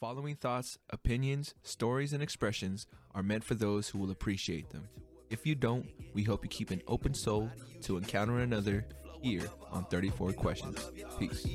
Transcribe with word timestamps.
following 0.00 0.36
thoughts, 0.36 0.76
opinions, 0.90 1.54
stories, 1.62 2.12
and 2.12 2.22
expressions 2.22 2.86
are 3.14 3.22
meant 3.22 3.42
for 3.42 3.54
those 3.54 3.88
who 3.88 3.98
will 3.98 4.10
appreciate 4.10 4.68
them. 4.70 4.88
If 5.30 5.46
you 5.46 5.54
don't, 5.54 5.86
we 6.12 6.22
hope 6.22 6.44
you 6.44 6.50
keep 6.50 6.70
an 6.70 6.82
open 6.86 7.14
soul 7.14 7.50
to 7.82 7.96
encounter 7.96 8.40
another 8.40 8.84
here 9.22 9.48
on 9.72 9.86
34 9.86 10.34
Questions. 10.34 10.78
Peace. 11.18 11.46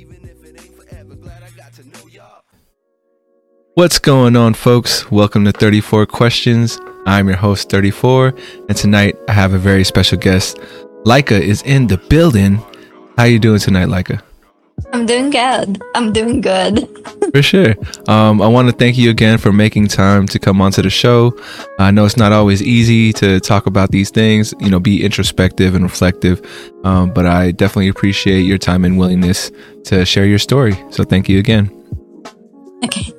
What's 3.75 3.99
going 3.99 4.35
on, 4.35 4.55
folks? 4.55 5.11
Welcome 5.11 5.45
to 5.45 5.51
34 5.51 6.07
Questions. 6.07 6.79
I'm 7.05 7.27
your 7.27 7.37
host, 7.37 7.69
34, 7.69 8.33
and 8.67 8.75
tonight 8.75 9.15
I 9.27 9.33
have 9.33 9.53
a 9.53 9.59
very 9.59 9.83
special 9.83 10.17
guest. 10.17 10.57
Leica 11.05 11.39
is 11.39 11.61
in 11.61 11.87
the 11.87 11.97
building. 11.97 12.59
How 13.17 13.25
you 13.25 13.37
doing 13.37 13.59
tonight, 13.59 13.87
Leica? 13.87 14.21
I'm 14.93 15.05
doing 15.05 15.29
good. 15.29 15.79
I'm 15.93 16.11
doing 16.11 16.41
good. 16.41 16.89
For 17.31 17.41
sure. 17.41 17.75
Um, 18.07 18.41
I 18.41 18.47
want 18.47 18.69
to 18.69 18.75
thank 18.75 18.97
you 18.97 19.09
again 19.09 19.37
for 19.37 19.51
making 19.51 19.87
time 19.87 20.27
to 20.27 20.39
come 20.39 20.61
onto 20.61 20.81
the 20.81 20.89
show. 20.89 21.33
I 21.79 21.91
know 21.91 22.05
it's 22.05 22.17
not 22.17 22.31
always 22.31 22.61
easy 22.61 23.13
to 23.13 23.39
talk 23.39 23.65
about 23.65 23.91
these 23.91 24.09
things, 24.09 24.53
you 24.59 24.69
know, 24.69 24.79
be 24.79 25.03
introspective 25.03 25.75
and 25.75 25.83
reflective. 25.83 26.41
Um, 26.83 27.13
but 27.13 27.25
I 27.25 27.51
definitely 27.51 27.89
appreciate 27.89 28.41
your 28.41 28.57
time 28.57 28.85
and 28.85 28.97
willingness 28.97 29.51
to 29.85 30.05
share 30.05 30.25
your 30.25 30.39
story. 30.39 30.77
So 30.91 31.03
thank 31.03 31.29
you 31.29 31.39
again. 31.39 31.69
Okay. 32.83 33.13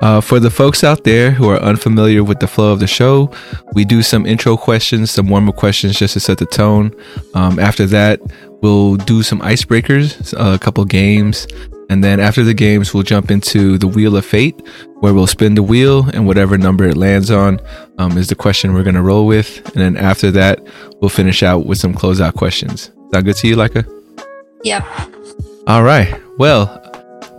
Uh, 0.00 0.20
for 0.20 0.38
the 0.38 0.50
folks 0.50 0.84
out 0.84 1.04
there 1.04 1.30
who 1.30 1.48
are 1.48 1.58
unfamiliar 1.60 2.22
with 2.22 2.38
the 2.38 2.46
flow 2.46 2.72
of 2.72 2.80
the 2.80 2.86
show, 2.86 3.30
we 3.74 3.84
do 3.84 4.02
some 4.02 4.26
intro 4.26 4.56
questions, 4.56 5.10
some 5.10 5.28
warm 5.28 5.48
up 5.48 5.56
questions 5.56 5.98
just 5.98 6.14
to 6.14 6.20
set 6.20 6.38
the 6.38 6.46
tone. 6.46 6.94
Um, 7.32 7.58
after 7.58 7.86
that, 7.86 8.20
we'll 8.60 8.96
do 8.96 9.22
some 9.22 9.40
icebreakers, 9.40 10.34
a 10.36 10.58
couple 10.58 10.84
games, 10.84 11.46
and 11.90 12.02
then 12.02 12.20
after 12.20 12.42
the 12.44 12.54
games, 12.54 12.94
we'll 12.94 13.02
jump 13.02 13.30
into 13.30 13.78
the 13.78 13.86
Wheel 13.86 14.16
of 14.16 14.24
Fate, 14.24 14.60
where 15.00 15.12
we'll 15.12 15.26
spin 15.26 15.54
the 15.54 15.62
wheel, 15.62 16.08
and 16.10 16.26
whatever 16.26 16.56
number 16.56 16.84
it 16.84 16.96
lands 16.96 17.30
on 17.30 17.60
um, 17.98 18.16
is 18.16 18.28
the 18.28 18.34
question 18.34 18.74
we're 18.74 18.82
going 18.82 18.94
to 18.94 19.02
roll 19.02 19.26
with. 19.26 19.64
And 19.66 19.76
then 19.76 19.96
after 19.96 20.30
that, 20.32 20.60
we'll 21.00 21.10
finish 21.10 21.42
out 21.42 21.66
with 21.66 21.78
some 21.78 21.94
closeout 21.94 22.34
questions. 22.34 22.90
Sound 23.12 23.24
good 23.24 23.36
to 23.36 23.48
you, 23.48 23.56
Leica? 23.56 23.86
Yep. 24.64 24.84
All 25.66 25.82
right. 25.82 26.20
Well, 26.38 26.80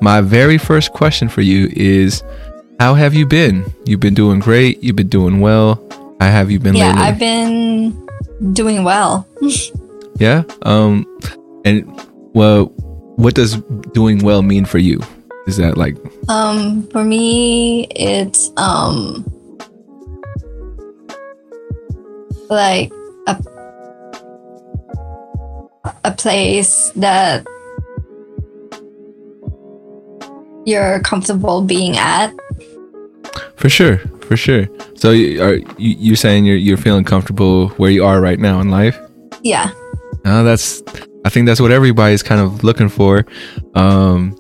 my 0.02 0.22
very 0.22 0.58
first 0.58 0.94
question 0.94 1.28
for 1.28 1.41
you 1.41 1.69
is 1.73 2.23
How 2.80 2.94
have 2.94 3.14
you 3.14 3.25
been? 3.25 3.66
You've 3.86 4.00
been 4.00 4.14
doing 4.14 4.39
great. 4.39 4.84
You've 4.84 4.95
been 4.95 5.09
doing 5.09 5.39
well. 5.39 5.81
How 6.19 6.30
have 6.30 6.52
you 6.52 6.59
been 6.59 6.75
yeah, 6.75 6.88
lately? 6.89 7.02
I've 7.02 7.19
been 7.19 8.53
doing 8.53 8.84
well. 8.84 9.28
yeah. 10.17 10.44
Um, 10.62 11.06
and 11.66 11.84
well, 12.34 12.73
what 13.16 13.35
does 13.35 13.55
doing 13.94 14.23
well 14.23 14.41
mean 14.41 14.66
for 14.66 14.77
you? 14.77 15.02
Is 15.47 15.58
that 15.58 15.77
like 15.77 15.95
um 16.30 16.88
for 16.89 17.03
me 17.03 17.85
it's 17.91 18.52
um 18.57 19.23
like 22.49 22.91
a 23.27 23.41
a 26.03 26.11
place 26.11 26.91
that 26.95 27.45
you're 30.66 31.00
comfortable 31.02 31.61
being 31.61 31.97
at. 31.97 32.33
For 33.55 33.69
sure, 33.69 33.97
for 34.27 34.35
sure. 34.35 34.67
So 34.95 35.09
are 35.09 35.13
you 35.13 35.63
you're 35.77 36.16
saying 36.16 36.45
you're 36.45 36.57
you're 36.57 36.77
feeling 36.77 37.03
comfortable 37.03 37.69
where 37.77 37.91
you 37.91 38.03
are 38.03 38.19
right 38.19 38.39
now 38.39 38.59
in 38.59 38.69
life? 38.69 38.97
Yeah. 39.44 39.72
No, 40.25 40.44
that's 40.44 40.81
think 41.36 41.47
that's 41.47 41.59
what 41.59 41.72
everybody's 41.72 42.23
kind 42.23 42.39
of 42.39 42.64
looking 42.64 42.88
for. 42.88 43.25
Um, 43.75 44.39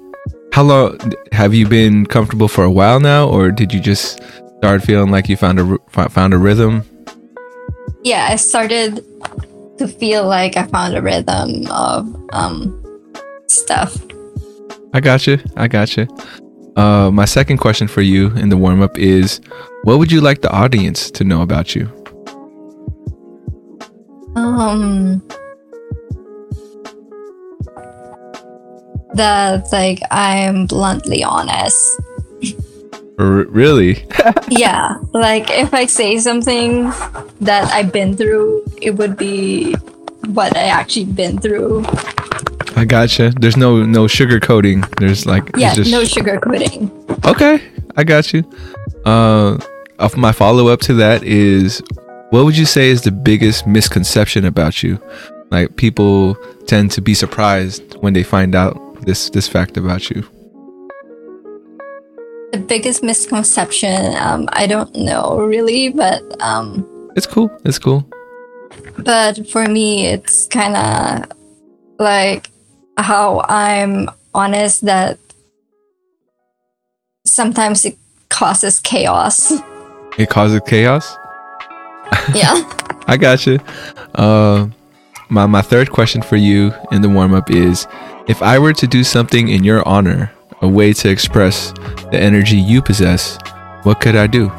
how 0.53 0.63
long 0.63 0.97
have 1.33 1.53
you 1.53 1.67
been 1.67 2.05
comfortable 2.05 2.47
for 2.47 2.63
a 2.63 2.71
while 2.71 3.01
now, 3.01 3.27
or 3.27 3.51
did 3.51 3.73
you 3.73 3.81
just 3.81 4.23
start 4.59 4.81
feeling 4.81 5.11
like 5.11 5.27
you 5.27 5.35
found 5.35 5.59
a 5.59 5.77
found 6.07 6.33
a 6.33 6.37
rhythm? 6.37 6.83
Yeah, 8.05 8.29
I 8.31 8.37
started 8.37 9.03
to 9.77 9.89
feel 9.89 10.25
like 10.25 10.55
I 10.55 10.63
found 10.67 10.95
a 10.95 11.01
rhythm 11.01 11.67
of 11.69 12.07
um, 12.31 12.81
stuff. 13.47 13.97
I 14.93 15.01
got 15.01 15.27
you. 15.27 15.37
I 15.57 15.67
got 15.67 15.97
you. 15.97 16.07
Uh, 16.77 17.11
my 17.11 17.25
second 17.25 17.57
question 17.57 17.89
for 17.89 18.01
you 18.01 18.31
in 18.37 18.47
the 18.47 18.55
warm 18.55 18.81
up 18.81 18.97
is, 18.97 19.41
what 19.83 19.99
would 19.99 20.13
you 20.13 20.21
like 20.21 20.41
the 20.41 20.51
audience 20.51 21.11
to 21.11 21.25
know 21.25 21.41
about 21.41 21.75
you? 21.75 21.91
Um, 24.37 25.21
that 29.15 29.71
like 29.71 29.99
I'm 30.11 30.67
bluntly 30.67 31.23
honest. 31.23 32.01
R- 33.17 33.47
really? 33.47 34.05
yeah, 34.49 34.97
like 35.13 35.49
if 35.49 35.73
I 35.73 35.85
say 35.85 36.17
something 36.19 36.85
that 37.41 37.71
I've 37.71 37.91
been 37.91 38.15
through, 38.15 38.65
it 38.81 38.91
would 38.91 39.17
be 39.17 39.73
what 40.27 40.55
I 40.57 40.67
actually 40.67 41.05
been 41.05 41.37
through. 41.39 41.85
I 42.75 42.83
gotcha. 42.83 43.31
There's 43.39 43.55
no 43.55 43.85
no 43.85 44.07
sugar 44.07 44.39
coating. 44.39 44.83
There's 44.99 45.25
like 45.25 45.49
yeah, 45.55 45.73
just... 45.73 45.91
no 45.91 46.03
sugar 46.03 46.39
coating. 46.39 46.91
Okay, 47.25 47.61
I 47.95 48.03
got 48.03 48.33
you. 48.33 48.43
Uh, 49.05 49.57
of 49.99 50.17
my 50.17 50.31
follow 50.31 50.67
up 50.67 50.81
to 50.81 50.93
that 50.95 51.23
is, 51.23 51.81
what 52.31 52.43
would 52.43 52.57
you 52.57 52.65
say 52.65 52.89
is 52.89 53.01
the 53.01 53.11
biggest 53.11 53.65
misconception 53.65 54.43
about 54.43 54.83
you? 54.83 54.99
Like 55.51 55.77
people 55.77 56.35
tend 56.65 56.91
to 56.91 57.01
be 57.01 57.13
surprised 57.13 57.95
when 58.01 58.13
they 58.13 58.23
find 58.23 58.55
out 58.55 58.75
this 59.01 59.29
this 59.29 59.47
fact 59.47 59.77
about 59.77 60.09
you? 60.09 60.23
The 62.51 62.59
biggest 62.59 63.03
misconception, 63.03 64.15
um, 64.15 64.47
I 64.53 64.67
don't 64.67 64.93
know 64.95 65.39
really, 65.39 65.89
but 65.89 66.21
um, 66.41 66.85
it's 67.15 67.27
cool. 67.27 67.49
It's 67.65 67.79
cool. 67.79 68.07
But 68.97 69.49
for 69.49 69.65
me, 69.65 70.07
it's 70.07 70.47
kind 70.47 70.75
of 70.75 71.31
like 71.99 72.49
how 72.97 73.41
I'm 73.47 74.09
honest 74.33 74.85
that 74.85 75.17
sometimes 77.25 77.85
it 77.85 77.97
causes 78.29 78.79
chaos. 78.79 79.51
It 80.17 80.29
causes 80.29 80.61
chaos. 80.65 81.17
Yeah. 82.33 82.71
I 83.07 83.17
got 83.17 83.45
you. 83.45 83.59
Uh, 84.15 84.67
my 85.29 85.45
my 85.45 85.61
third 85.61 85.91
question 85.91 86.21
for 86.21 86.35
you 86.35 86.73
in 86.91 87.01
the 87.01 87.09
warm 87.09 87.33
up 87.33 87.49
is 87.49 87.87
if 88.27 88.41
I 88.41 88.59
were 88.59 88.73
to 88.73 88.87
do 88.87 89.03
something 89.03 89.49
in 89.49 89.63
your 89.63 89.87
honor, 89.87 90.31
a 90.61 90.67
way 90.67 90.93
to 90.93 91.09
express 91.09 91.71
the 92.11 92.19
energy 92.19 92.57
you 92.57 92.81
possess, 92.81 93.37
what 93.83 93.99
could 94.01 94.15
I 94.15 94.27
do? 94.27 94.49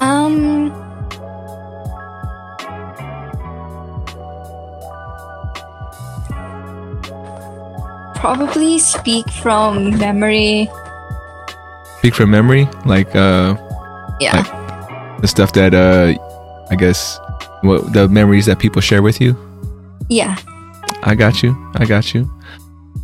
Um 0.00 0.72
Probably 8.14 8.78
speak 8.78 9.28
from 9.30 9.98
memory. 9.98 10.68
Speak 11.98 12.14
from 12.14 12.30
memory, 12.30 12.68
like 12.84 13.14
uh 13.14 13.56
yeah. 14.20 14.36
Like 14.38 15.20
the 15.20 15.28
stuff 15.28 15.52
that 15.52 15.74
uh 15.74 16.14
I 16.70 16.76
guess 16.76 17.18
what 17.62 17.92
the 17.92 18.08
memories 18.08 18.46
that 18.46 18.58
people 18.58 18.80
share 18.80 19.02
with 19.02 19.20
you? 19.20 19.36
Yeah. 20.08 20.36
I 21.02 21.14
got 21.14 21.42
you. 21.42 21.56
I 21.74 21.84
got 21.84 22.14
you. 22.14 22.30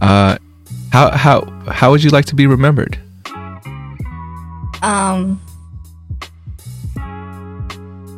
Uh, 0.00 0.36
how 0.90 1.10
how 1.10 1.44
how 1.68 1.90
would 1.90 2.02
you 2.02 2.10
like 2.10 2.26
to 2.26 2.34
be 2.34 2.46
remembered? 2.46 2.98
Um, 4.82 5.40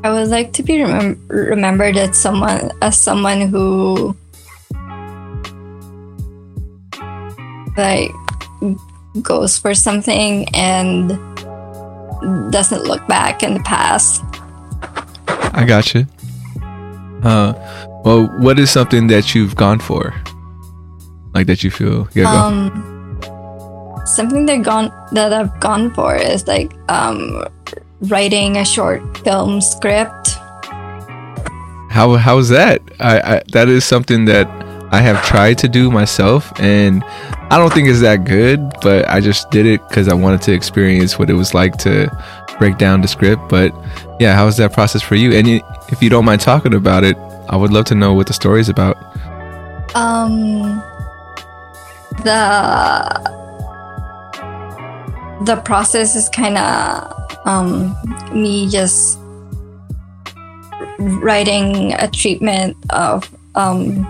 I 0.03 0.11
would 0.11 0.28
like 0.28 0.53
to 0.55 0.62
be 0.62 0.75
remem- 0.78 1.19
remembered 1.28 1.97
as 1.97 2.17
someone 2.17 2.71
as 2.83 2.99
someone 2.99 3.49
who 3.49 4.17
like 7.77 8.12
goes 9.23 9.59
for 9.59 9.75
something 9.75 10.49
and 10.55 11.11
doesn't 12.50 12.85
look 12.85 13.06
back 13.06 13.43
in 13.43 13.55
the 13.55 13.61
past. 13.61 14.23
I 15.55 15.64
got 15.67 15.94
you. 15.94 16.06
Uh, 17.25 17.55
well, 18.05 18.26
what 18.38 18.59
is 18.59 18.71
something 18.71 19.06
that 19.09 19.35
you've 19.35 19.56
gone 19.56 19.79
for? 19.79 20.15
Like 21.35 21.47
that 21.47 21.65
you 21.65 21.71
feel? 21.71 22.06
Yeah, 22.15 22.31
um, 22.31 23.19
go. 23.21 24.03
something 24.05 24.47
that 24.47 24.62
gone 24.62 24.93
that 25.12 25.32
I've 25.32 25.59
gone 25.59 25.93
for 25.94 26.15
is 26.15 26.47
like 26.47 26.73
um, 26.91 27.44
writing 28.03 28.59
a 28.59 28.65
short 28.65 29.03
film 29.19 29.61
script. 29.61 30.37
How 31.91 32.17
how's 32.17 32.50
that? 32.50 32.82
I, 33.00 33.37
I 33.37 33.43
that 33.53 33.69
is 33.69 33.85
something 33.85 34.27
that 34.27 34.47
I 34.93 35.00
have 35.00 35.25
tried 35.25 35.59
to 35.59 35.69
do 35.69 35.91
myself, 35.91 36.53
and 36.61 37.03
I 37.50 37.59
don't 37.59 37.73
think 37.73 37.88
it's 37.88 38.00
that 38.00 38.25
good. 38.25 38.61
But 38.82 39.09
I 39.09 39.20
just 39.20 39.50
did 39.50 39.67
it 39.67 39.81
because 39.88 40.09
I 40.09 40.15
wanted 40.15 40.43
to 40.43 40.53
experience 40.53 41.19
what 41.19 41.31
it 41.31 41.35
was 41.35 41.55
like 41.55 41.79
to 41.79 42.11
break 42.59 42.79
down 42.79 43.01
the 43.01 43.09
script. 43.09 43.43
But 43.49 43.75
yeah, 44.21 44.35
how 44.35 44.47
was 44.47 44.56
that 44.59 44.73
process 44.73 45.03
for 45.03 45.15
you? 45.15 45.33
And 45.33 45.49
if 45.89 46.03
you 46.03 46.11
don't 46.11 46.25
mind 46.25 46.41
talking 46.41 46.75
about 46.75 47.05
it, 47.05 47.17
I 47.49 47.56
would 47.56 47.73
love 47.73 47.85
to 47.87 47.95
know 47.95 48.15
what 48.15 48.27
the 48.27 48.33
story 48.33 48.61
is 48.61 48.69
about. 48.69 48.97
Um, 49.95 50.83
the 52.23 53.35
the 55.45 55.56
process 55.56 56.17
is 56.17 56.29
kind 56.29 56.56
of 56.56 57.47
um, 57.47 57.97
me 58.33 58.69
just 58.69 59.19
writing 60.99 61.93
a 61.95 62.09
treatment 62.09 62.77
of 62.91 63.29
um, 63.55 64.03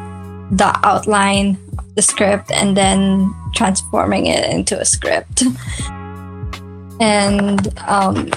the 0.52 0.79
outline 0.85 1.58
of 1.79 1.94
the 1.94 2.02
script 2.02 2.50
and 2.52 2.76
then 2.76 3.35
transforming 3.55 4.26
it 4.26 4.49
into 4.50 4.79
a 4.79 4.85
script 4.85 5.43
and 7.00 7.79
um, 7.81 8.31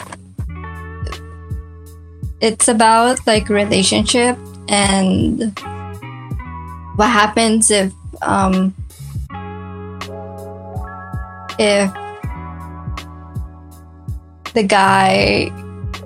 it's 2.41 2.67
about 2.67 3.25
like 3.27 3.49
relationship 3.49 4.37
and 4.69 5.57
what 6.95 7.09
happens 7.09 7.71
if 7.71 7.93
um, 8.21 8.73
if 11.59 11.91
the 14.53 14.63
guy 14.63 15.51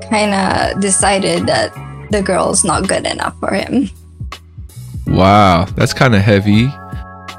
kind 0.10 0.34
of 0.34 0.82
decided 0.82 1.48
that 1.48 1.74
the 2.12 2.22
girl's 2.22 2.64
not 2.64 2.88
good 2.88 3.06
enough 3.06 3.38
for 3.40 3.54
him. 3.54 3.90
Wow, 5.08 5.66
that's 5.76 5.94
kind 5.94 6.16
of 6.16 6.22
heavy. 6.22 6.70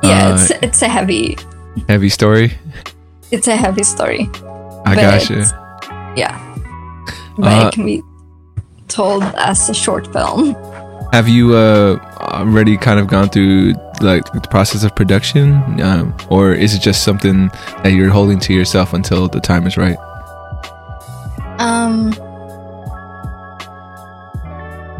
Yeah, 0.02 0.28
uh, 0.28 0.34
it's 0.34 0.50
it's 0.62 0.82
a 0.82 0.88
heavy 0.88 1.36
heavy 1.88 2.08
story. 2.08 2.52
It's 3.30 3.48
a 3.48 3.56
heavy 3.56 3.82
story. 3.82 4.28
I 4.98 5.18
gotcha. 5.18 6.12
Yeah, 6.16 6.38
but 7.38 7.64
uh, 7.64 7.68
it 7.68 7.74
can 7.74 7.84
be 7.84 8.02
told 8.88 9.22
as 9.22 9.68
a 9.68 9.74
short 9.74 10.12
film. 10.12 10.54
Have 11.12 11.28
you 11.28 11.54
uh, 11.54 11.98
already 12.20 12.76
kind 12.76 12.98
of 12.98 13.06
gone 13.06 13.28
through 13.28 13.74
like 14.00 14.24
the 14.32 14.40
process 14.50 14.84
of 14.84 14.94
production, 14.96 15.80
um, 15.80 16.14
or 16.30 16.52
is 16.52 16.74
it 16.74 16.80
just 16.80 17.04
something 17.04 17.48
that 17.82 17.92
you're 17.92 18.10
holding 18.10 18.38
to 18.40 18.54
yourself 18.54 18.92
until 18.92 19.28
the 19.28 19.40
time 19.40 19.66
is 19.66 19.76
right? 19.76 19.98
Um, 21.58 22.14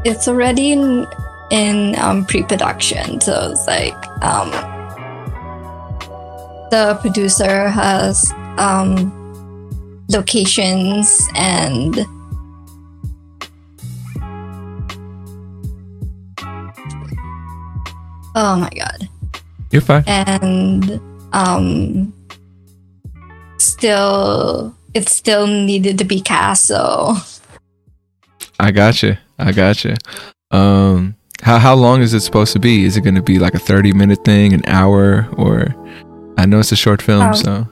it's 0.05 0.29
already 0.29 0.73
in 0.73 1.07
in 1.51 1.99
um, 1.99 2.25
pre-production, 2.25 3.21
so 3.21 3.51
it's 3.53 3.67
like 3.67 3.95
um, 4.23 4.51
the 6.71 6.99
producer 7.01 7.69
has 7.69 8.33
um, 8.59 9.22
locations 10.09 11.29
and 11.35 11.99
oh 18.35 18.57
my 18.57 18.71
god. 18.77 19.09
You're 19.71 19.83
fine. 19.83 20.05
And 20.07 21.01
um 21.33 22.13
still 23.59 24.75
it 24.95 25.09
still 25.09 25.47
needed 25.47 25.99
to 25.99 26.05
be 26.05 26.21
cast 26.21 26.67
so. 26.67 27.17
I 28.61 28.71
got 28.71 29.03
you 29.03 29.17
i 29.39 29.51
got 29.51 29.83
you 29.83 29.95
um 30.53 31.17
how, 31.43 31.59
how 31.59 31.75
long 31.75 32.03
is 32.03 32.15
it 32.15 32.21
supposed 32.21 32.53
to 32.53 32.61
be? 32.61 32.85
Is 32.85 32.97
it 32.97 33.01
going 33.01 33.17
to 33.17 33.23
be 33.23 33.41
like 33.41 33.55
a 33.55 33.59
30 33.59 33.93
minute 33.93 34.25
thing 34.25 34.53
an 34.53 34.63
hour 34.67 35.29
or? 35.37 35.75
I 36.39 36.47
know 36.47 36.61
it's 36.61 36.73
a 36.73 36.77
short 36.77 37.03
film 37.03 37.23
um, 37.23 37.35
so 37.35 37.69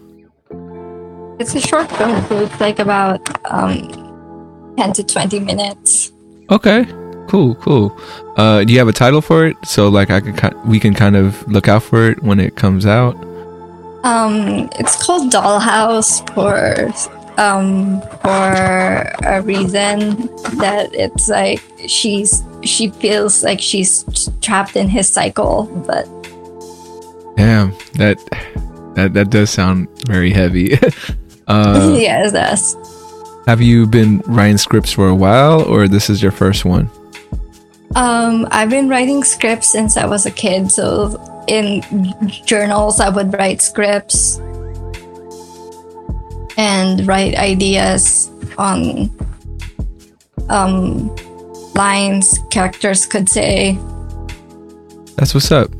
it's 1.40 1.54
a 1.54 1.60
short 1.60 1.90
film, 1.92 2.22
so 2.26 2.42
it's 2.42 2.60
like 2.60 2.78
about 2.78 3.20
um, 3.50 4.74
10 4.76 4.92
to 4.92 5.04
20 5.04 5.40
minutes. 5.40 6.12
Okay. 6.50 6.84
Cool, 7.28 7.54
cool. 7.56 7.98
Uh, 8.36 8.64
do 8.64 8.72
you 8.72 8.78
have 8.78 8.88
a 8.88 8.92
title 8.92 9.22
for 9.22 9.46
it? 9.46 9.56
So 9.64 9.88
like 9.88 10.10
I 10.10 10.20
can 10.20 10.68
we 10.68 10.80
can 10.80 10.94
kind 10.94 11.16
of 11.16 11.46
look 11.48 11.68
out 11.68 11.82
for 11.84 12.10
it 12.10 12.22
when 12.24 12.40
it 12.40 12.56
comes 12.56 12.86
out. 12.86 13.14
Um, 14.02 14.68
it's 14.78 15.00
called 15.00 15.30
Dollhouse 15.30 16.26
for 16.34 16.92
um 17.40 18.00
for 18.22 19.12
a 19.24 19.40
reason 19.42 20.26
that 20.58 20.90
it's 20.92 21.28
like 21.28 21.62
she's 21.86 22.42
she 22.64 22.90
feels 22.90 23.44
like 23.44 23.60
she's 23.60 24.04
trapped 24.40 24.74
in 24.74 24.88
his 24.88 25.08
cycle, 25.08 25.66
but 25.86 26.06
damn 27.36 27.70
that 27.94 28.18
that 28.96 29.14
that 29.14 29.30
does 29.30 29.50
sound 29.50 29.88
very 30.06 30.32
heavy. 30.32 30.76
Uh, 31.46 31.96
yeah, 31.98 32.26
it 32.26 32.32
does. 32.32 32.76
Have 33.46 33.60
you 33.60 33.86
been 33.86 34.18
writing 34.26 34.58
scripts 34.58 34.92
for 34.92 35.08
a 35.08 35.14
while, 35.14 35.62
or 35.62 35.88
this 35.88 36.10
is 36.10 36.22
your 36.22 36.32
first 36.32 36.64
one? 36.64 36.90
Um, 37.96 38.46
I've 38.50 38.70
been 38.70 38.88
writing 38.88 39.24
scripts 39.24 39.68
since 39.68 39.96
I 39.96 40.06
was 40.06 40.26
a 40.26 40.30
kid. 40.30 40.70
So 40.70 41.44
in 41.48 41.82
journals, 42.46 43.00
I 43.00 43.08
would 43.08 43.32
write 43.32 43.60
scripts 43.60 44.38
and 46.56 47.06
write 47.06 47.34
ideas 47.36 48.30
on 48.58 49.10
um, 50.48 51.14
lines 51.74 52.38
characters 52.50 53.06
could 53.06 53.28
say. 53.28 53.78
That's 55.16 55.34
what's 55.34 55.50
up. 55.50 55.70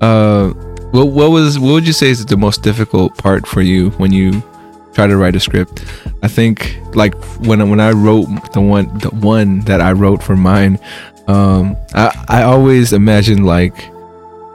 Uh, 0.00 0.48
what 0.90 1.08
what 1.08 1.30
was 1.30 1.58
what 1.58 1.72
would 1.72 1.86
you 1.86 1.92
say 1.92 2.10
is 2.10 2.24
the 2.26 2.36
most 2.36 2.62
difficult 2.62 3.16
part 3.16 3.46
for 3.46 3.62
you 3.62 3.90
when 3.90 4.12
you 4.12 4.42
try 4.92 5.06
to 5.06 5.16
write 5.16 5.36
a 5.36 5.40
script. 5.40 5.84
I 6.22 6.28
think 6.28 6.78
like 6.94 7.14
when 7.40 7.68
when 7.70 7.80
I 7.80 7.92
wrote 7.92 8.26
the 8.52 8.60
one 8.60 8.86
the 8.98 9.10
one 9.10 9.60
that 9.60 9.80
I 9.80 9.92
wrote 9.92 10.22
for 10.22 10.36
mine, 10.36 10.78
um, 11.26 11.76
I 11.94 12.24
I 12.28 12.42
always 12.42 12.92
imagine 12.92 13.44
like 13.44 13.90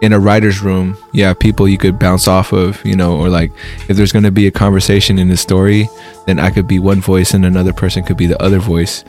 in 0.02 0.14
a 0.14 0.20
writer's 0.20 0.62
room, 0.62 0.98
yeah, 1.14 1.34
people 1.34 1.68
you 1.68 1.78
could 1.78 1.98
bounce 1.98 2.28
off 2.28 2.52
of, 2.52 2.84
you 2.86 2.96
know, 2.96 3.18
or 3.18 3.30
like 3.30 3.52
if 3.90 3.98
there's 3.98 4.12
going 4.12 4.24
to 4.24 4.32
be 4.32 4.46
a 4.46 4.52
conversation 4.52 5.18
in 5.18 5.30
the 5.30 5.38
story, 5.38 5.90
then 6.28 6.38
I 6.40 6.52
could 6.52 6.68
be 6.68 6.80
one 6.80 7.02
voice 7.02 7.34
and 7.34 7.46
another 7.46 7.74
person 7.74 8.04
could 8.04 8.18
be 8.18 8.28
the 8.28 8.42
other 8.42 8.60
voice. 8.60 9.04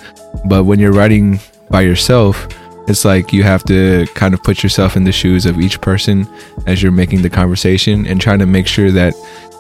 But 0.47 0.65
when 0.65 0.79
you're 0.79 0.93
writing 0.93 1.41
by 1.71 1.83
yourself, 1.83 2.49
it's 2.89 3.05
like 3.05 3.33
you 3.33 3.43
have 3.43 3.65
to 3.65 4.07
kind 4.15 4.33
of 4.33 4.43
put 4.43 4.63
yourself 4.63 4.97
in 4.97 5.05
the 5.05 5.13
shoes 5.13 5.45
of 5.45 5.59
each 5.59 5.81
person 5.81 6.27
as 6.67 6.83
you're 6.83 6.93
making 6.93 7.23
the 7.23 7.31
conversation 7.31 8.07
and 8.07 8.21
trying 8.21 8.39
to 8.39 8.47
make 8.47 8.69
sure 8.69 8.93
that 8.93 9.13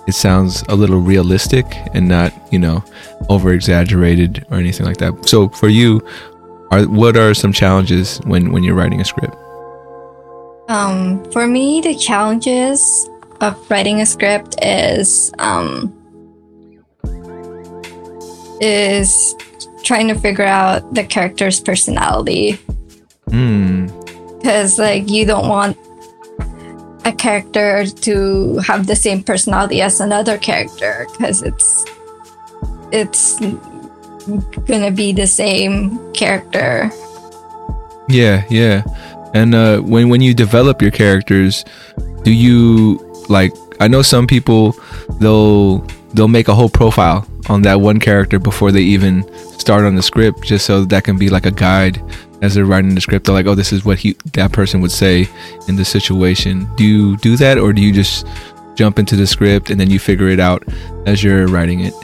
it 0.06 0.14
sounds 0.14 0.62
a 0.68 0.74
little 0.74 1.00
realistic 1.00 1.66
and 1.94 2.08
not 2.08 2.32
you 2.52 2.58
know 2.58 2.84
over 3.28 3.52
exaggerated 3.52 4.44
or 4.50 4.58
anything 4.58 4.86
like 4.86 4.98
that. 4.98 5.28
So 5.28 5.48
for 5.50 5.68
you 5.68 6.06
are 6.70 6.82
what 6.82 7.16
are 7.16 7.34
some 7.34 7.52
challenges 7.52 8.18
when 8.24 8.52
when 8.52 8.62
you're 8.62 8.74
writing 8.74 9.00
a 9.00 9.04
script? 9.04 9.36
Um 10.68 11.24
for 11.32 11.46
me 11.46 11.80
the 11.80 11.94
challenges 11.94 13.08
of 13.40 13.70
writing 13.70 14.00
a 14.00 14.06
script 14.06 14.56
is 14.62 15.32
um 15.38 15.92
is 18.60 19.34
trying 19.84 20.08
to 20.08 20.14
figure 20.14 20.44
out 20.44 20.94
the 20.94 21.04
character's 21.04 21.60
personality. 21.60 22.58
Because 23.26 23.32
mm. 23.32 24.78
like 24.78 25.08
you 25.08 25.24
don't 25.24 25.48
want 25.48 25.76
a 27.06 27.12
character 27.12 27.86
to 27.86 28.58
have 28.58 28.86
the 28.86 28.96
same 28.96 29.22
personality 29.22 29.80
as 29.80 30.00
another 30.00 30.36
character 30.36 31.06
because 31.12 31.40
it's 31.42 31.86
it's 32.90 33.38
gonna 34.66 34.90
be 34.90 35.12
the 35.12 35.26
same 35.26 35.96
character. 36.12 36.90
Yeah 38.08 38.44
yeah. 38.50 38.82
And 39.34 39.54
uh 39.54 39.78
when 39.80 40.08
when 40.10 40.20
you 40.20 40.34
develop 40.34 40.82
your 40.82 40.90
characters 40.90 41.64
do 42.26 42.32
you 42.32 42.98
like 43.28 43.52
i 43.78 43.86
know 43.86 44.02
some 44.02 44.26
people 44.26 44.74
they'll 45.20 45.78
they'll 46.14 46.26
make 46.26 46.48
a 46.48 46.54
whole 46.54 46.68
profile 46.68 47.22
on 47.48 47.62
that 47.62 47.80
one 47.80 48.00
character 48.00 48.38
before 48.38 48.72
they 48.72 48.82
even 48.82 49.22
start 49.58 49.84
on 49.84 49.94
the 49.94 50.02
script 50.02 50.42
just 50.42 50.66
so 50.66 50.84
that 50.84 51.04
can 51.04 51.18
be 51.18 51.28
like 51.28 51.46
a 51.46 51.50
guide 51.50 52.00
as 52.42 52.54
they're 52.54 52.64
writing 52.64 52.94
the 52.94 53.00
script. 53.00 53.26
They're 53.26 53.34
like 53.34 53.46
oh 53.46 53.54
this 53.54 53.72
is 53.72 53.84
what 53.84 53.98
he 53.98 54.16
that 54.32 54.52
person 54.52 54.80
would 54.80 54.92
say 54.92 55.28
in 55.68 55.76
this 55.76 55.88
situation. 55.88 56.68
Do 56.76 56.84
you 56.84 57.16
do 57.18 57.36
that 57.36 57.58
or 57.58 57.72
do 57.72 57.82
you 57.82 57.92
just 57.92 58.26
jump 58.74 58.98
into 58.98 59.16
the 59.16 59.26
script 59.26 59.70
and 59.70 59.80
then 59.80 59.90
you 59.90 59.98
figure 59.98 60.28
it 60.28 60.40
out 60.40 60.62
as 61.06 61.22
you're 61.22 61.46
writing 61.46 61.80
it? 61.80 61.94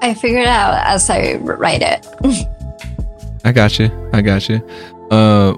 I 0.00 0.14
figure 0.14 0.40
it 0.40 0.48
out 0.48 0.84
as 0.84 1.08
i 1.10 1.34
write 1.34 1.82
it. 1.82 2.06
I 3.44 3.50
got 3.50 3.78
you 3.78 3.90
i 4.12 4.22
got 4.22 4.48
you 4.48 4.56
uh 5.10 5.54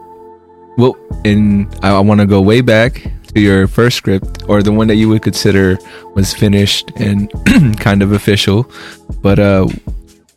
well 0.79 0.97
and 1.25 1.69
i, 1.83 1.91
I 1.91 2.01
want 2.01 2.21
to 2.21 2.27
go 2.27 2.41
way 2.41 2.63
back 2.63 3.07
to 3.35 3.41
your 3.41 3.67
first 3.67 3.97
script 3.97 4.43
or 4.49 4.63
the 4.63 4.73
one 4.73 4.87
that 4.89 4.97
you 4.97 5.09
would 5.09 5.23
consider 5.23 5.79
was 6.15 6.33
finished 6.33 6.91
and 6.97 7.31
kind 7.79 8.03
of 8.03 8.13
official 8.13 8.71
but 9.23 9.39
uh 9.39 9.67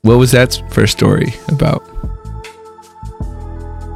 what 0.02 0.18
was 0.18 0.32
that 0.32 0.62
first 0.72 0.98
story 0.98 1.34
about 1.50 1.84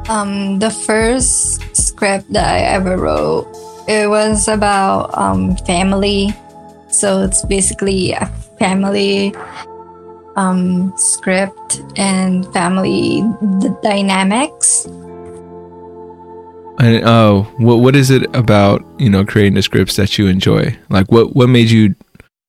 um, 0.08 0.58
the 0.58 0.70
first 0.70 1.62
script 1.76 2.32
that 2.32 2.44
I 2.44 2.60
ever 2.60 2.98
wrote, 2.98 3.46
it 3.88 4.08
was 4.08 4.48
about 4.48 5.16
um, 5.16 5.56
family. 5.58 6.34
So 6.88 7.22
it's 7.22 7.44
basically 7.46 8.12
a 8.12 8.26
family 8.58 9.34
um, 10.36 10.92
script 10.96 11.80
and 11.96 12.44
family 12.52 13.22
d- 13.60 13.70
dynamics. 13.82 14.86
And 16.78 17.04
oh, 17.04 17.42
what 17.58 17.76
what 17.76 17.94
is 17.94 18.10
it 18.10 18.24
about 18.34 18.84
you 18.98 19.10
know 19.10 19.24
creating 19.24 19.54
the 19.54 19.62
scripts 19.62 19.96
that 19.96 20.18
you 20.18 20.26
enjoy? 20.26 20.76
Like 20.88 21.10
what 21.12 21.36
what 21.36 21.48
made 21.48 21.70
you, 21.70 21.94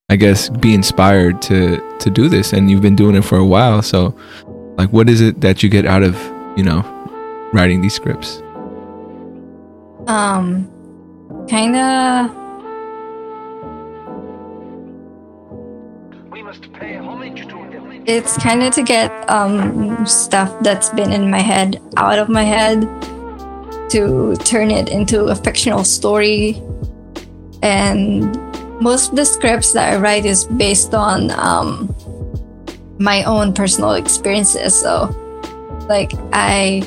I 0.10 0.16
guess, 0.16 0.50
be 0.50 0.74
inspired 0.74 1.42
to 1.44 1.98
to 2.00 2.10
do 2.10 2.30
this? 2.30 2.54
And 2.54 2.72
you've 2.72 2.82
been 2.82 2.96
doing 2.96 3.16
it 3.16 3.24
for 3.24 3.38
a 3.38 3.46
while, 3.46 3.82
so 3.82 4.16
like, 4.78 4.92
what 4.92 5.10
is 5.10 5.22
it 5.22 5.42
that 5.42 5.62
you 5.62 5.70
get 5.70 5.86
out 5.86 6.04
of 6.04 6.16
you 6.58 6.64
know 6.64 6.82
writing 7.54 7.82
these 7.82 7.94
scripts? 7.94 8.42
Um, 10.08 10.70
kind 11.50 11.76
of. 11.76 12.44
It's 18.06 18.36
kind 18.38 18.64
of 18.64 18.74
to 18.74 18.84
get 18.84 19.10
um, 19.30 20.06
stuff 20.06 20.54
that's 20.62 20.90
been 20.90 21.14
in 21.14 21.32
my 21.32 21.40
head 21.40 21.82
out 21.96 22.20
of 22.20 22.28
my 22.28 22.44
head 22.44 22.84
to 23.94 24.36
turn 24.38 24.72
it 24.72 24.90
into 24.90 25.26
a 25.26 25.36
fictional 25.36 25.84
story. 25.84 26.62
And 27.62 28.36
most 28.82 29.12
of 29.12 29.16
the 29.16 29.26
scripts 29.26 29.72
that 29.74 29.94
I 29.94 29.98
write 29.98 30.26
is 30.26 30.46
based 30.46 30.94
on 30.94 31.32
um, 31.32 31.96
my 33.00 33.24
own 33.24 33.54
personal 33.54 33.94
experiences. 33.94 34.80
So, 34.80 35.06
like, 35.88 36.12
I 36.34 36.82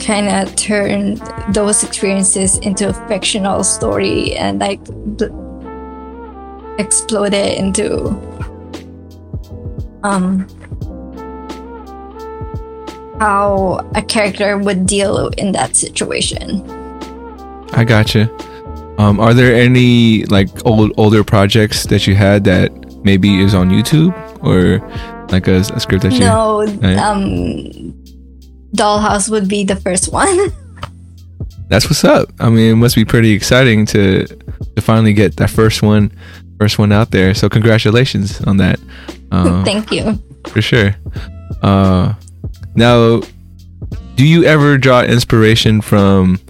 kind 0.00 0.28
of 0.28 0.54
turn 0.56 1.20
those 1.52 1.84
experiences 1.84 2.58
into 2.58 2.88
a 2.88 3.08
fictional 3.08 3.62
story 3.62 4.34
and 4.34 4.58
like 4.58 4.82
bl- 4.82 5.30
explode 6.78 7.32
it 7.32 7.56
into 7.56 8.08
um 10.02 10.44
how 13.22 13.78
a 13.94 14.02
character 14.02 14.58
would 14.58 14.84
deal 14.84 15.28
in 15.38 15.52
that 15.52 15.76
situation. 15.76 16.46
I 17.72 17.84
gotcha. 17.84 18.28
Um, 18.98 19.20
are 19.20 19.32
there 19.32 19.54
any 19.54 20.24
like 20.24 20.48
old 20.66 20.92
older 20.96 21.22
projects 21.22 21.86
that 21.86 22.08
you 22.08 22.16
had 22.16 22.42
that 22.44 22.68
maybe 23.04 23.40
is 23.40 23.54
on 23.54 23.70
YouTube 23.70 24.12
or 24.42 24.82
like 25.30 25.46
a, 25.46 25.58
a 25.60 25.78
script 25.78 26.02
that 26.02 26.12
you? 26.12 26.20
No, 26.20 26.62
um, 26.98 27.94
Dollhouse 28.74 29.30
would 29.30 29.46
be 29.46 29.62
the 29.62 29.76
first 29.76 30.12
one. 30.12 30.36
That's 31.70 31.86
what's 31.86 32.04
up. 32.04 32.28
I 32.40 32.50
mean, 32.50 32.72
it 32.72 32.76
must 32.76 32.96
be 32.96 33.04
pretty 33.04 33.30
exciting 33.30 33.86
to 33.94 34.26
to 34.26 34.80
finally 34.82 35.14
get 35.14 35.36
that 35.36 35.50
first 35.50 35.80
one, 35.80 36.10
first 36.58 36.76
one 36.76 36.90
out 36.90 37.12
there. 37.12 37.34
So 37.34 37.48
congratulations 37.48 38.40
on 38.42 38.56
that. 38.56 38.80
Uh, 39.30 39.62
Thank 39.70 39.92
you. 39.92 40.18
For 40.48 40.60
sure. 40.60 40.96
Uh, 41.62 42.14
now, 42.74 43.22
do 44.14 44.26
you 44.26 44.44
ever 44.44 44.78
draw 44.78 45.02
inspiration 45.02 45.80
from 45.80 46.40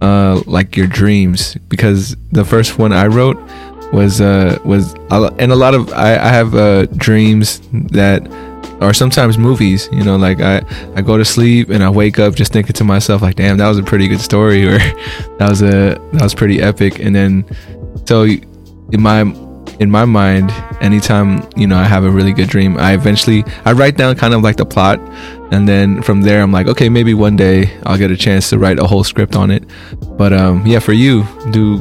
uh, 0.00 0.42
like 0.46 0.76
your 0.76 0.86
dreams? 0.86 1.56
Because 1.68 2.16
the 2.30 2.44
first 2.44 2.78
one 2.78 2.92
I 2.92 3.06
wrote 3.06 3.38
was 3.92 4.20
uh, 4.20 4.58
was 4.64 4.94
and 5.10 5.52
a 5.52 5.56
lot 5.56 5.74
of 5.74 5.92
I, 5.92 6.14
I 6.14 6.28
have 6.28 6.54
uh, 6.54 6.86
dreams 6.86 7.60
that 7.72 8.26
or 8.80 8.92
sometimes 8.92 9.38
movies 9.38 9.88
you 9.92 10.02
know 10.02 10.16
like 10.16 10.40
i 10.40 10.60
i 10.96 11.00
go 11.00 11.16
to 11.16 11.24
sleep 11.24 11.70
and 11.70 11.84
i 11.84 11.88
wake 11.88 12.18
up 12.18 12.34
just 12.34 12.52
thinking 12.52 12.72
to 12.72 12.84
myself 12.84 13.22
like 13.22 13.36
damn 13.36 13.56
that 13.56 13.68
was 13.68 13.78
a 13.78 13.82
pretty 13.82 14.08
good 14.08 14.20
story 14.20 14.66
or 14.68 14.78
that 15.38 15.48
was 15.48 15.62
a 15.62 15.96
that 16.12 16.22
was 16.22 16.34
pretty 16.34 16.60
epic 16.60 16.98
and 16.98 17.14
then 17.14 17.44
so 18.06 18.24
in 18.24 19.00
my 19.00 19.20
in 19.78 19.90
my 19.90 20.04
mind 20.04 20.50
anytime 20.80 21.48
you 21.56 21.66
know 21.66 21.76
i 21.76 21.84
have 21.84 22.04
a 22.04 22.10
really 22.10 22.32
good 22.32 22.48
dream 22.48 22.76
i 22.78 22.92
eventually 22.92 23.44
i 23.64 23.72
write 23.72 23.96
down 23.96 24.14
kind 24.16 24.34
of 24.34 24.42
like 24.42 24.56
the 24.56 24.66
plot 24.66 24.98
and 25.52 25.68
then 25.68 26.02
from 26.02 26.22
there 26.22 26.42
i'm 26.42 26.50
like 26.50 26.66
okay 26.66 26.88
maybe 26.88 27.14
one 27.14 27.36
day 27.36 27.78
i'll 27.84 27.98
get 27.98 28.10
a 28.10 28.16
chance 28.16 28.50
to 28.50 28.58
write 28.58 28.78
a 28.78 28.86
whole 28.86 29.04
script 29.04 29.36
on 29.36 29.50
it 29.50 29.62
but 30.16 30.32
um 30.32 30.66
yeah 30.66 30.78
for 30.78 30.92
you 30.92 31.24
do 31.52 31.80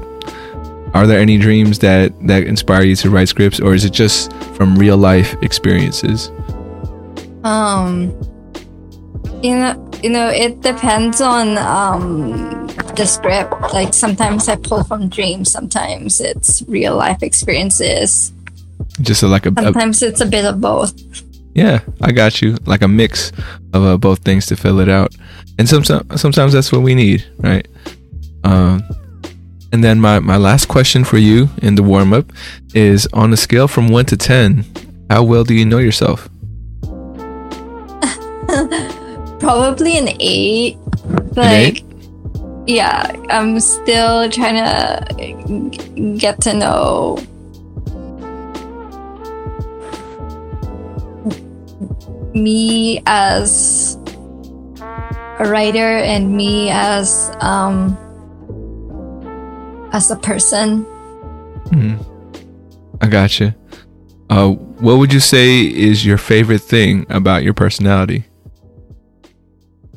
are 0.94 1.08
there 1.08 1.20
any 1.20 1.38
dreams 1.38 1.80
that 1.80 2.12
that 2.28 2.44
inspire 2.44 2.84
you 2.84 2.96
to 2.96 3.10
write 3.10 3.30
scripts 3.30 3.60
or 3.60 3.74
is 3.74 3.86
it 3.86 3.94
just 3.94 4.32
from 4.56 4.76
real 4.76 4.98
life 4.98 5.36
experiences 5.42 6.32
um, 7.44 8.12
you 9.42 9.56
know, 9.56 9.92
you 10.04 10.10
know, 10.10 10.30
it 10.30 10.62
depends 10.62 11.22
on 11.22 11.58
um 11.58 12.68
the 12.96 13.06
script. 13.06 13.54
Like 13.74 13.94
sometimes 13.94 14.48
I 14.48 14.56
pull 14.56 14.84
from 14.84 15.10
dreams, 15.10 15.52
sometimes 15.52 16.22
it's 16.22 16.62
real 16.68 16.96
life 16.96 17.24
experiences. 17.24 18.32
Just 19.02 19.24
a, 19.24 19.28
like 19.28 19.46
a 19.46 19.54
sometimes 19.54 20.04
a, 20.04 20.08
it's 20.08 20.22
a 20.22 20.26
bit 20.26 20.46
of 20.46 20.62
both. 20.62 20.94
Yeah, 21.54 21.82
I 22.02 22.12
got 22.12 22.42
you. 22.42 22.58
Like 22.66 22.82
a 22.82 22.88
mix 22.88 23.32
of 23.74 23.84
uh, 23.84 23.98
both 23.98 24.20
things 24.20 24.46
to 24.48 24.56
fill 24.56 24.80
it 24.80 24.90
out, 24.90 25.14
and 25.58 25.68
sometimes 25.68 26.22
sometimes 26.22 26.54
that's 26.54 26.72
what 26.72 26.82
we 26.82 26.96
need, 26.96 27.26
right? 27.40 27.68
Um, 28.44 28.84
and 29.72 29.84
then 29.84 30.00
my 30.00 30.20
my 30.20 30.38
last 30.38 30.68
question 30.68 31.04
for 31.04 31.18
you 31.18 31.50
in 31.62 31.76
the 31.76 31.84
warm 31.84 32.14
up 32.14 32.32
is 32.74 33.08
on 33.14 33.34
a 33.34 33.38
scale 33.38 33.68
from 33.68 33.90
one 33.90 34.06
to 34.06 34.18
ten, 34.18 34.66
how 35.10 35.24
well 35.24 35.44
do 35.44 35.54
you 35.54 35.66
know 35.66 35.80
yourself? 35.80 36.30
Probably 39.40 39.98
an 39.98 40.10
eight. 40.20 40.78
Like, 41.36 41.38
an 41.38 41.54
eight? 41.54 41.84
yeah, 42.68 43.12
I'm 43.30 43.60
still 43.60 44.30
trying 44.30 44.56
to 44.56 46.16
get 46.18 46.42
to 46.42 46.54
know 46.54 47.18
me 52.34 53.02
as 53.06 53.98
a 55.40 55.50
writer 55.50 55.98
and 55.98 56.36
me 56.36 56.70
as 56.70 57.32
um 57.40 57.98
as 59.92 60.10
a 60.12 60.16
person. 60.16 60.86
Mm. 61.70 62.06
I 63.02 63.08
gotcha. 63.08 63.56
Uh, 64.30 64.52
what 64.52 64.98
would 64.98 65.12
you 65.12 65.20
say 65.20 65.62
is 65.62 66.06
your 66.06 66.18
favorite 66.18 66.62
thing 66.62 67.06
about 67.10 67.44
your 67.44 67.54
personality? 67.54 68.26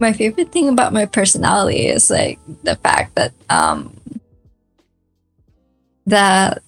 my 0.00 0.12
favorite 0.12 0.52
thing 0.52 0.68
about 0.68 0.92
my 0.92 1.06
personality 1.06 1.86
is 1.86 2.10
like 2.10 2.38
the 2.62 2.76
fact 2.76 3.14
that 3.14 3.32
um 3.48 3.94
that 6.06 6.62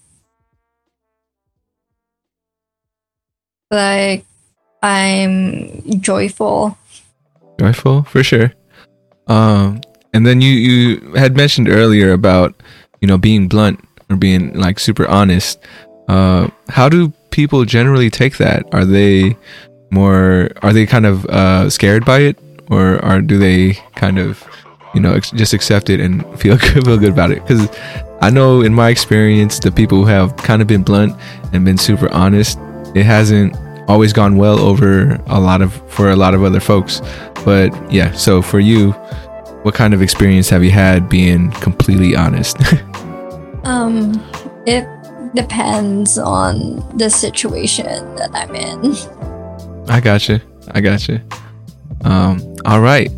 like 3.70 4.24
I'm 4.86 6.00
joyful. 6.00 6.78
Joyful 7.58 8.04
for 8.04 8.22
sure. 8.22 8.52
Um 9.26 9.80
and 10.14 10.26
then 10.26 10.40
you 10.40 10.52
you 10.52 11.12
had 11.14 11.36
mentioned 11.36 11.68
earlier 11.68 12.12
about 12.12 12.54
you 13.00 13.08
know 13.08 13.18
being 13.18 13.48
blunt 13.48 13.82
or 14.08 14.16
being 14.16 14.54
like 14.54 14.78
super 14.78 15.06
honest. 15.08 15.58
Uh 16.08 16.48
how 16.68 16.88
do 16.88 17.12
people 17.30 17.64
generally 17.64 18.10
take 18.10 18.36
that? 18.38 18.62
Are 18.72 18.84
they 18.84 19.36
more 19.90 20.50
are 20.62 20.72
they 20.72 20.86
kind 20.86 21.06
of 21.06 21.26
uh 21.26 21.68
scared 21.68 22.04
by 22.04 22.20
it 22.20 22.38
or 22.70 23.04
are 23.04 23.20
do 23.20 23.38
they 23.38 23.74
kind 23.94 24.18
of 24.18 24.44
you 24.94 25.00
know 25.00 25.14
ex- 25.14 25.30
just 25.32 25.52
accept 25.52 25.90
it 25.90 26.00
and 26.00 26.24
feel 26.38 26.56
good, 26.62 26.84
feel 26.84 26.98
good 26.98 27.10
about 27.10 27.30
it 27.30 27.42
because 27.42 27.68
i 28.20 28.30
know 28.30 28.62
in 28.62 28.74
my 28.74 28.88
experience 28.88 29.58
the 29.58 29.70
people 29.70 29.98
who 29.98 30.06
have 30.06 30.36
kind 30.36 30.62
of 30.62 30.66
been 30.68 30.82
blunt 30.82 31.14
and 31.52 31.64
been 31.64 31.78
super 31.78 32.10
honest 32.12 32.58
it 32.94 33.04
hasn't 33.04 33.54
always 33.88 34.12
gone 34.12 34.36
well 34.36 34.58
over 34.58 35.20
a 35.26 35.40
lot 35.40 35.62
of 35.62 35.72
for 35.90 36.10
a 36.10 36.16
lot 36.16 36.34
of 36.34 36.42
other 36.42 36.60
folks. 36.60 37.00
But 37.44 37.70
yeah 37.92 38.12
so 38.12 38.42
for 38.42 38.60
you 38.60 38.92
what 39.62 39.74
kind 39.74 39.94
of 39.94 40.02
experience 40.02 40.48
have 40.50 40.62
you 40.62 40.70
had 40.70 41.08
being 41.08 41.50
completely 41.52 42.14
honest? 42.16 42.56
Um 43.64 44.12
it 44.64 44.86
depends 45.34 46.18
on 46.18 46.96
the 46.96 47.10
situation 47.10 48.14
that 48.14 48.30
i'm 48.32 48.54
in. 48.54 48.94
I 49.88 50.00
gotcha. 50.00 50.40
I 50.72 50.80
gotcha. 50.80 51.22
Um, 52.04 52.56
all 52.64 52.80
right. 52.80 53.10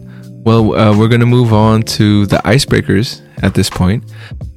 Well, 0.45 0.75
uh, 0.75 0.97
we're 0.97 1.09
going 1.09 1.21
to 1.21 1.27
move 1.27 1.53
on 1.53 1.83
to 1.83 2.27
the 2.27 2.37
icebreakers 2.39 3.23
at 3.43 3.55
this 3.55 3.71
point. 3.71 4.05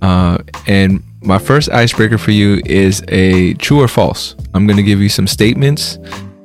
Uh, 0.01 0.39
and 0.67 1.03
my 1.23 1.37
first 1.37 1.69
icebreaker 1.69 2.17
for 2.17 2.31
you 2.31 2.61
is 2.65 3.03
a 3.07 3.53
true 3.55 3.79
or 3.81 3.87
false. 3.87 4.35
I'm 4.53 4.65
going 4.65 4.77
to 4.77 4.83
give 4.83 4.99
you 4.99 5.09
some 5.09 5.27
statements, 5.27 5.97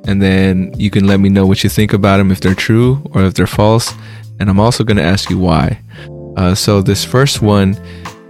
and 0.05 0.21
then 0.21 0.73
you 0.77 0.89
can 0.89 1.07
let 1.07 1.19
me 1.19 1.29
know 1.29 1.45
what 1.45 1.63
you 1.63 1.69
think 1.69 1.93
about 1.93 2.17
them, 2.17 2.31
if 2.31 2.39
they're 2.41 2.55
true 2.55 3.01
or 3.11 3.23
if 3.23 3.33
they're 3.33 3.47
false. 3.47 3.93
And 4.39 4.49
I'm 4.49 4.59
also 4.59 4.83
going 4.83 4.97
to 4.97 5.03
ask 5.03 5.29
you 5.29 5.39
why. 5.39 5.81
Uh, 6.37 6.53
so, 6.53 6.81
this 6.81 7.03
first 7.03 7.41
one 7.41 7.75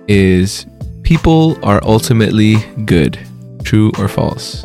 is 0.07 0.65
people 1.03 1.63
are 1.65 1.81
ultimately 1.83 2.55
good. 2.85 3.19
True 3.63 3.91
or 3.99 4.07
false? 4.07 4.63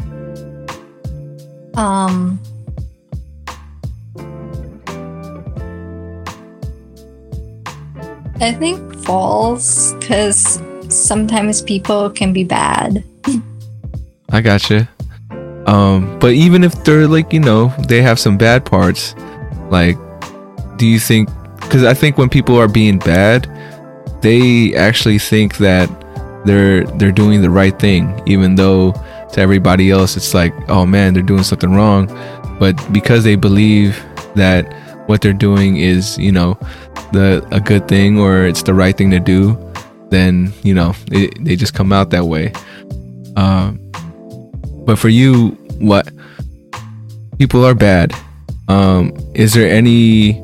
Um, 1.75 2.41
I 8.41 8.53
think 8.53 8.95
false 9.05 9.95
because 9.95 10.63
sometimes 10.93 11.63
people 11.63 12.11
can 12.11 12.33
be 12.33 12.45
bad. 12.45 13.05
I 14.31 14.41
gotcha. 14.41 14.89
Um, 15.67 16.19
but 16.19 16.33
even 16.33 16.65
if 16.65 16.85
they're 16.85 17.07
like, 17.07 17.33
you 17.33 17.41
know, 17.41 17.69
they 17.89 18.03
have 18.03 18.19
some 18.19 18.37
bad 18.37 18.65
parts, 18.65 19.15
like, 19.71 19.97
do 20.77 20.87
you 20.87 20.99
think? 20.99 21.29
Because 21.61 21.85
I 21.85 21.95
think 21.95 22.19
when 22.19 22.29
people 22.29 22.59
are 22.59 22.69
being 22.69 22.99
bad, 22.99 23.49
they 24.23 24.75
actually 24.75 25.19
think 25.19 25.59
that 25.59 25.89
they're 26.45 26.85
they're 26.99 27.13
doing 27.13 27.43
the 27.43 27.51
right 27.51 27.79
thing 27.79 28.21
even 28.27 28.55
though 28.55 28.93
to 29.33 29.41
everybody 29.41 29.91
else 29.91 30.17
it's 30.17 30.35
like 30.35 30.53
oh 30.69 30.85
man 30.85 31.15
they're 31.15 31.23
doing 31.23 31.43
something 31.43 31.73
wrong 31.73 32.07
but 32.59 32.75
because 32.93 33.25
they 33.25 33.37
believe 33.37 34.03
that 34.35 34.73
what 35.09 35.21
they're 35.21 35.33
doing 35.33 35.77
is 35.77 36.19
you 36.19 36.33
know 36.33 36.59
the 37.13 37.47
a 37.51 37.61
good 37.61 37.87
thing 37.89 38.19
or 38.19 38.47
it's 38.47 38.63
the 38.63 38.75
right 38.75 38.97
thing 38.97 39.11
to 39.11 39.21
do 39.21 39.57
then 40.13 40.53
you 40.63 40.75
know 40.75 40.95
they, 41.09 41.29
they 41.41 41.57
just 41.57 41.75
come 41.75 41.93
out 41.93 42.11
that 42.11 42.25
way. 42.25 42.53
Um, 43.37 43.79
but 44.85 44.99
for 44.99 45.09
you 45.09 45.51
what 45.81 46.09
people 47.39 47.65
are 47.65 47.75
bad. 47.75 48.15
Um, 48.69 49.13
is 49.35 49.53
there 49.55 49.69
any 49.69 50.41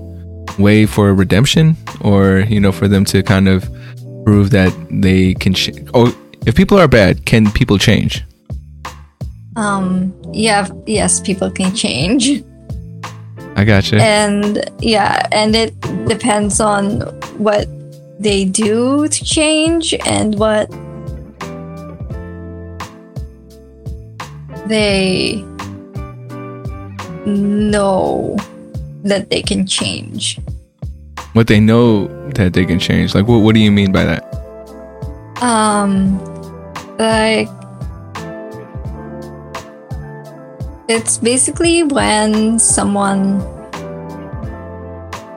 way 0.59 0.87
for 0.87 1.15
redemption 1.15 1.77
or 2.01 2.41
you 2.49 2.61
know 2.61 2.73
for 2.73 2.89
them 2.89 3.05
to 3.05 3.23
kind 3.23 3.49
of 3.49 3.63
prove 4.25 4.51
that 4.51 4.73
they 4.91 5.35
can 5.35 5.55
ch- 5.55 5.71
oh 5.95 6.13
if 6.45 6.57
people 6.57 6.77
are 6.79 6.89
bad 6.89 7.25
can 7.25 7.51
people 7.53 7.79
change? 7.79 8.25
Um 9.57 10.13
yeah 10.33 10.69
yes 10.87 11.21
people 11.21 11.51
can 11.51 11.75
change. 11.75 12.43
I 13.55 13.65
gotcha. 13.65 14.03
And 14.03 14.69
yeah 14.81 15.27
and 15.31 15.55
it 15.55 15.81
depends 16.07 16.61
on 16.61 17.01
what 17.39 17.67
they 18.19 18.45
do 18.45 19.09
to 19.09 19.25
change 19.25 19.95
and 20.07 20.39
what 20.39 20.69
they 24.69 25.45
know 27.27 28.37
that 29.05 29.31
they 29.31 29.43
can 29.43 29.67
change. 29.67 30.39
What 31.33 31.47
they 31.47 31.61
know 31.61 32.09
that 32.33 32.53
they 32.53 32.65
can 32.67 32.79
change. 32.79 33.15
Like 33.15 33.29
what 33.29 33.39
what 33.39 33.55
do 33.55 33.61
you 33.61 33.71
mean 33.71 33.93
by 33.93 34.05
that? 34.05 34.25
Um 35.41 36.19
like 36.99 37.49
it's 40.89 41.19
basically 41.19 41.85
when 41.85 42.59
someone 42.59 43.41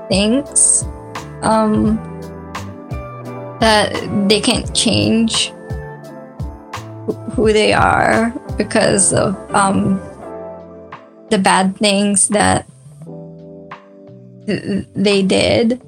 thinks 0.09 0.83
um 1.43 2.10
that 3.61 3.93
they 4.27 4.41
can't 4.41 4.75
change 4.75 5.53
who 7.33 7.53
they 7.53 7.71
are 7.73 8.33
because 8.57 9.13
of 9.13 9.37
um 9.53 10.01
the 11.29 11.37
bad 11.37 11.77
things 11.77 12.27
that 12.29 12.67
th- 14.45 14.85
they 14.95 15.21
did. 15.21 15.81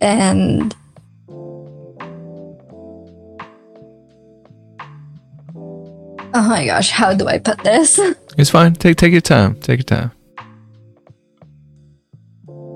And 0.00 0.74
Oh 6.34 6.48
my 6.48 6.64
gosh, 6.64 6.90
how 6.90 7.12
do 7.12 7.28
I 7.28 7.38
put 7.38 7.58
this? 7.64 7.98
It's 8.38 8.48
fine. 8.48 8.72
Take 8.74 8.96
take 8.96 9.12
your 9.12 9.20
time. 9.20 9.56
Take 9.56 9.80
your 9.80 9.84
time. 9.84 10.10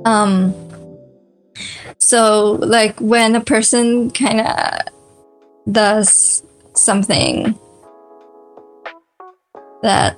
Um 0.05 0.66
so 1.99 2.53
like 2.63 2.99
when 3.01 3.35
a 3.35 3.41
person 3.41 4.11
kind 4.11 4.41
of 4.41 5.73
does 5.73 6.43
something 6.75 7.59
that 9.83 10.17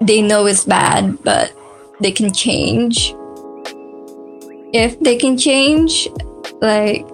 they 0.00 0.22
know 0.22 0.46
is 0.46 0.64
bad, 0.64 1.22
but 1.22 1.52
they 2.00 2.12
can 2.12 2.32
change. 2.32 3.14
If 4.72 4.98
they 5.00 5.16
can 5.16 5.36
change, 5.36 6.08
like 6.60 7.06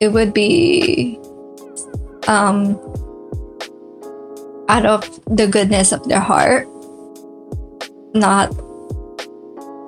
it 0.00 0.08
would 0.08 0.32
be 0.32 1.18
um 2.26 2.78
out 4.68 4.84
of 4.84 5.08
the 5.26 5.46
goodness 5.46 5.92
of 5.92 6.06
their 6.08 6.20
heart, 6.20 6.68
not 8.14 8.52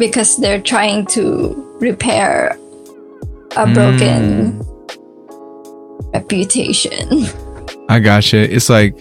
because 0.01 0.39
they're 0.39 0.61
trying 0.61 1.07
to 1.07 1.77
repair 1.79 2.59
a 3.57 3.67
broken 3.73 4.59
mm. 4.59 6.13
reputation. 6.15 7.27
I 7.89 8.01
gotcha. 8.01 8.53
It's 8.53 8.69
like 8.69 8.97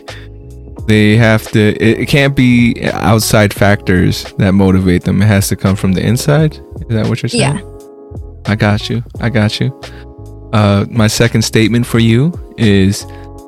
they 0.88 1.15
have 1.15 1.49
to 1.51 1.59
it, 1.59 2.01
it, 2.01 2.09
can't 2.09 2.35
be 2.35 2.75
outside 2.83 3.53
factors 3.53 4.25
that 4.33 4.53
motivate 4.53 5.03
them. 5.03 5.21
It 5.21 5.27
has 5.27 5.47
to 5.49 5.55
come 5.55 5.75
from 5.75 5.93
the 5.93 6.05
inside. 6.05 6.55
Is 6.55 6.89
that 6.89 7.07
what 7.07 7.23
you're 7.23 7.29
saying? 7.29 7.57
Yeah. 7.57 8.41
I 8.45 8.55
got 8.55 8.89
you. 8.89 9.03
I 9.21 9.29
got 9.29 9.59
you. 9.59 9.79
Uh 10.53 10.85
my 10.89 11.07
second 11.07 11.43
statement 11.43 11.85
for 11.85 11.99
you 11.99 12.33
is 12.57 13.05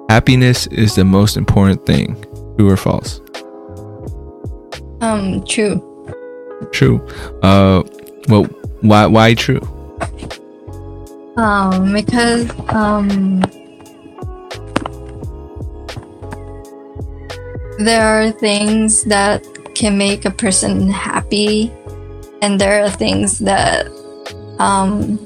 happiness 0.09 0.67
is 0.67 0.95
the 0.95 1.03
most 1.03 1.35
important 1.35 1.85
thing 1.85 2.15
true 2.57 2.69
or 2.69 2.77
false? 2.77 3.19
Um 5.01 5.43
true 5.45 5.90
true 6.71 7.06
uh 7.43 7.84
well 8.28 8.43
why 8.82 9.06
why 9.06 9.34
true 9.34 9.62
um 11.38 11.93
because 11.93 12.50
um 12.69 13.41
there 17.86 18.06
are 18.06 18.32
things 18.32 19.04
that 19.06 19.43
can 19.76 19.97
make 19.97 20.26
a 20.26 20.32
person 20.32 20.89
happy, 20.89 21.71
and 22.41 22.60
there 22.60 22.84
are 22.84 22.89
things 22.89 23.39
that 23.39 23.88
um, 24.60 25.17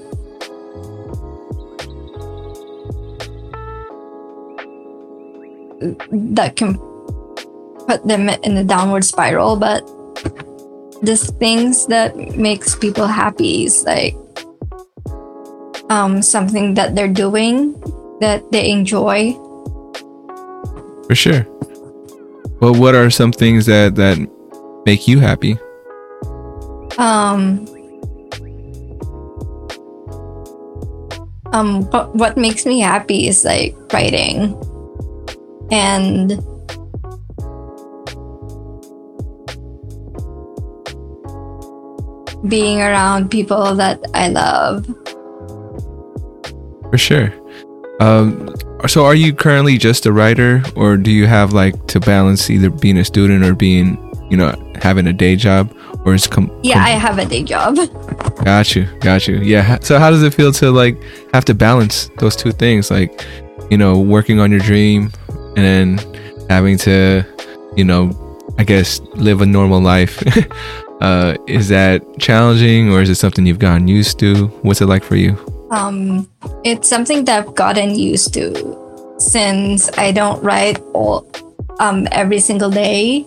that 6.33 6.55
can 6.55 6.77
put 7.87 8.07
them 8.07 8.29
in 8.29 8.57
a 8.57 8.63
downward 8.63 9.03
spiral. 9.03 9.55
But 9.55 9.83
the 11.05 11.17
things 11.17 11.87
that 11.87 12.15
makes 12.37 12.75
people 12.75 13.07
happy 13.07 13.65
is 13.65 13.83
like 13.85 14.15
um, 15.89 16.21
something 16.21 16.73
that 16.73 16.95
they're 16.95 17.07
doing 17.07 17.73
that 18.19 18.43
they 18.51 18.69
enjoy. 18.71 19.33
For 21.07 21.15
sure. 21.15 21.45
Well, 22.61 22.73
what 22.73 22.95
are 22.95 23.09
some 23.09 23.31
things 23.31 23.65
that 23.67 23.95
that 23.95 24.17
make 24.85 25.07
you 25.07 25.19
happy? 25.19 25.59
Um. 26.97 27.67
Um. 31.51 31.83
What, 31.91 32.15
what 32.15 32.37
makes 32.37 32.65
me 32.65 32.79
happy 32.79 33.27
is 33.27 33.43
like 33.43 33.75
writing, 33.93 34.55
and 35.71 36.41
being 42.47 42.81
around 42.81 43.29
people 43.29 43.75
that 43.75 43.99
I 44.13 44.29
love. 44.29 44.85
For 46.91 46.97
sure. 46.97 47.33
Um, 47.99 48.53
so 48.87 49.05
are 49.05 49.15
you 49.15 49.33
currently 49.33 49.77
just 49.77 50.05
a 50.05 50.11
writer 50.11 50.61
or 50.75 50.97
do 50.97 51.11
you 51.11 51.27
have 51.27 51.53
like 51.53 51.87
to 51.87 51.99
balance 51.99 52.49
either 52.49 52.69
being 52.69 52.97
a 52.97 53.05
student 53.05 53.43
or 53.43 53.55
being 53.55 53.97
you 54.29 54.37
know 54.37 54.53
having 54.81 55.07
a 55.07 55.13
day 55.13 55.35
job 55.35 55.73
or 56.05 56.13
is 56.13 56.27
com- 56.27 56.51
yeah 56.63 56.75
com- 56.75 56.83
i 56.83 56.89
have 56.89 57.17
a 57.17 57.25
day 57.25 57.43
job 57.43 57.75
got 58.43 58.75
you 58.75 58.85
got 58.99 59.27
you 59.27 59.37
yeah 59.37 59.79
so 59.79 59.97
how 59.97 60.09
does 60.09 60.23
it 60.23 60.33
feel 60.33 60.51
to 60.51 60.71
like 60.71 61.01
have 61.33 61.45
to 61.45 61.53
balance 61.53 62.09
those 62.17 62.35
two 62.35 62.51
things 62.51 62.91
like 62.91 63.25
you 63.69 63.77
know 63.77 63.99
working 63.99 64.39
on 64.39 64.51
your 64.51 64.59
dream 64.59 65.11
and 65.29 65.57
then 65.57 66.47
having 66.49 66.77
to 66.77 67.23
you 67.75 67.83
know 67.83 68.11
i 68.57 68.63
guess 68.63 68.99
live 69.15 69.41
a 69.41 69.45
normal 69.45 69.81
life 69.81 70.21
uh 71.05 71.35
is 71.47 71.67
that 71.69 72.01
challenging 72.19 72.91
or 72.91 73.01
is 73.01 73.09
it 73.09 73.15
something 73.15 73.45
you've 73.45 73.65
gotten 73.67 73.87
used 73.87 74.17
to 74.19 74.47
what's 74.63 74.81
it 74.81 74.87
like 74.87 75.03
for 75.03 75.15
you 75.15 75.33
um, 75.71 76.29
it's 76.63 76.87
something 76.87 77.25
that 77.25 77.47
I've 77.47 77.55
gotten 77.55 77.95
used 77.95 78.33
to 78.35 79.15
since 79.17 79.89
I 79.97 80.11
don't 80.11 80.41
write 80.43 80.79
all 80.93 81.27
um, 81.79 82.07
every 82.11 82.39
single 82.39 82.69
day. 82.69 83.25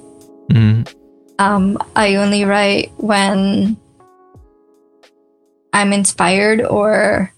Mm-hmm. 0.50 0.82
Um, 1.38 1.78
I 1.94 2.16
only 2.16 2.44
write 2.44 2.90
when 2.96 3.76
I'm 5.72 5.92
inspired 5.92 6.62
or 6.62 7.32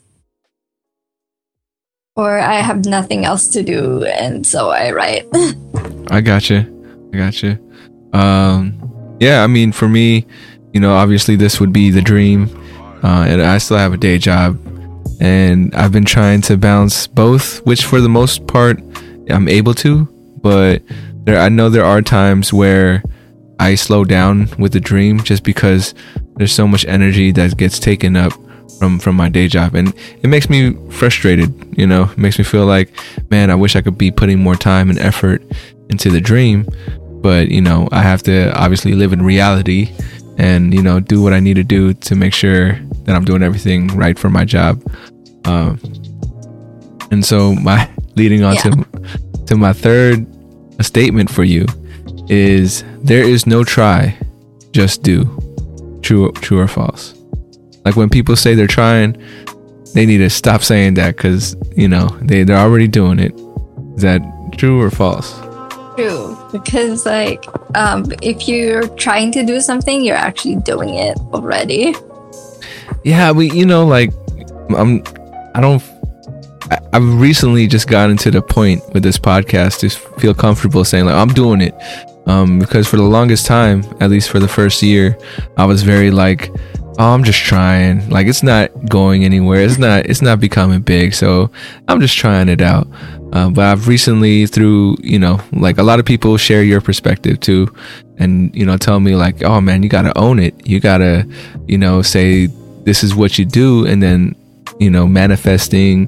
or 2.17 2.39
I 2.39 2.55
have 2.55 2.85
nothing 2.85 3.25
else 3.25 3.49
to 3.49 3.63
do, 3.63 4.05
and 4.05 4.47
so 4.47 4.71
I 4.71 4.91
write. 4.93 5.27
I 6.11 6.21
gotcha. 6.21 6.69
I 7.13 7.17
gotcha. 7.17 7.59
Um, 8.13 8.80
yeah, 9.21 9.45
I 9.45 9.47
mean, 9.47 9.73
for 9.73 9.89
me, 9.89 10.27
you 10.73 10.81
know, 10.81 10.95
obviously 10.95 11.37
this 11.37 11.61
would 11.61 11.73
be 11.73 11.91
the 11.91 12.03
dream, 12.03 12.49
uh, 13.03 13.27
and 13.29 13.43
I 13.43 13.59
still 13.59 13.77
have 13.77 13.93
a 13.93 13.97
day 13.97 14.19
job. 14.19 14.59
And 15.21 15.75
I've 15.75 15.93
been 15.93 16.07
trying 16.07 16.41
to 16.43 16.57
balance 16.57 17.07
both, 17.07 17.59
which 17.67 17.85
for 17.85 18.01
the 18.01 18.09
most 18.09 18.47
part 18.47 18.81
I'm 19.29 19.49
able 19.49 19.75
to, 19.75 20.05
but 20.43 20.83
there 21.25 21.39
I 21.39 21.51
know 21.51 21.69
there 21.69 21.85
are 21.85 22.01
times 22.01 22.53
where 22.53 23.03
I 23.59 23.75
slow 23.75 24.05
down 24.05 24.49
with 24.59 24.73
the 24.73 24.81
dream 24.81 25.23
just 25.23 25.45
because 25.45 25.95
there's 26.37 26.53
so 26.53 26.67
much 26.67 26.87
energy 26.87 27.33
that 27.33 27.59
gets 27.59 27.79
taken 27.79 28.17
up 28.17 28.33
from 28.79 28.99
from 28.99 29.17
my 29.17 29.29
day 29.29 29.47
job. 29.47 29.75
And 29.75 29.93
it 30.23 30.29
makes 30.29 30.49
me 30.49 30.73
frustrated 30.91 31.61
you 31.77 31.87
know? 31.87 32.05
It 32.05 32.19
makes 32.19 32.39
me 32.39 32.45
feel 32.45 32.67
like 32.67 32.91
man 33.31 33.51
i 33.51 33.55
wish 33.55 33.75
i 33.75 33.81
could 33.81 33.97
be 33.97 34.11
putting 34.11 34.39
more 34.39 34.57
time 34.57 34.91
and 34.91 34.99
effort 34.99 35.43
into 35.89 36.11
the 36.11 36.21
dream 36.21 36.67
but 37.23 37.49
you 37.49 37.61
know 37.61 37.89
i 37.93 38.03
have 38.03 38.23
to 38.23 38.53
obviously 38.59 38.93
live 38.95 39.13
in 39.13 39.23
reality 39.23 39.93
and 40.39 40.73
you 40.73 40.83
know 40.83 41.01
do 41.01 41.21
what 41.23 41.33
i 41.33 41.41
need 41.41 41.55
to 41.55 41.65
do 41.65 41.93
to 41.95 42.15
make 42.15 42.33
sure 42.33 42.73
that 43.05 43.15
i'm 43.15 43.25
doing 43.25 43.43
everything 43.43 43.89
right 43.89 44.19
for 44.19 44.31
my 44.31 44.45
job. 44.45 44.83
Um, 45.47 45.79
and 47.11 47.25
so 47.25 47.55
my 47.55 47.89
leading 48.17 48.43
on 48.45 48.55
Yeah. 48.55 48.63
to 48.63 48.85
to 49.47 49.57
my 49.57 49.73
third 49.73 50.27
statement 50.83 51.31
for 51.31 51.45
you 51.45 51.67
is 52.29 52.85
there 53.03 53.23
is 53.25 53.47
no 53.47 53.65
try 53.65 54.17
just 54.73 55.03
do 55.03 55.25
true 56.03 56.31
true 56.33 56.61
or 56.61 56.69
false. 56.69 57.15
Like 57.85 57.97
when 57.97 58.09
people 58.09 58.37
say 58.37 58.55
they're 58.55 58.67
trying 58.67 59.17
they 59.95 60.07
need 60.07 60.19
to 60.19 60.31
stop 60.31 60.63
saying 60.63 60.95
that 60.95 61.17
because 61.17 61.57
you 61.77 61.89
know 61.89 62.07
they, 62.23 62.45
they're 62.45 62.59
already 62.59 62.87
doing 62.87 63.19
it. 63.19 63.33
Is 63.97 64.03
that 64.03 64.21
true 64.57 64.81
or 64.81 64.91
false 64.91 65.33
True, 66.01 66.49
because 66.53 67.05
like 67.07 67.45
um, 67.77 68.07
if 68.23 68.49
you're 68.49 68.89
trying 68.97 69.33
to 69.33 69.45
do 69.45 69.61
something, 69.61 70.03
you're 70.03 70.17
actually 70.17 70.57
doing 70.57 70.95
it 70.95 71.19
already. 71.33 71.95
yeah 73.05 73.33
we 73.33 73.51
you 73.53 73.65
know 73.65 73.87
like 73.87 74.13
i'm 74.77 75.03
i 75.55 75.61
don't 75.61 75.83
i've 76.93 77.21
recently 77.21 77.67
just 77.67 77.89
gotten 77.89 78.17
to 78.17 78.31
the 78.31 78.43
point 78.43 78.83
with 78.93 79.03
this 79.03 79.17
podcast 79.17 79.81
to 79.81 79.89
feel 80.21 80.35
comfortable 80.35 80.85
saying 80.85 81.07
like 81.07 81.15
i'm 81.15 81.29
doing 81.33 81.61
it. 81.61 81.75
Um 82.27 82.59
because 82.59 82.87
for 82.87 82.97
the 82.97 83.03
longest 83.03 83.47
time 83.47 83.83
at 84.01 84.11
least 84.11 84.29
for 84.29 84.39
the 84.39 84.49
first 84.49 84.83
year 84.83 85.17
i 85.57 85.65
was 85.65 85.83
very 85.83 86.11
like 86.11 86.51
oh 86.99 87.15
i'm 87.15 87.25
just 87.25 87.41
trying. 87.41 88.09
Like 88.11 88.27
it's 88.27 88.43
not 88.43 88.69
going 88.89 89.25
anywhere. 89.25 89.63
It's 89.63 89.79
not 89.79 90.07
it's 90.07 90.21
not 90.21 90.39
becoming 90.39 90.83
big. 90.83 91.15
So 91.15 91.51
i'm 91.89 92.01
just 92.01 92.17
trying 92.17 92.49
it 92.49 92.61
out 92.61 92.87
uh, 93.33 93.49
but 93.51 93.65
i've 93.65 93.87
recently 93.89 94.47
through 94.47 94.97
you 95.03 95.19
know 95.19 95.41
like 95.53 95.79
a 95.79 95.83
lot 95.83 95.99
of 95.99 96.05
people 96.07 96.37
share 96.37 96.63
your 96.63 96.81
perspective 96.81 97.39
too 97.41 97.69
and 98.19 98.55
you 98.55 98.65
know 98.67 98.77
tell 98.77 99.01
me 99.01 99.15
like 99.15 99.43
oh 99.43 99.61
man 99.61 99.83
you 99.83 99.89
gotta 99.89 100.17
own 100.19 100.39
it. 100.39 100.55
You 100.67 100.79
gotta 100.81 101.27
you 101.67 101.79
know 101.79 102.03
say 102.03 102.47
this 102.85 103.03
is 103.03 103.15
what 103.15 103.39
you 103.39 103.45
do 103.45 103.87
and 103.87 104.03
then 104.03 104.35
you 104.79 104.91
know 104.91 105.07
manifesting 105.07 106.07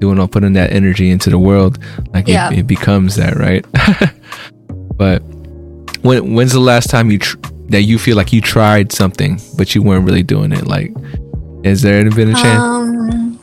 doing 0.00 0.18
all 0.18 0.26
putting 0.28 0.54
that 0.54 0.72
energy 0.72 1.10
into 1.10 1.30
the 1.30 1.38
world 1.38 1.78
like 2.12 2.26
Yeah. 2.26 2.50
it, 2.50 2.60
it 2.60 2.66
becomes 2.66 3.14
that 3.16 3.36
right? 3.36 3.64
But 4.96 5.22
when 6.02 6.34
when's 6.34 6.52
the 6.52 6.60
last 6.60 6.90
time 6.90 7.10
you 7.10 7.18
tr- 7.18 7.38
that 7.70 7.82
you 7.82 7.98
feel 7.98 8.16
like 8.16 8.32
you 8.32 8.40
tried 8.40 8.92
something 8.92 9.40
but 9.56 9.74
you 9.74 9.82
weren't 9.82 10.04
really 10.04 10.22
doing 10.22 10.52
it? 10.52 10.66
Like 10.66 10.92
has 11.64 11.82
there 11.82 12.02
been 12.10 12.30
a 12.30 12.34
chance? 12.34 12.60
Um, 12.62 13.38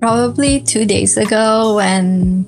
probably 0.00 0.60
two 0.60 0.84
days 0.84 1.16
ago 1.16 1.76
when 1.76 2.46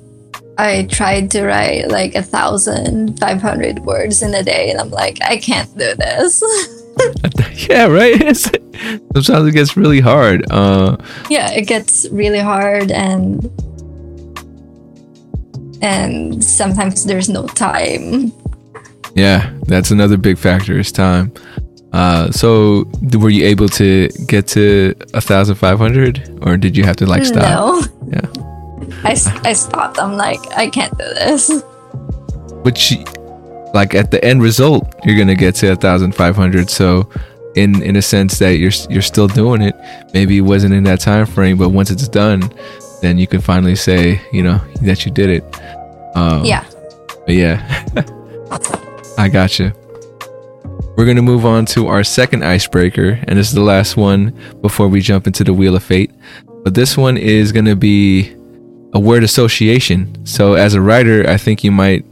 I 0.57 0.87
tried 0.89 1.29
to 1.31 1.45
write 1.45 1.89
like 1.89 2.15
a 2.15 2.23
thousand 2.23 3.19
five 3.19 3.41
hundred 3.41 3.79
words 3.79 4.21
in 4.21 4.33
a 4.33 4.43
day, 4.43 4.71
and 4.71 4.79
I'm 4.79 4.91
like, 4.91 5.19
I 5.21 5.37
can't 5.37 5.69
do 5.77 5.93
this. 5.95 6.43
yeah 7.69 7.85
right 7.85 8.35
sometimes 9.13 9.47
it 9.47 9.51
gets 9.51 9.77
really 9.77 9.99
hard 9.99 10.43
uh 10.51 10.97
yeah, 11.29 11.51
it 11.51 11.67
gets 11.67 12.07
really 12.09 12.39
hard, 12.39 12.91
and 12.91 13.51
and 15.81 16.43
sometimes 16.43 17.05
there's 17.05 17.29
no 17.29 17.47
time. 17.47 18.31
Yeah, 19.15 19.51
that's 19.67 19.91
another 19.91 20.17
big 20.17 20.37
factor 20.37 20.77
is 20.79 20.91
time. 20.91 21.33
Uh, 21.93 22.31
so 22.31 22.85
were 23.17 23.29
you 23.29 23.45
able 23.45 23.69
to 23.69 24.09
get 24.27 24.47
to 24.47 24.93
a 25.13 25.21
thousand 25.21 25.55
five 25.55 25.77
hundred, 25.77 26.39
or 26.41 26.57
did 26.57 26.75
you 26.75 26.83
have 26.83 26.95
to 26.97 27.05
like 27.05 27.25
stop? 27.25 27.43
No, 27.43 27.81
I, 29.03 29.15
I 29.43 29.53
stopped. 29.53 29.99
I'm 29.99 30.13
like, 30.17 30.39
I 30.55 30.69
can't 30.69 30.91
do 30.97 31.05
this. 31.05 31.63
which, 32.63 32.97
like 33.73 33.93
at 33.95 34.11
the 34.11 34.23
end 34.23 34.41
result, 34.41 34.93
you're 35.05 35.17
gonna 35.17 35.35
get 35.35 35.55
to 35.55 35.71
a 35.73 35.75
thousand 35.75 36.13
five 36.15 36.35
hundred. 36.35 36.69
So, 36.69 37.09
in 37.55 37.81
in 37.81 37.95
a 37.95 38.01
sense 38.01 38.39
that 38.39 38.57
you're 38.57 38.71
you're 38.89 39.01
still 39.01 39.27
doing 39.27 39.61
it. 39.61 39.75
Maybe 40.13 40.37
it 40.37 40.41
wasn't 40.41 40.73
in 40.73 40.83
that 40.85 40.99
time 40.99 41.25
frame, 41.25 41.57
but 41.57 41.69
once 41.69 41.89
it's 41.89 42.07
done, 42.07 42.51
then 43.01 43.17
you 43.17 43.27
can 43.27 43.41
finally 43.41 43.75
say, 43.75 44.21
you 44.31 44.43
know, 44.43 44.59
that 44.81 45.05
you 45.05 45.11
did 45.11 45.29
it. 45.29 45.43
Um, 46.15 46.45
Yeah. 46.45 46.63
But 47.25 47.35
yeah, 47.35 47.85
I 49.17 49.27
gotcha. 49.27 49.73
We're 50.95 51.05
going 51.05 51.17
to 51.17 51.21
move 51.21 51.45
on 51.45 51.65
to 51.67 51.87
our 51.87 52.03
second 52.03 52.43
icebreaker, 52.43 53.19
and 53.27 53.37
this 53.37 53.49
is 53.49 53.53
the 53.53 53.61
last 53.61 53.97
one 53.97 54.33
before 54.61 54.87
we 54.87 55.01
jump 55.01 55.27
into 55.27 55.43
the 55.43 55.53
Wheel 55.53 55.75
of 55.75 55.83
Fate. 55.83 56.09
But 56.63 56.73
this 56.73 56.97
one 56.97 57.17
is 57.17 57.51
going 57.51 57.65
to 57.65 57.75
be 57.75 58.33
a 58.97 58.99
word 58.99 59.23
association. 59.23 60.25
So, 60.25 60.55
as 60.55 60.73
a 60.73 60.81
writer, 60.81 61.29
I 61.29 61.37
think 61.37 61.63
you 61.63 61.71
might 61.71 62.03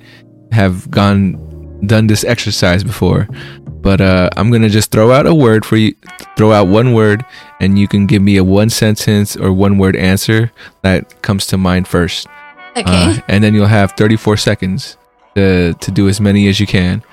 have 0.52 0.90
gone 0.92 1.42
done 1.88 2.06
this 2.08 2.24
exercise 2.24 2.84
before. 2.84 3.28
But 3.82 4.02
uh, 4.02 4.30
I'm 4.38 4.50
going 4.50 4.62
to 4.62 4.70
just 4.70 4.92
throw 4.92 5.12
out 5.12 5.26
a 5.26 5.34
word 5.34 5.66
for 5.66 5.78
you, 5.78 5.96
throw 6.38 6.52
out 6.52 6.68
one 6.68 6.94
word, 6.94 7.26
and 7.60 7.78
you 7.78 7.88
can 7.88 8.06
give 8.06 8.22
me 8.22 8.38
a 8.38 8.44
one 8.44 8.70
sentence 8.70 9.36
or 9.36 9.52
one 9.52 9.78
word 9.78 9.96
answer 9.96 10.52
that 10.84 11.22
comes 11.24 11.48
to 11.48 11.58
mind 11.58 11.88
first. 11.88 12.28
Okay. 12.78 12.84
Uh, 12.86 13.20
and 13.28 13.44
then 13.44 13.54
you'll 13.54 13.68
have 13.68 13.92
34 13.94 14.38
seconds 14.38 14.98
to, 15.36 15.74
to 15.74 15.92
do 15.92 16.08
as 16.08 16.22
many 16.22 16.48
as 16.48 16.60
you 16.60 16.68
can. 16.68 17.04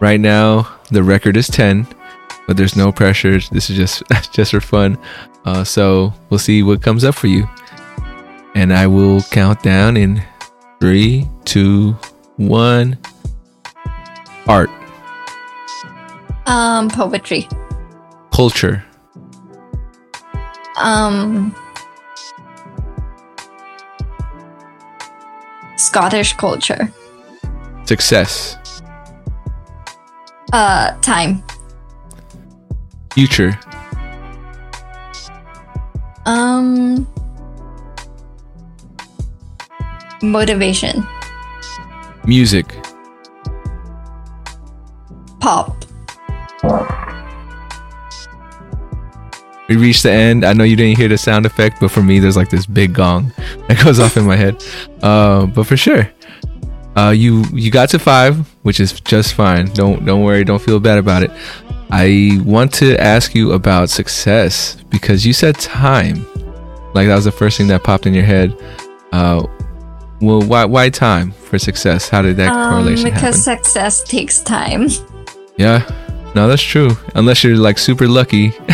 Right 0.00 0.20
now, 0.20 0.78
the 0.90 1.02
record 1.02 1.36
is 1.36 1.48
10, 1.48 1.86
but 2.46 2.56
there's 2.56 2.76
no 2.76 2.90
pressure. 2.90 3.38
This 3.52 3.70
is 3.70 3.76
just 3.76 4.02
just 4.32 4.50
for 4.52 4.60
fun. 4.60 4.98
Uh, 5.44 5.64
so 5.64 6.12
we'll 6.30 6.38
see 6.38 6.62
what 6.62 6.82
comes 6.82 7.04
up 7.04 7.14
for 7.14 7.26
you. 7.26 7.48
And 8.54 8.72
I 8.72 8.86
will 8.86 9.22
count 9.30 9.62
down 9.62 9.96
in 9.96 10.22
three, 10.80 11.28
two, 11.44 11.92
one. 12.36 12.98
Art, 14.48 14.70
um, 16.46 16.88
poetry. 16.90 17.46
culture, 18.32 18.82
Um, 20.76 21.54
Scottish 25.76 26.32
culture. 26.36 26.90
success, 27.84 28.56
Uh, 30.52 30.92
time. 31.02 31.42
future, 33.14 33.56
Um, 36.26 37.06
motivation. 40.22 41.06
music, 42.26 42.74
Pop. 45.40 45.76
we 49.68 49.76
reached 49.76 50.02
the 50.02 50.10
end. 50.10 50.44
I 50.44 50.52
know 50.52 50.64
you 50.64 50.76
didn't 50.76 50.98
hear 50.98 51.08
the 51.08 51.16
sound 51.16 51.46
effect, 51.46 51.78
but 51.80 51.90
for 51.90 52.02
me, 52.02 52.18
there's 52.18 52.36
like 52.36 52.50
this 52.50 52.66
big 52.66 52.92
gong 52.92 53.32
that 53.68 53.82
goes 53.82 54.00
off 54.00 54.16
in 54.16 54.24
my 54.26 54.36
head. 54.36 54.62
Uh, 55.02 55.46
but 55.46 55.64
for 55.64 55.76
sure, 55.76 56.10
uh, 56.96 57.10
you 57.10 57.44
you 57.52 57.70
got 57.70 57.88
to 57.90 57.98
five, 57.98 58.36
which 58.62 58.80
is 58.80 59.00
just 59.00 59.34
fine. 59.34 59.66
Don't 59.72 60.04
don't 60.04 60.22
worry. 60.24 60.44
Don't 60.44 60.60
feel 60.60 60.80
bad 60.80 60.98
about 60.98 61.22
it. 61.22 61.30
I 61.92 62.38
want 62.44 62.72
to 62.74 62.96
ask 63.00 63.34
you 63.34 63.52
about 63.52 63.90
success 63.90 64.76
because 64.90 65.24
you 65.24 65.32
said 65.32 65.58
time. 65.58 66.26
Like 66.94 67.06
that 67.06 67.14
was 67.14 67.24
the 67.24 67.32
first 67.32 67.56
thing 67.56 67.68
that 67.68 67.84
popped 67.84 68.06
in 68.06 68.14
your 68.14 68.24
head. 68.24 68.56
Uh, 69.12 69.46
well, 70.20 70.42
why 70.42 70.64
why 70.64 70.90
time 70.90 71.32
for 71.32 71.58
success? 71.58 72.08
How 72.08 72.22
did 72.22 72.36
that 72.36 72.52
Um, 72.52 72.72
correlation 72.72 73.04
because 73.04 73.44
happen? 73.44 73.62
success 73.64 74.02
takes 74.04 74.40
time. 74.40 74.88
Yeah, 75.56 75.82
no, 76.34 76.48
that's 76.48 76.62
true. 76.62 76.90
Unless 77.14 77.44
you're 77.44 77.56
like 77.56 77.78
super 77.78 78.06
lucky. 78.08 78.52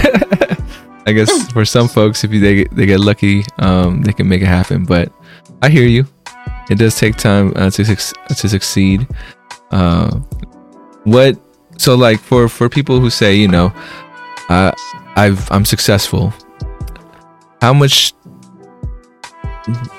I 1.07 1.13
guess 1.13 1.31
for 1.53 1.65
some 1.65 1.89
folks, 1.89 2.25
if 2.25 2.33
you, 2.33 2.41
they 2.41 2.55
get, 2.57 2.75
they 2.75 2.87
get 2.87 3.01
lucky, 3.01 3.45
um, 3.59 4.03
they 4.03 4.13
can 4.13 4.29
make 4.29 4.43
it 4.43 4.47
happen. 4.49 4.85
But 4.85 5.13
I 5.63 5.69
hear 5.69 5.87
you. 5.87 6.07
It 6.69 6.79
does 6.79 6.97
take 6.99 7.15
time 7.17 7.53
uh, 7.57 7.71
to 7.71 7.85
to 7.85 8.49
succeed. 8.49 9.07
Uh, 9.71 10.11
what? 11.05 11.39
So 11.79 11.95
like 11.95 12.19
for 12.21 12.49
for 12.49 12.69
people 12.69 12.99
who 12.99 13.11
say, 13.11 13.37
you 13.37 13.47
know, 13.49 13.73
uh, 14.49 14.73
I've 15.15 15.51
I'm 15.53 15.65
successful. 15.65 16.35
How 17.63 17.73
much? 17.73 18.13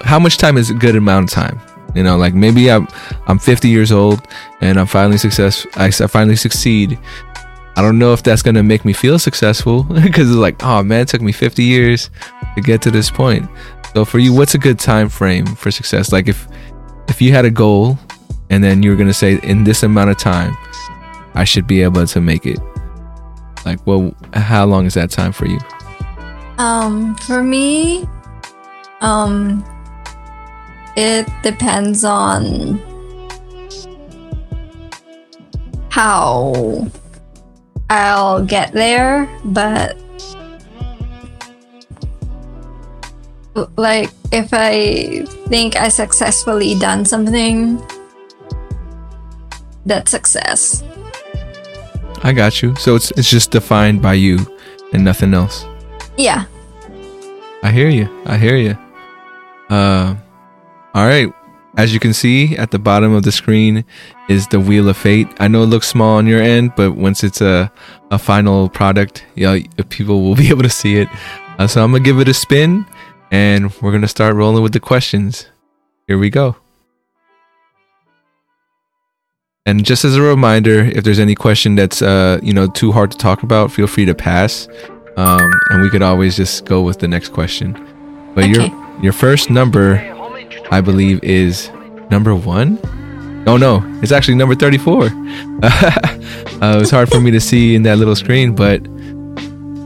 How 0.01 0.19
much 0.19 0.37
time 0.37 0.57
is 0.57 0.69
a 0.69 0.73
good 0.73 0.95
amount 0.95 1.29
of 1.29 1.33
time? 1.33 1.59
You 1.95 2.03
know, 2.03 2.17
like 2.17 2.33
maybe 2.33 2.69
I'm 2.69 2.87
I'm 3.27 3.39
50 3.39 3.69
years 3.69 3.91
old 3.91 4.21
and 4.61 4.79
I'm 4.79 4.87
finally 4.87 5.17
success. 5.17 5.65
I, 5.75 5.85
I 5.87 5.91
finally 5.91 6.35
succeed. 6.35 6.99
I 7.75 7.81
don't 7.81 7.99
know 7.99 8.13
if 8.13 8.23
that's 8.23 8.41
gonna 8.41 8.63
make 8.63 8.85
me 8.85 8.93
feel 8.93 9.19
successful 9.19 9.83
because 10.03 10.29
it's 10.29 10.37
like, 10.37 10.63
oh 10.63 10.83
man, 10.83 11.01
it 11.01 11.07
took 11.07 11.21
me 11.21 11.31
50 11.31 11.63
years 11.63 12.09
to 12.55 12.61
get 12.61 12.81
to 12.83 12.91
this 12.91 13.09
point. 13.09 13.49
So 13.93 14.05
for 14.05 14.19
you, 14.19 14.33
what's 14.33 14.53
a 14.53 14.57
good 14.57 14.79
time 14.79 15.09
frame 15.09 15.45
for 15.45 15.71
success? 15.71 16.11
Like 16.11 16.27
if 16.27 16.47
if 17.07 17.21
you 17.21 17.31
had 17.31 17.45
a 17.45 17.51
goal 17.51 17.97
and 18.49 18.63
then 18.63 18.83
you 18.83 18.91
were 18.91 18.95
gonna 18.95 19.13
say 19.13 19.39
in 19.43 19.63
this 19.63 19.83
amount 19.83 20.09
of 20.09 20.17
time, 20.17 20.55
I 21.33 21.43
should 21.43 21.67
be 21.67 21.81
able 21.81 22.05
to 22.05 22.21
make 22.21 22.45
it. 22.45 22.59
Like, 23.65 23.85
well, 23.85 24.15
how 24.33 24.65
long 24.65 24.85
is 24.85 24.93
that 24.93 25.09
time 25.09 25.31
for 25.31 25.45
you? 25.45 25.59
Um, 26.57 27.15
for 27.15 27.43
me, 27.43 28.07
um, 29.01 29.63
it 30.95 31.27
depends 31.43 32.03
on 32.03 32.81
how 35.89 36.87
I'll 37.89 38.43
get 38.43 38.71
there, 38.73 39.29
but 39.45 39.97
like 43.77 44.11
if 44.31 44.49
I 44.53 45.25
think 45.47 45.75
I 45.75 45.89
successfully 45.89 46.75
done 46.75 47.05
something, 47.05 47.81
that's 49.85 50.11
success. 50.11 50.83
I 52.23 52.33
got 52.33 52.61
you. 52.61 52.75
So 52.75 52.95
it's 52.95 53.11
it's 53.11 53.29
just 53.29 53.51
defined 53.51 54.01
by 54.01 54.13
you 54.13 54.37
and 54.93 55.03
nothing 55.03 55.33
else. 55.33 55.65
Yeah. 56.17 56.45
I 57.63 57.71
hear 57.71 57.89
you. 57.89 58.07
I 58.25 58.37
hear 58.37 58.55
you. 58.57 58.77
Uh, 59.69 60.15
all 60.93 61.05
right. 61.05 61.31
As 61.77 61.93
you 61.93 61.99
can 61.99 62.13
see 62.13 62.57
at 62.57 62.71
the 62.71 62.79
bottom 62.79 63.13
of 63.13 63.21
the 63.21 63.31
screen 63.31 63.85
is 64.29 64.47
the 64.47 64.59
Wheel 64.59 64.89
of 64.89 64.97
Fate. 64.97 65.27
I 65.39 65.47
know 65.47 65.61
it 65.61 65.67
looks 65.67 65.87
small 65.87 66.17
on 66.17 66.25
your 66.25 66.41
end, 66.41 66.73
but 66.75 66.93
once 66.93 67.23
it's 67.23 67.39
a, 67.39 67.71
a 68.09 68.17
final 68.17 68.67
product, 68.69 69.23
yeah, 69.35 69.59
people 69.89 70.23
will 70.23 70.35
be 70.43 70.49
able 70.49 70.63
to 70.63 70.69
see 70.71 70.95
it. 70.97 71.07
Uh, 71.59 71.67
so 71.67 71.83
I'm 71.83 71.91
gonna 71.91 72.03
give 72.03 72.19
it 72.19 72.27
a 72.27 72.33
spin, 72.33 72.83
and 73.31 73.71
we're 73.81 73.91
gonna 73.91 74.07
start 74.07 74.33
rolling 74.35 74.63
with 74.63 74.73
the 74.73 74.79
questions. 74.79 75.47
Here 76.07 76.17
we 76.17 76.29
go. 76.31 76.55
And 79.65 79.83
just 79.85 80.05
as 80.05 80.15
a 80.15 80.21
reminder, 80.21 80.85
if 80.85 81.03
there's 81.03 81.19
any 81.19 81.35
question 81.35 81.75
that's 81.75 82.01
uh, 82.01 82.39
you 82.41 82.53
know 82.53 82.67
too 82.67 82.91
hard 82.91 83.11
to 83.11 83.17
talk 83.17 83.43
about, 83.43 83.71
feel 83.71 83.85
free 83.87 84.05
to 84.05 84.15
pass, 84.15 84.67
um, 85.17 85.51
and 85.69 85.81
we 85.83 85.89
could 85.89 86.01
always 86.01 86.37
just 86.37 86.65
go 86.65 86.81
with 86.81 86.99
the 86.99 87.07
next 87.07 87.29
question. 87.33 87.73
But 88.33 88.45
Okay. 88.45 88.53
your 88.67 88.86
your 89.01 89.13
first 89.13 89.49
number, 89.49 89.99
I 90.71 90.81
believe, 90.81 91.23
is 91.23 91.69
number 92.09 92.35
one. 92.35 92.79
Oh 93.47 93.57
no, 93.57 93.81
it's 94.01 94.11
actually 94.11 94.35
number 94.35 94.55
thirty-four. 94.55 95.03
uh, 95.63 96.29
it 96.61 96.79
was 96.79 96.91
hard 96.91 97.09
for 97.09 97.21
me 97.21 97.31
to 97.31 97.39
see 97.39 97.75
in 97.75 97.83
that 97.83 97.97
little 97.97 98.15
screen, 98.15 98.55
but 98.55 98.81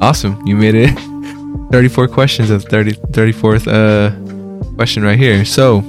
awesome, 0.01 0.41
you 0.47 0.55
made 0.55 0.75
it. 0.75 0.89
Thirty-four 1.71 2.07
questions 2.09 2.49
of 2.49 2.65
30, 2.65 2.93
34th 3.13 3.67
uh, 3.67 4.75
question 4.75 5.03
right 5.03 5.17
here. 5.17 5.45
So 5.45 5.81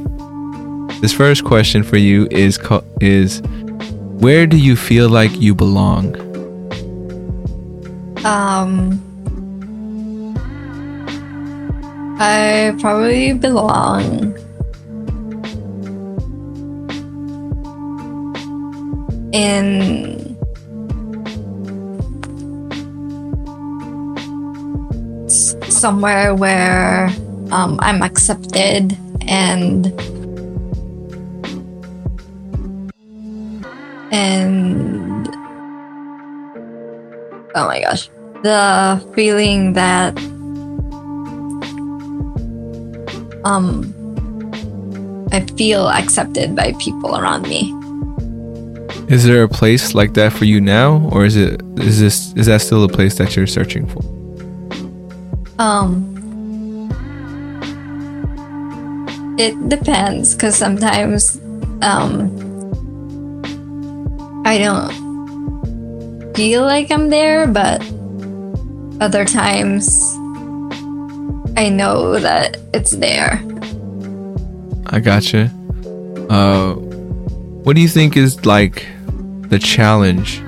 this 1.00 1.12
first 1.12 1.44
question 1.44 1.82
for 1.82 1.96
you 1.96 2.28
is 2.30 2.58
is 3.00 3.42
where 4.20 4.46
do 4.46 4.56
you 4.56 4.76
feel 4.76 5.08
like 5.08 5.32
you 5.40 5.54
belong? 5.54 6.14
Um, 8.24 9.11
I 12.24 12.72
probably 12.78 13.32
belong. 13.32 14.38
In 19.32 20.36
somewhere 25.26 26.32
where 26.32 27.08
um, 27.50 27.80
I'm 27.82 28.02
accepted 28.02 28.96
and 29.26 29.86
and 34.12 35.26
oh 37.56 37.66
my 37.66 37.80
gosh 37.80 38.08
the 38.44 39.04
feeling 39.16 39.72
that 39.72 40.14
um 43.44 43.92
I 45.32 45.40
feel 45.56 45.88
accepted 45.88 46.54
by 46.54 46.74
people 46.78 47.16
around 47.16 47.48
me. 47.48 47.72
Is 49.08 49.24
there 49.24 49.42
a 49.42 49.48
place 49.48 49.94
like 49.94 50.14
that 50.14 50.32
for 50.32 50.44
you 50.44 50.60
now, 50.60 51.08
or 51.10 51.24
is 51.24 51.36
it 51.36 51.60
is 51.78 52.00
this 52.00 52.32
is 52.34 52.46
that 52.46 52.60
still 52.60 52.84
a 52.84 52.88
place 52.88 53.16
that 53.16 53.34
you're 53.34 53.46
searching 53.46 53.86
for? 53.86 54.02
Um 55.58 56.08
it 59.38 59.56
depends 59.68 60.34
cuz 60.34 60.54
sometimes 60.54 61.40
um 61.80 62.30
I 64.44 64.58
don't 64.58 64.92
feel 66.34 66.62
like 66.62 66.90
I'm 66.90 67.08
there, 67.08 67.46
but 67.46 67.80
other 69.00 69.24
times 69.24 70.16
I 71.56 71.68
know 71.68 72.18
that 72.18 72.56
it's 72.72 72.92
there. 72.92 73.42
I 74.86 75.00
gotcha. 75.00 75.50
Uh, 76.30 76.74
what 76.74 77.76
do 77.76 77.82
you 77.82 77.88
think 77.88 78.16
is 78.16 78.44
like 78.46 78.86
the 79.48 79.58
challenge 79.58 80.40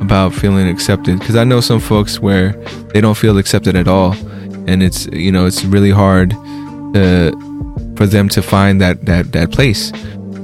about 0.00 0.32
feeling 0.32 0.68
accepted? 0.68 1.18
Because 1.18 1.36
I 1.36 1.44
know 1.44 1.60
some 1.60 1.80
folks 1.80 2.20
where 2.20 2.52
they 2.94 3.00
don't 3.00 3.16
feel 3.16 3.36
accepted 3.36 3.74
at 3.74 3.88
all, 3.88 4.12
and 4.66 4.82
it's 4.82 5.06
you 5.06 5.32
know 5.32 5.46
it's 5.46 5.64
really 5.64 5.90
hard 5.90 6.30
to, 6.30 7.32
for 7.96 8.06
them 8.06 8.28
to 8.30 8.40
find 8.40 8.80
that 8.80 9.04
that 9.06 9.32
that 9.32 9.50
place 9.50 9.92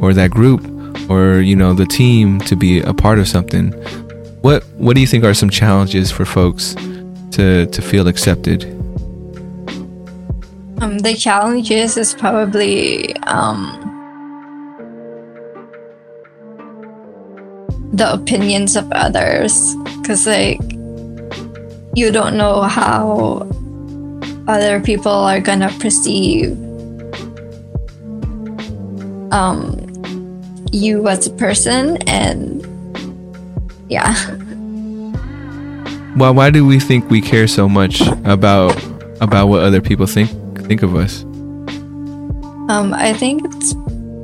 or 0.00 0.12
that 0.12 0.30
group 0.30 0.64
or 1.08 1.40
you 1.40 1.54
know 1.54 1.72
the 1.72 1.86
team 1.86 2.40
to 2.40 2.56
be 2.56 2.80
a 2.80 2.92
part 2.92 3.18
of 3.18 3.28
something. 3.28 3.70
What 4.42 4.64
what 4.76 4.94
do 4.94 5.00
you 5.00 5.06
think 5.06 5.24
are 5.24 5.34
some 5.34 5.50
challenges 5.50 6.10
for 6.10 6.24
folks 6.24 6.74
to 7.32 7.66
to 7.66 7.80
feel 7.80 8.08
accepted? 8.08 8.83
Um, 10.80 10.98
the 10.98 11.14
challenges 11.14 11.96
is 11.96 12.14
probably 12.14 13.16
um, 13.22 13.80
the 17.92 18.12
opinions 18.12 18.76
of 18.76 18.90
others, 18.92 19.74
because 20.00 20.26
like 20.26 20.60
you 21.94 22.10
don't 22.10 22.36
know 22.36 22.62
how 22.62 23.48
other 24.48 24.80
people 24.80 25.12
are 25.12 25.40
gonna 25.40 25.70
perceive 25.78 26.52
um, 29.32 29.78
you 30.72 31.08
as 31.08 31.26
a 31.26 31.30
person, 31.30 31.96
and 32.08 32.66
yeah. 33.88 34.14
Why 36.16 36.30
why 36.30 36.50
do 36.50 36.66
we 36.66 36.80
think 36.80 37.08
we 37.10 37.20
care 37.20 37.46
so 37.46 37.68
much 37.68 38.00
about 38.24 38.76
about 39.20 39.46
what 39.46 39.62
other 39.62 39.80
people 39.80 40.06
think 40.06 40.30
think 40.64 40.82
of 40.82 40.94
us? 40.96 41.22
Um, 42.68 42.94
I 42.94 43.12
think 43.12 43.42
it's 43.44 43.74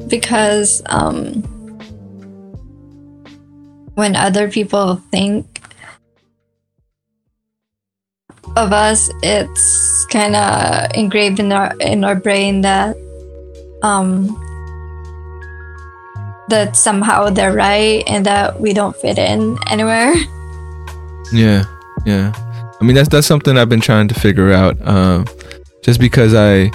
because 0.09 0.83
um, 0.87 1.43
when 3.95 4.17
other 4.17 4.51
people 4.51 4.97
think 5.11 5.61
of 8.57 8.73
us, 8.73 9.11
it's 9.23 10.07
kind 10.11 10.35
of 10.35 10.91
engraved 10.95 11.39
in 11.39 11.53
our 11.53 11.75
in 11.81 12.05
our 12.05 12.15
brain 12.15 12.63
that 12.63 12.97
um, 13.83 14.29
that 16.49 16.77
somehow 16.77 17.31
they're 17.31 17.55
right 17.55 18.03
and 18.07 18.27
that 18.27 18.61
we 18.61 18.73
don't 18.73 18.97
fit 18.97 19.19
in 19.19 19.59
anywhere. 19.69 20.15
Yeah, 21.33 21.63
yeah. 22.05 22.33
I 22.81 22.85
mean 22.85 22.97
that's 22.97 23.09
that's 23.09 23.25
something 23.25 23.57
I've 23.57 23.69
been 23.69 23.81
trying 23.81 24.09
to 24.09 24.19
figure 24.19 24.53
out. 24.53 24.77
Um, 24.83 25.27
just 25.83 26.01
because 26.01 26.35
I, 26.35 26.71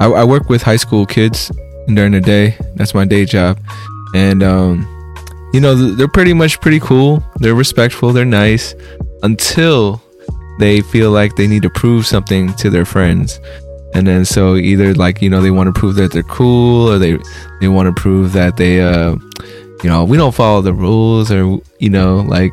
I 0.00 0.06
I 0.06 0.24
work 0.24 0.48
with 0.48 0.62
high 0.62 0.76
school 0.76 1.06
kids 1.06 1.50
during 1.86 2.12
the 2.12 2.20
day. 2.20 2.56
That's 2.76 2.94
my 2.94 3.04
day 3.04 3.24
job, 3.24 3.58
and 4.14 4.42
um, 4.42 4.86
you 5.52 5.60
know 5.60 5.74
they're 5.74 6.08
pretty 6.08 6.34
much 6.34 6.60
pretty 6.60 6.80
cool. 6.80 7.22
They're 7.36 7.54
respectful. 7.54 8.12
They're 8.12 8.24
nice 8.24 8.74
until 9.22 10.02
they 10.58 10.80
feel 10.80 11.10
like 11.10 11.36
they 11.36 11.46
need 11.46 11.62
to 11.62 11.70
prove 11.70 12.06
something 12.06 12.52
to 12.54 12.70
their 12.70 12.84
friends. 12.84 13.40
And 13.94 14.06
then 14.06 14.24
so 14.24 14.56
either 14.56 14.92
like 14.94 15.22
you 15.22 15.30
know 15.30 15.40
they 15.40 15.50
want 15.50 15.74
to 15.74 15.78
prove 15.78 15.94
that 15.96 16.12
they're 16.12 16.22
cool 16.24 16.90
or 16.90 16.98
they 16.98 17.18
they 17.60 17.68
want 17.68 17.86
to 17.94 18.00
prove 18.00 18.32
that 18.32 18.56
they 18.58 18.80
uh 18.82 19.16
you 19.82 19.88
know 19.88 20.04
we 20.04 20.18
don't 20.18 20.34
follow 20.34 20.60
the 20.60 20.74
rules 20.74 21.32
or 21.32 21.58
you 21.78 21.88
know 21.88 22.16
like 22.16 22.52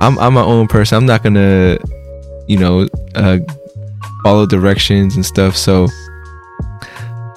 I'm 0.00 0.18
I'm 0.18 0.34
my 0.34 0.42
own 0.42 0.66
person. 0.66 0.96
I'm 0.96 1.06
not 1.06 1.22
gonna, 1.22 1.78
you 2.46 2.56
know, 2.56 2.88
uh, 3.14 3.38
follow 4.22 4.46
directions 4.46 5.16
and 5.16 5.24
stuff. 5.24 5.56
So, 5.56 5.88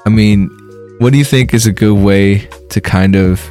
I 0.05 0.09
mean, 0.09 0.49
what 0.99 1.11
do 1.11 1.17
you 1.17 1.25
think 1.25 1.53
is 1.53 1.65
a 1.65 1.71
good 1.71 1.95
way 1.95 2.47
to 2.69 2.81
kind 2.81 3.15
of 3.15 3.41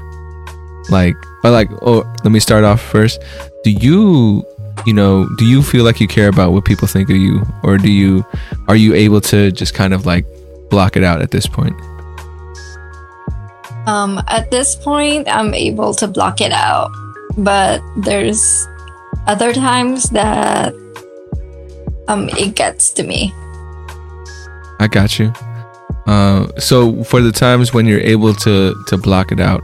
like, 0.91 1.15
but 1.43 1.53
like, 1.53 1.71
oh, 1.83 2.01
let 2.25 2.33
me 2.33 2.41
start 2.41 2.65
off 2.65 2.81
first. 2.81 3.23
Do 3.65 3.71
you, 3.71 4.45
you 4.87 4.93
know, 4.93 5.29
do 5.37 5.45
you 5.45 5.63
feel 5.63 5.85
like 5.85 6.01
you 6.01 6.09
care 6.09 6.29
about 6.29 6.53
what 6.53 6.65
people 6.65 6.89
think 6.89 7.11
of 7.11 7.17
you, 7.17 7.43
or 7.63 7.79
do 7.79 7.91
you, 7.91 8.25
are 8.69 8.77
you 8.77 8.95
able 8.95 9.21
to 9.23 9.53
just 9.53 9.75
kind 9.75 9.95
of 9.95 10.07
like 10.07 10.25
block 10.71 10.97
it 10.97 11.05
out 11.05 11.23
at 11.23 11.31
this 11.31 11.47
point? 11.47 11.79
Um, 13.87 14.23
at 14.29 14.51
this 14.51 14.77
point, 14.77 15.29
I'm 15.29 15.55
able 15.55 15.95
to 15.95 16.07
block 16.07 16.41
it 16.41 16.53
out, 16.53 16.91
but 17.37 17.83
there's 17.97 18.69
other 19.27 19.53
times 19.53 20.11
that 20.11 20.73
um, 22.09 22.29
it 22.31 22.55
gets 22.55 22.91
to 22.93 23.03
me. 23.03 23.33
I 24.81 24.89
got 24.91 25.19
you. 25.19 25.33
Uh, 26.07 26.49
so 26.59 27.05
for 27.05 27.21
the 27.21 27.31
times 27.31 27.73
when 27.73 27.87
you're 27.87 28.01
able 28.01 28.35
to 28.35 28.75
to 28.89 28.97
block 28.99 29.31
it 29.31 29.39
out, 29.41 29.63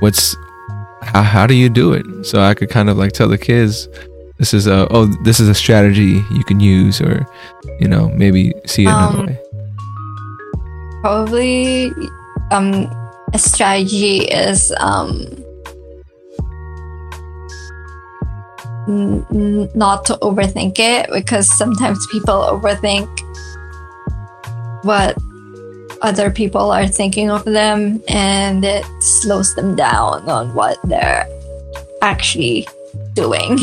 what's 0.00 0.36
how, 1.02 1.22
how 1.22 1.46
do 1.46 1.54
you 1.54 1.68
do 1.68 1.92
it? 1.92 2.06
So 2.24 2.40
I 2.40 2.54
could 2.54 2.70
kind 2.70 2.88
of 2.88 2.96
like 2.96 3.12
tell 3.12 3.28
the 3.28 3.36
kids, 3.36 3.88
this 4.38 4.54
is 4.54 4.66
a 4.66 4.86
oh 4.90 5.06
this 5.24 5.40
is 5.40 5.48
a 5.48 5.54
strategy 5.54 6.24
you 6.30 6.44
can 6.44 6.60
use, 6.60 7.00
or 7.00 7.26
you 7.80 7.88
know 7.88 8.08
maybe 8.10 8.54
see 8.66 8.84
it 8.84 8.88
another 8.88 9.18
Um, 9.18 9.26
way. 9.26 9.38
Probably 11.02 11.92
um 12.50 12.90
a 13.34 13.38
strategy 13.38 14.20
is 14.20 14.72
um 14.78 15.43
not 18.86 20.04
to 20.06 20.14
overthink 20.20 20.78
it 20.78 21.08
because 21.12 21.50
sometimes 21.56 22.06
people 22.12 22.34
overthink 22.34 23.08
what 24.84 25.16
other 26.02 26.30
people 26.30 26.70
are 26.70 26.86
thinking 26.86 27.30
of 27.30 27.44
them 27.44 28.02
and 28.08 28.64
it 28.64 28.84
slows 29.00 29.54
them 29.54 29.74
down 29.74 30.28
on 30.28 30.54
what 30.54 30.78
they're 30.84 31.26
actually 32.02 32.68
doing. 33.14 33.58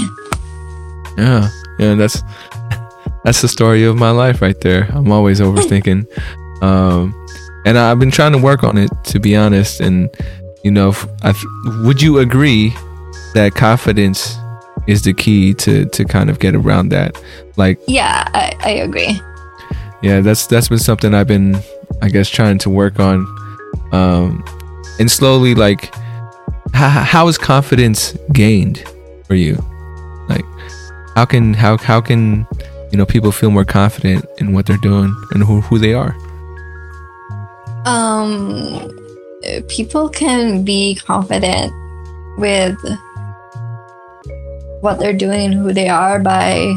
Yeah, 1.17 1.49
yeah, 1.77 1.95
that's 1.95 2.23
that's 3.23 3.41
the 3.41 3.47
story 3.47 3.83
of 3.83 3.95
my 3.97 4.09
life 4.09 4.41
right 4.41 4.59
there. 4.61 4.89
I'm 4.91 5.11
always 5.11 5.39
overthinking, 5.47 6.07
um, 6.63 7.13
and 7.65 7.77
I've 7.77 7.99
been 7.99 8.11
trying 8.11 8.31
to 8.31 8.39
work 8.39 8.63
on 8.63 8.77
it 8.77 8.89
to 9.05 9.19
be 9.19 9.35
honest. 9.35 9.79
And 9.79 10.09
you 10.63 10.71
know, 10.71 10.95
I, 11.21 11.33
would 11.85 12.01
you 12.01 12.19
agree 12.19 12.73
that 13.33 13.53
confidence 13.55 14.35
is 14.87 15.01
the 15.03 15.13
key 15.13 15.53
to 15.55 15.85
to 15.85 16.05
kind 16.05 16.29
of 16.29 16.39
get 16.39 16.55
around 16.55 16.89
that? 16.89 17.21
Like, 17.57 17.79
Yeah, 17.87 18.27
I, 18.33 18.55
I 18.63 18.69
agree. 18.71 19.19
yeah, 20.01 20.21
that's 20.21 20.47
that's 20.47 20.69
been 20.69 20.79
something 20.79 21.13
I've 21.13 21.27
been, 21.27 21.59
I 22.01 22.09
guess, 22.09 22.29
trying 22.29 22.57
to 22.59 22.69
work 22.69 22.99
on, 22.99 23.25
um, 23.91 24.43
and 24.99 25.09
slowly 25.11 25.53
like, 25.55 25.93
how, 26.73 26.89
how 26.89 27.27
is 27.27 27.37
confidence 27.37 28.15
gained 28.33 28.83
for 29.27 29.35
you? 29.35 29.57
Like, 30.29 30.45
how 31.15 31.25
can 31.25 31.53
how 31.53 31.77
how 31.77 32.01
can 32.01 32.47
you 32.91 32.97
know 32.97 33.05
people 33.05 33.31
feel 33.31 33.51
more 33.51 33.65
confident 33.65 34.25
in 34.39 34.53
what 34.53 34.65
they're 34.65 34.77
doing 34.77 35.13
and 35.33 35.43
who 35.43 35.61
who 35.61 35.77
they 35.79 35.93
are? 35.93 36.15
um 37.85 38.89
people 39.67 40.07
can 40.07 40.63
be 40.63 40.93
confident 40.95 41.73
with 42.37 42.77
what 44.81 44.99
they're 44.99 45.13
doing 45.13 45.45
and 45.45 45.53
who 45.53 45.73
they 45.73 45.87
are 45.87 46.19
by 46.19 46.75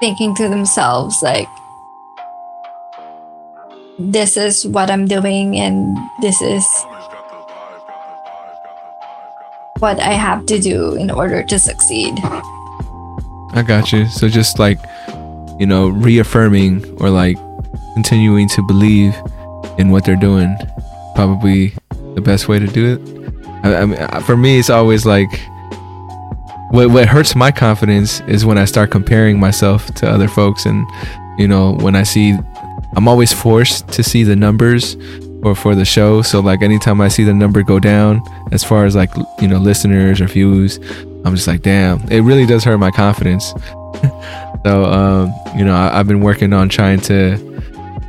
thinking 0.00 0.34
to 0.34 0.48
themselves 0.48 1.22
like 1.22 1.48
this 3.98 4.36
is 4.36 4.66
what 4.66 4.90
I'm 4.90 5.06
doing 5.06 5.56
and 5.56 5.96
this 6.20 6.42
is 6.42 6.66
what 9.78 10.00
I 10.00 10.12
have 10.12 10.44
to 10.46 10.58
do 10.58 10.94
in 10.94 11.10
order 11.10 11.42
to 11.42 11.58
succeed. 11.58 12.14
I 13.52 13.64
got 13.66 13.92
you. 13.92 14.06
So 14.06 14.28
just 14.28 14.58
like, 14.58 14.78
you 15.58 15.66
know, 15.66 15.88
reaffirming 15.88 16.84
or 17.00 17.08
like 17.08 17.36
continuing 17.94 18.48
to 18.50 18.62
believe 18.62 19.14
in 19.78 19.90
what 19.90 20.04
they're 20.04 20.16
doing, 20.16 20.56
probably 21.14 21.72
the 22.16 22.22
best 22.22 22.48
way 22.48 22.58
to 22.58 22.66
do 22.66 22.94
it. 22.94 23.36
I, 23.64 23.76
I 23.76 23.86
mean, 23.86 24.22
for 24.22 24.36
me, 24.36 24.58
it's 24.58 24.70
always 24.70 25.06
like 25.06 25.30
what 26.70 26.90
what 26.90 27.06
hurts 27.06 27.36
my 27.36 27.52
confidence 27.52 28.20
is 28.22 28.44
when 28.44 28.58
I 28.58 28.64
start 28.64 28.90
comparing 28.90 29.38
myself 29.38 29.86
to 29.96 30.10
other 30.10 30.26
folks, 30.26 30.66
and 30.66 30.84
you 31.38 31.46
know, 31.46 31.74
when 31.74 31.94
I 31.94 32.02
see, 32.02 32.36
I'm 32.96 33.06
always 33.06 33.32
forced 33.32 33.88
to 33.88 34.02
see 34.02 34.24
the 34.24 34.34
numbers 34.34 34.96
or 35.42 35.54
for 35.54 35.74
the 35.74 35.84
show. 35.84 36.22
So 36.22 36.40
like, 36.40 36.62
anytime 36.62 37.00
I 37.00 37.08
see 37.08 37.22
the 37.22 37.34
number 37.34 37.62
go 37.62 37.78
down, 37.78 38.22
as 38.50 38.64
far 38.64 38.84
as 38.84 38.96
like 38.96 39.10
you 39.40 39.46
know, 39.46 39.58
listeners 39.58 40.20
or 40.20 40.26
views, 40.26 40.78
I'm 41.24 41.34
just 41.34 41.46
like, 41.46 41.62
damn, 41.62 42.00
it 42.10 42.20
really 42.20 42.46
does 42.46 42.64
hurt 42.64 42.78
my 42.78 42.90
confidence. 42.90 43.46
so, 44.64 44.84
um, 44.84 45.34
you 45.56 45.64
know, 45.64 45.74
I, 45.74 46.00
I've 46.00 46.08
been 46.08 46.20
working 46.20 46.52
on 46.52 46.68
trying 46.68 47.00
to 47.02 47.36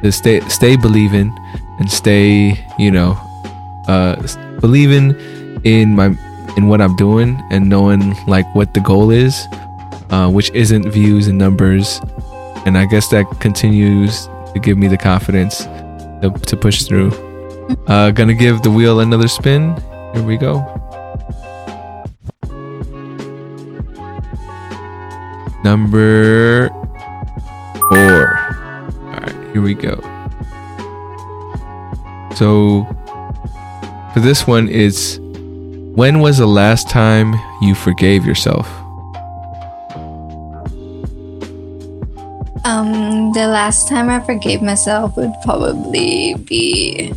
to 0.03 0.11
stay 0.11 0.39
stay 0.49 0.77
believing 0.77 1.35
and 1.79 1.91
stay, 1.91 2.65
you 2.79 2.89
know, 2.89 3.19
uh, 3.87 4.15
believing 4.59 5.15
in 5.63 5.95
my 5.95 6.15
in 6.57 6.67
what 6.67 6.81
I'm 6.81 6.95
doing 6.95 7.41
and 7.49 7.69
knowing 7.69 8.15
like 8.25 8.45
what 8.55 8.73
the 8.73 8.79
goal 8.79 9.11
is, 9.11 9.45
uh, 10.09 10.29
which 10.29 10.49
isn't 10.51 10.89
views 10.89 11.27
and 11.27 11.37
numbers. 11.37 12.01
And 12.65 12.77
I 12.77 12.85
guess 12.85 13.07
that 13.09 13.25
continues 13.39 14.27
to 14.53 14.59
give 14.61 14.77
me 14.77 14.87
the 14.87 14.97
confidence 14.97 15.65
to, 16.21 16.33
to 16.47 16.57
push 16.57 16.83
through. 16.83 17.11
Uh, 17.87 18.11
gonna 18.11 18.33
give 18.33 18.63
the 18.63 18.71
wheel 18.71 18.99
another 18.99 19.27
spin. 19.27 19.75
Here 20.13 20.23
we 20.23 20.37
go. 20.37 20.59
Number 25.63 26.69
four. 27.89 28.37
All 28.39 29.19
right, 29.19 29.35
here 29.53 29.61
we 29.61 29.73
go. 29.73 29.99
So 32.35 32.87
for 34.17 34.23
this 34.23 34.47
one, 34.47 34.67
it's 34.69 35.19
when 35.19 36.21
was 36.21 36.39
the 36.39 36.47
last 36.47 36.89
time 36.89 37.35
you 37.61 37.75
forgave 37.75 38.25
yourself? 38.25 38.67
Um, 42.65 43.31
the 43.33 43.47
last 43.47 43.87
time 43.87 44.09
I 44.09 44.19
forgave 44.21 44.63
myself 44.63 45.15
would 45.17 45.33
probably 45.43 46.33
be 46.33 47.13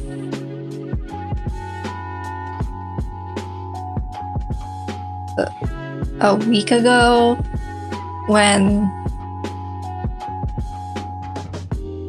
a, 5.38 5.48
a 6.20 6.34
week 6.34 6.70
ago 6.70 7.36
when 8.26 8.88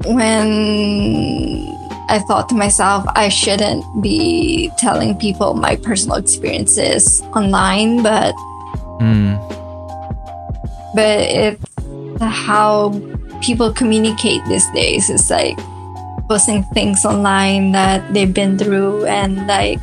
when 0.06 1.81
I 2.12 2.19
thought 2.19 2.50
to 2.50 2.56
myself 2.56 3.06
I 3.15 3.30
shouldn't 3.30 3.86
be 4.04 4.69
telling 4.78 5.15
people 5.15 5.54
my 5.54 5.78
personal 5.78 6.17
experiences 6.17 7.21
online, 7.34 8.04
but 8.04 8.36
Hmm. 9.00 9.34
but 10.93 11.17
it's 11.24 11.63
how 12.19 12.91
people 13.41 13.74
communicate 13.74 14.43
these 14.45 14.67
days 14.76 15.10
It's 15.10 15.32
like 15.32 15.58
posting 16.30 16.63
things 16.76 17.06
online 17.06 17.71
that 17.71 18.13
they've 18.13 18.32
been 18.34 18.58
through 18.60 19.06
and 19.06 19.47
like 19.47 19.80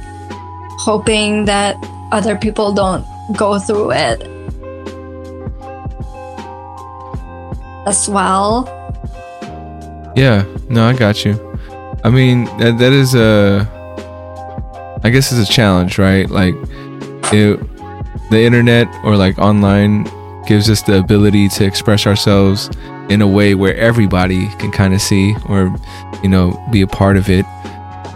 hoping 0.87 1.47
that 1.47 1.75
other 2.13 2.37
people 2.37 2.73
don't 2.73 3.05
go 3.37 3.59
through 3.59 3.91
it 3.93 4.23
as 7.87 8.09
well 8.09 8.69
Yeah, 10.15 10.45
no, 10.69 10.87
I 10.87 10.93
got 10.95 11.25
you. 11.25 11.48
I 12.05 12.11
mean, 12.11 12.45
that, 12.59 12.79
that 12.79 12.93
is 12.93 13.15
a, 13.15 13.67
I 15.03 15.11
guess 15.11 15.33
it's 15.33 15.49
a 15.49 15.53
challenge, 15.53 15.99
right? 15.99 16.29
Like, 16.31 16.55
it, 17.33 17.59
the 18.31 18.41
internet 18.41 18.89
or 19.05 19.17
like 19.17 19.39
online 19.39 20.05
gives 20.47 20.71
us 20.71 20.83
the 20.83 20.99
ability 20.99 21.49
to 21.49 21.65
express 21.65 22.07
ourselves 22.07 22.71
in 23.11 23.21
a 23.21 23.27
way 23.27 23.55
where 23.55 23.75
everybody 23.77 24.49
can 24.57 24.71
kind 24.71 24.95
of 24.95 25.01
see 25.01 25.35
or, 25.49 25.75
you 26.23 26.29
know, 26.29 26.59
be 26.71 26.83
a 26.83 26.87
part 26.87 27.17
of 27.17 27.29
it. 27.29 27.45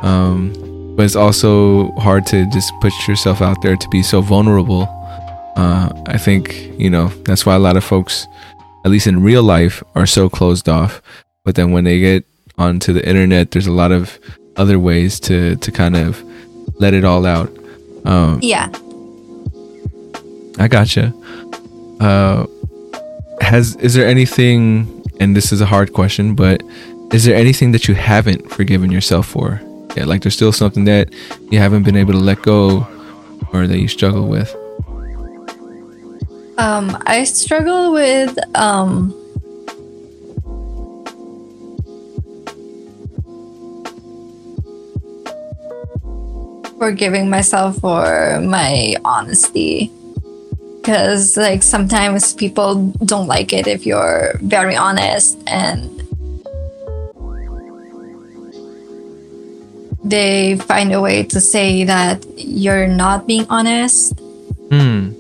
Um, 0.02 0.52
but 0.96 1.04
it's 1.04 1.16
also 1.16 1.90
hard 1.92 2.26
to 2.26 2.46
just 2.50 2.72
put 2.80 2.92
yourself 3.08 3.40
out 3.42 3.62
there 3.62 3.76
to 3.76 3.88
be 3.88 4.02
so 4.02 4.20
vulnerable. 4.20 4.82
Uh, 5.56 5.92
I 6.06 6.18
think, 6.18 6.54
you 6.78 6.90
know, 6.90 7.08
that's 7.24 7.44
why 7.44 7.54
a 7.54 7.58
lot 7.58 7.76
of 7.76 7.84
folks, 7.84 8.26
at 8.84 8.90
least 8.90 9.06
in 9.06 9.22
real 9.22 9.42
life, 9.42 9.82
are 9.94 10.06
so 10.06 10.28
closed 10.28 10.68
off 10.68 11.02
but 11.44 11.54
then 11.54 11.72
when 11.72 11.84
they 11.84 11.98
get 11.98 12.24
onto 12.58 12.92
the 12.92 13.06
internet. 13.08 13.50
There's 13.50 13.66
a 13.66 13.72
lot 13.72 13.92
of 13.92 14.18
other 14.56 14.78
ways 14.78 15.18
to 15.20 15.56
to 15.56 15.70
kind 15.72 15.96
of 15.96 16.22
let 16.80 16.94
it 16.94 17.04
all 17.04 17.26
out. 17.26 17.50
Um 18.04 18.38
yeah. 18.42 18.68
I 20.58 20.68
gotcha. 20.68 21.12
Uh 22.00 22.46
has 23.40 23.76
is 23.76 23.94
there 23.94 24.06
anything 24.06 25.02
and 25.20 25.34
this 25.36 25.52
is 25.52 25.60
a 25.60 25.66
hard 25.66 25.92
question 25.92 26.34
but 26.34 26.62
is 27.12 27.24
there 27.24 27.34
anything 27.36 27.72
that 27.72 27.88
you 27.88 27.94
haven't 27.94 28.50
forgiven 28.50 28.90
yourself 28.90 29.26
for? 29.26 29.60
Yeah 29.96 30.04
like 30.04 30.22
there's 30.22 30.34
still 30.34 30.52
something 30.52 30.84
that 30.84 31.12
you 31.50 31.58
haven't 31.58 31.82
been 31.84 31.96
able 31.96 32.12
to 32.12 32.18
let 32.18 32.42
go 32.42 32.86
or 33.52 33.66
that 33.66 33.78
you 33.78 33.88
struggle 33.88 34.28
with. 34.28 34.54
Um 36.58 36.96
i 37.06 37.24
struggle 37.24 37.92
with 37.92 38.36
um 38.56 39.14
forgiving 46.82 47.30
myself 47.30 47.78
for 47.78 48.40
my 48.42 48.94
honesty 49.04 49.88
because 50.80 51.36
like 51.36 51.62
sometimes 51.62 52.34
people 52.34 52.90
don't 53.06 53.28
like 53.28 53.52
it 53.52 53.68
if 53.68 53.86
you're 53.86 54.34
very 54.42 54.74
honest 54.74 55.38
and 55.46 55.86
they 60.02 60.56
find 60.58 60.92
a 60.92 61.00
way 61.00 61.22
to 61.22 61.38
say 61.40 61.84
that 61.84 62.18
you're 62.36 62.88
not 62.88 63.28
being 63.28 63.46
honest 63.48 64.18
Hmm. 64.72 65.12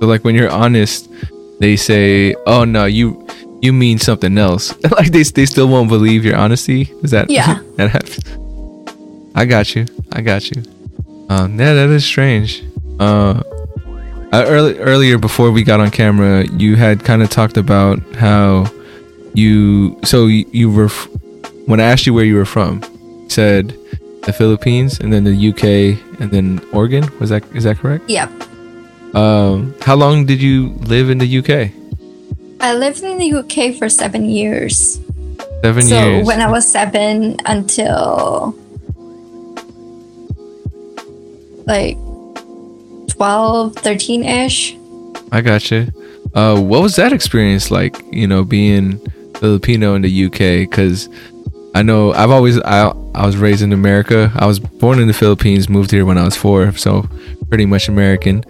So 0.00 0.06
like 0.06 0.24
when 0.24 0.34
you're 0.34 0.50
honest, 0.50 1.12
they 1.60 1.76
say, 1.76 2.34
"Oh 2.46 2.64
no, 2.64 2.86
you 2.86 3.20
you 3.60 3.70
mean 3.70 3.98
something 3.98 4.38
else." 4.38 4.72
like 4.96 5.12
they 5.12 5.22
they 5.22 5.44
still 5.44 5.68
won't 5.68 5.90
believe 5.90 6.24
your 6.24 6.36
honesty. 6.40 6.88
Is 7.04 7.10
that 7.10 7.28
Yeah. 7.28 7.60
that 7.76 7.90
happens? 7.90 8.24
I 9.36 9.44
got 9.44 9.76
you. 9.76 9.84
I 10.12 10.22
got 10.22 10.48
you. 10.50 10.64
Um, 11.34 11.58
yeah, 11.58 11.74
that 11.74 11.88
is 11.90 12.04
strange. 12.04 12.62
Uh, 13.00 13.42
uh, 14.32 14.44
early, 14.46 14.78
earlier 14.78 15.18
before 15.18 15.50
we 15.50 15.64
got 15.64 15.80
on 15.80 15.90
camera, 15.90 16.44
you 16.52 16.76
had 16.76 17.04
kind 17.04 17.22
of 17.22 17.30
talked 17.30 17.56
about 17.56 17.98
how 18.14 18.66
you. 19.32 19.98
So 20.04 20.26
you, 20.26 20.46
you 20.52 20.70
were 20.70 20.88
when 21.66 21.80
I 21.80 21.84
asked 21.84 22.06
you 22.06 22.14
where 22.14 22.24
you 22.24 22.36
were 22.36 22.44
from, 22.44 22.82
you 22.82 23.30
said 23.30 23.76
the 24.22 24.32
Philippines 24.32 25.00
and 25.00 25.12
then 25.12 25.24
the 25.24 25.48
UK 25.50 26.20
and 26.20 26.30
then 26.30 26.60
Oregon. 26.72 27.04
Was 27.18 27.30
that 27.30 27.42
is 27.54 27.64
that 27.64 27.78
correct? 27.78 28.08
Yeah. 28.08 28.30
Um, 29.14 29.74
how 29.80 29.96
long 29.96 30.26
did 30.26 30.40
you 30.40 30.70
live 30.86 31.10
in 31.10 31.18
the 31.18 31.38
UK? 31.38 31.70
i 32.60 32.72
lived 32.72 33.02
in 33.02 33.18
the 33.18 33.34
uk 33.34 33.76
for 33.76 33.88
seven 33.88 34.24
years 34.24 35.00
Seven 35.62 35.82
so 35.82 35.94
years. 35.94 36.24
So 36.24 36.26
when 36.26 36.40
i 36.40 36.50
was 36.50 36.66
seven 36.70 37.36
until 37.44 38.56
like 41.66 41.96
12 43.08 43.74
13ish 43.74 44.80
I 45.32 45.40
gotcha. 45.40 45.88
Uh, 46.34 46.60
what 46.60 46.82
was 46.82 46.96
that 46.96 47.12
experience 47.12 47.70
like? 47.70 47.96
You 48.12 48.26
know, 48.26 48.44
being 48.44 48.98
Filipino 49.34 49.94
in 49.94 50.02
the 50.02 50.26
UK? 50.26 50.68
Because 50.68 51.08
I 51.74 51.82
know 51.82 52.12
I've 52.12 52.30
always 52.30 52.60
I 52.60 52.92
I 53.14 53.26
was 53.26 53.36
raised 53.36 53.62
in 53.62 53.72
America. 53.72 54.32
I 54.36 54.46
was 54.46 54.60
born 54.60 55.00
in 55.00 55.08
the 55.08 55.12
Philippines, 55.12 55.68
moved 55.68 55.90
here 55.90 56.04
when 56.04 56.18
I 56.18 56.24
was 56.24 56.36
four, 56.36 56.72
so 56.72 57.08
pretty 57.48 57.66
much 57.66 57.88
American. 57.88 58.44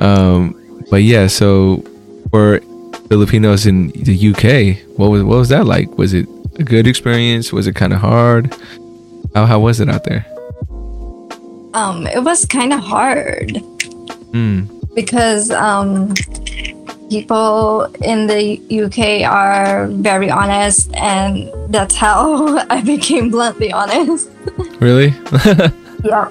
Um, 0.00 0.54
but 0.90 1.02
yeah, 1.02 1.26
so 1.26 1.84
for 2.30 2.60
Filipinos 3.08 3.66
in 3.66 3.88
the 3.88 4.30
UK, 4.30 4.96
what 4.96 5.10
was 5.10 5.22
what 5.24 5.38
was 5.38 5.48
that 5.48 5.66
like? 5.66 5.98
Was 5.98 6.14
it 6.14 6.28
a 6.60 6.62
good 6.62 6.86
experience? 6.86 7.52
Was 7.52 7.66
it 7.66 7.74
kind 7.74 7.92
of 7.92 8.00
hard? 8.00 8.54
How 9.34 9.46
how 9.46 9.58
was 9.58 9.80
it 9.80 9.88
out 9.88 10.04
there? 10.04 10.24
Um 11.74 12.06
it 12.06 12.22
was 12.22 12.44
kind 12.46 12.72
of 12.72 12.80
hard 12.80 13.58
Hmm. 14.32 14.64
because 14.94 15.50
um, 15.50 16.12
people 17.08 17.84
in 18.02 18.26
the 18.26 18.60
UK 18.68 19.24
are 19.24 19.86
very 19.88 20.28
honest, 20.30 20.90
and 20.94 21.48
that's 21.72 21.94
how 21.96 22.58
I 22.70 22.82
became 22.82 23.30
bluntly 23.30 23.72
honest. 23.72 24.28
Really? 24.80 25.14
Yeah. 26.04 26.28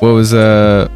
What 0.00 0.12
was 0.12 0.32
uh 0.32 0.88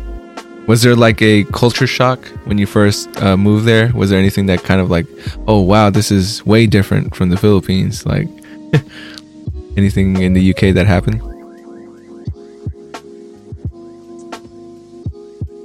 was 0.72 0.80
there 0.80 0.96
like 0.96 1.20
a 1.20 1.44
culture 1.52 1.86
shock 1.86 2.24
when 2.46 2.56
you 2.56 2.64
first 2.64 3.06
uh, 3.20 3.36
moved 3.36 3.66
there? 3.66 3.92
Was 3.94 4.08
there 4.08 4.18
anything 4.18 4.46
that 4.46 4.62
kind 4.64 4.80
of 4.80 4.88
like, 4.88 5.04
oh 5.46 5.60
wow, 5.60 5.90
this 5.90 6.10
is 6.10 6.46
way 6.46 6.64
different 6.66 7.14
from 7.14 7.28
the 7.28 7.36
Philippines? 7.36 8.06
Like 8.06 8.26
anything 9.76 10.22
in 10.22 10.32
the 10.32 10.50
UK 10.50 10.72
that 10.72 10.86
happened? 10.86 11.20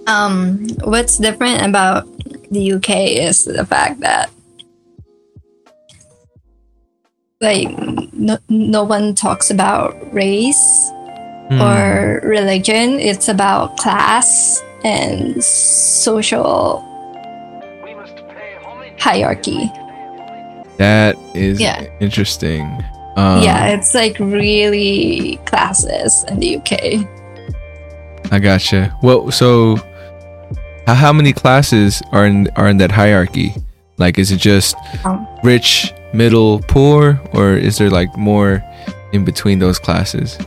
Um, 0.07 0.67
what's 0.83 1.17
different 1.17 1.65
about 1.65 2.05
the 2.51 2.73
UK 2.73 2.89
is 3.15 3.45
the 3.45 3.65
fact 3.65 4.01
that 4.01 4.29
like 7.39 7.69
no, 8.11 8.39
no 8.49 8.83
one 8.83 9.15
talks 9.15 9.51
about 9.51 9.95
race 10.13 10.91
Hmm. 11.47 11.61
or 11.61 12.19
religion. 12.25 12.99
It's 12.99 13.29
about 13.29 13.77
class 13.77 14.61
and 14.83 15.43
social 15.43 16.83
hierarchy. 18.99 19.71
that 20.77 21.15
is 21.33 21.59
Yeah. 21.59 21.85
interesting. 21.99 22.83
Um, 23.15 23.41
yeah, 23.41 23.67
it's 23.69 23.95
like 23.95 24.19
really 24.19 25.39
classes 25.45 26.23
in 26.27 26.39
the 26.39 26.57
UK. 26.57 27.07
I 28.31 28.37
gotcha. 28.39 28.93
Well, 29.01 29.31
so 29.31 29.77
how, 30.85 30.93
how 30.93 31.13
many 31.13 31.33
classes 31.33 32.01
are 32.11 32.25
in 32.27 32.47
are 32.57 32.67
in 32.67 32.77
that 32.77 32.91
hierarchy? 32.91 33.55
Like, 33.97 34.19
is 34.19 34.31
it 34.31 34.37
just 34.39 34.75
Um, 35.03 35.25
rich, 35.43 35.91
middle, 36.13 36.59
poor, 36.67 37.19
or 37.33 37.53
is 37.57 37.77
there 37.79 37.89
like 37.89 38.15
more 38.17 38.61
in 39.13 39.25
between 39.25 39.57
those 39.59 39.79
classes? 39.79 40.37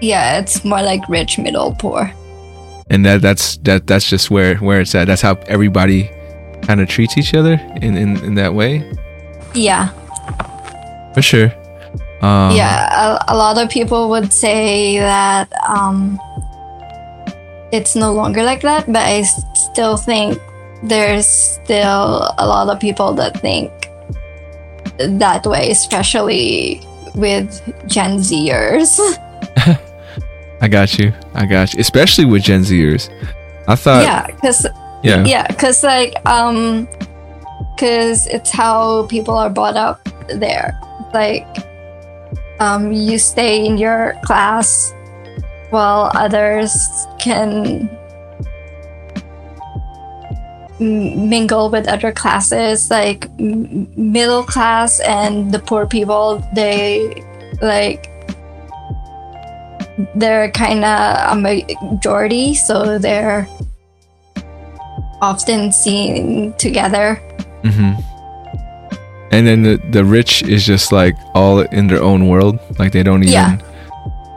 Yeah, 0.00 0.38
it's 0.38 0.64
more 0.64 0.82
like 0.82 1.06
rich, 1.08 1.38
middle, 1.38 1.74
poor. 1.78 2.12
and 2.90 3.04
that 3.06 3.22
that's 3.22 3.56
that 3.58 3.86
that's 3.86 4.08
just 4.10 4.30
where 4.30 4.56
where 4.58 4.80
it's 4.80 4.94
at 4.96 5.06
that's 5.06 5.22
how 5.22 5.36
everybody 5.46 6.10
kind 6.66 6.80
of 6.80 6.88
treats 6.88 7.16
each 7.16 7.34
other 7.34 7.54
in 7.80 7.96
in, 7.96 8.16
in 8.24 8.34
that 8.34 8.52
way 8.52 8.82
Yeah, 9.54 9.90
for 11.14 11.22
sure 11.22 11.52
um 12.22 12.50
yeah. 12.56 12.90
A, 12.92 13.32
a 13.32 13.36
lot 13.36 13.56
of 13.62 13.70
people 13.70 14.10
would 14.10 14.32
say 14.32 14.98
that 14.98 15.48
um, 15.68 16.18
it's 17.72 17.94
no 17.96 18.12
longer 18.12 18.42
like 18.42 18.60
that, 18.62 18.86
but 18.86 19.02
I 19.06 19.22
still 19.54 19.96
think 19.96 20.36
there's 20.82 21.26
still 21.26 22.34
a 22.38 22.44
lot 22.46 22.68
of 22.68 22.80
people 22.80 23.14
that 23.14 23.40
think 23.40 23.70
that 24.98 25.46
way, 25.46 25.70
especially 25.70 26.82
with 27.14 27.48
Gen 27.86 28.18
Zers. 28.18 28.98
i 30.60 30.68
got 30.68 30.98
you. 30.98 31.12
I 31.34 31.46
got 31.46 31.74
you. 31.74 31.80
Especially 31.80 32.24
with 32.24 32.42
gen 32.42 32.62
zers. 32.62 33.08
I 33.66 33.76
thought 33.76 34.02
yeah, 34.02 34.26
because 34.26 34.66
yeah. 35.02 35.24
yeah 35.24 35.46
because 35.46 35.82
like 35.82 36.14
um 36.26 36.88
because 37.74 38.26
it's 38.26 38.50
how 38.50 39.06
people 39.06 39.34
are 39.34 39.50
brought 39.50 39.76
up 39.76 40.06
there. 40.28 40.78
Like 41.14 41.46
um 42.60 42.92
you 42.92 43.18
stay 43.18 43.64
in 43.64 43.78
your 43.78 44.16
class 44.24 44.92
while 45.70 46.10
others 46.14 47.06
can 47.18 47.88
mingle 50.78 51.70
with 51.70 51.86
other 51.88 52.12
classes. 52.12 52.90
Like 52.90 53.30
m- 53.38 53.88
middle 53.96 54.42
class 54.42 55.00
and 55.00 55.52
the 55.52 55.58
poor 55.58 55.86
people 55.86 56.44
they 56.54 57.24
like 57.62 58.10
they're 60.14 60.50
kind 60.52 60.84
of 60.84 61.36
a 61.36 61.40
majority 61.40 62.54
so 62.54 62.98
they're 62.98 63.46
often 65.20 65.72
seen 65.72 66.52
together. 66.54 67.16
hmm 67.62 67.92
and 69.32 69.46
then 69.46 69.62
the 69.62 69.76
the 69.92 70.04
rich 70.04 70.42
is 70.42 70.66
just 70.66 70.90
like 70.90 71.14
all 71.34 71.60
in 71.60 71.86
their 71.86 72.02
own 72.02 72.26
world. 72.26 72.58
Like 72.80 72.90
they 72.90 73.04
don't 73.04 73.22
even 73.22 73.32
Yeah. 73.32 73.58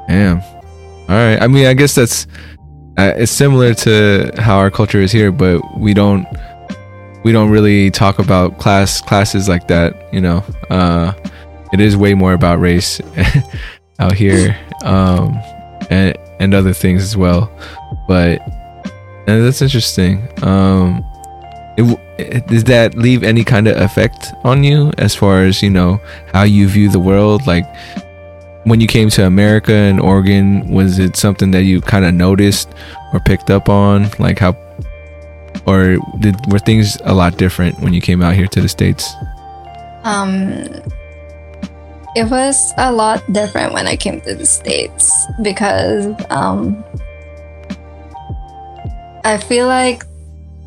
damn. 0.07 0.37
All 1.09 1.15
right 1.19 1.41
i 1.41 1.47
mean 1.47 1.65
i 1.65 1.73
guess 1.73 1.95
that's 1.95 2.27
uh, 2.97 3.11
it's 3.17 3.31
similar 3.31 3.73
to 3.73 4.31
how 4.37 4.57
our 4.57 4.69
culture 4.71 5.01
is 5.01 5.11
here 5.11 5.31
but 5.31 5.59
we 5.79 5.93
don't 5.95 6.25
we 7.23 7.31
don't 7.31 7.49
really 7.49 7.89
talk 7.91 8.19
about 8.19 8.59
class 8.59 9.01
classes 9.01 9.49
like 9.49 9.67
that 9.67 9.95
you 10.13 10.21
know? 10.21 10.43
Uh 10.69 11.11
it 11.73 11.79
is 11.81 11.97
way 11.97 12.13
more 12.13 12.33
about 12.33 12.59
race 12.59 13.01
out 13.99 14.13
here 14.13 14.55
um 14.83 15.39
and 15.89 16.17
and 16.39 16.53
other 16.53 16.73
things 16.73 17.03
as 17.03 17.17
well. 17.17 17.51
But 18.07 18.41
uh, 19.27 19.39
that's 19.41 19.61
interesting. 19.61 20.27
Um 20.43 21.05
it, 21.75 21.99
it, 22.19 22.47
does 22.47 22.63
that 22.65 22.95
leave 22.95 23.23
any 23.23 23.43
kind 23.43 23.67
of 23.67 23.77
effect 23.77 24.31
on 24.43 24.63
you 24.63 24.91
as 24.99 25.15
far 25.15 25.43
as 25.43 25.63
you 25.63 25.71
know 25.71 25.99
how 26.31 26.43
you 26.43 26.67
view 26.67 26.89
the 26.89 26.99
world? 26.99 27.47
Like 27.47 27.65
when 28.65 28.79
you 28.79 28.87
came 28.87 29.09
to 29.09 29.25
america 29.25 29.73
and 29.73 29.99
oregon 29.99 30.65
was 30.69 30.97
it 30.97 31.17
something 31.17 31.51
that 31.51 31.63
you 31.63 31.81
kind 31.81 32.05
of 32.05 32.13
noticed 32.13 32.69
or 33.11 33.19
picked 33.19 33.49
up 33.49 33.69
on? 33.69 34.09
Like 34.19 34.39
how 34.39 34.55
or 35.65 35.97
did 36.19 36.35
were 36.51 36.59
things 36.59 36.97
a 37.05 37.13
lot 37.13 37.37
different 37.37 37.79
when 37.79 37.93
you 37.93 38.01
came 38.01 38.21
out 38.21 38.35
here 38.35 38.47
to 38.47 38.61
the 38.61 38.69
states? 38.69 39.13
Um, 40.03 40.67
it 42.15 42.29
was 42.29 42.73
a 42.77 42.91
lot 42.91 43.21
different 43.31 43.73
when 43.73 43.87
I 43.87 43.95
came 43.95 44.21
to 44.21 44.35
the 44.35 44.45
States 44.45 45.11
because 45.41 46.13
um, 46.29 46.83
I 49.25 49.37
feel 49.37 49.67
like 49.67 50.03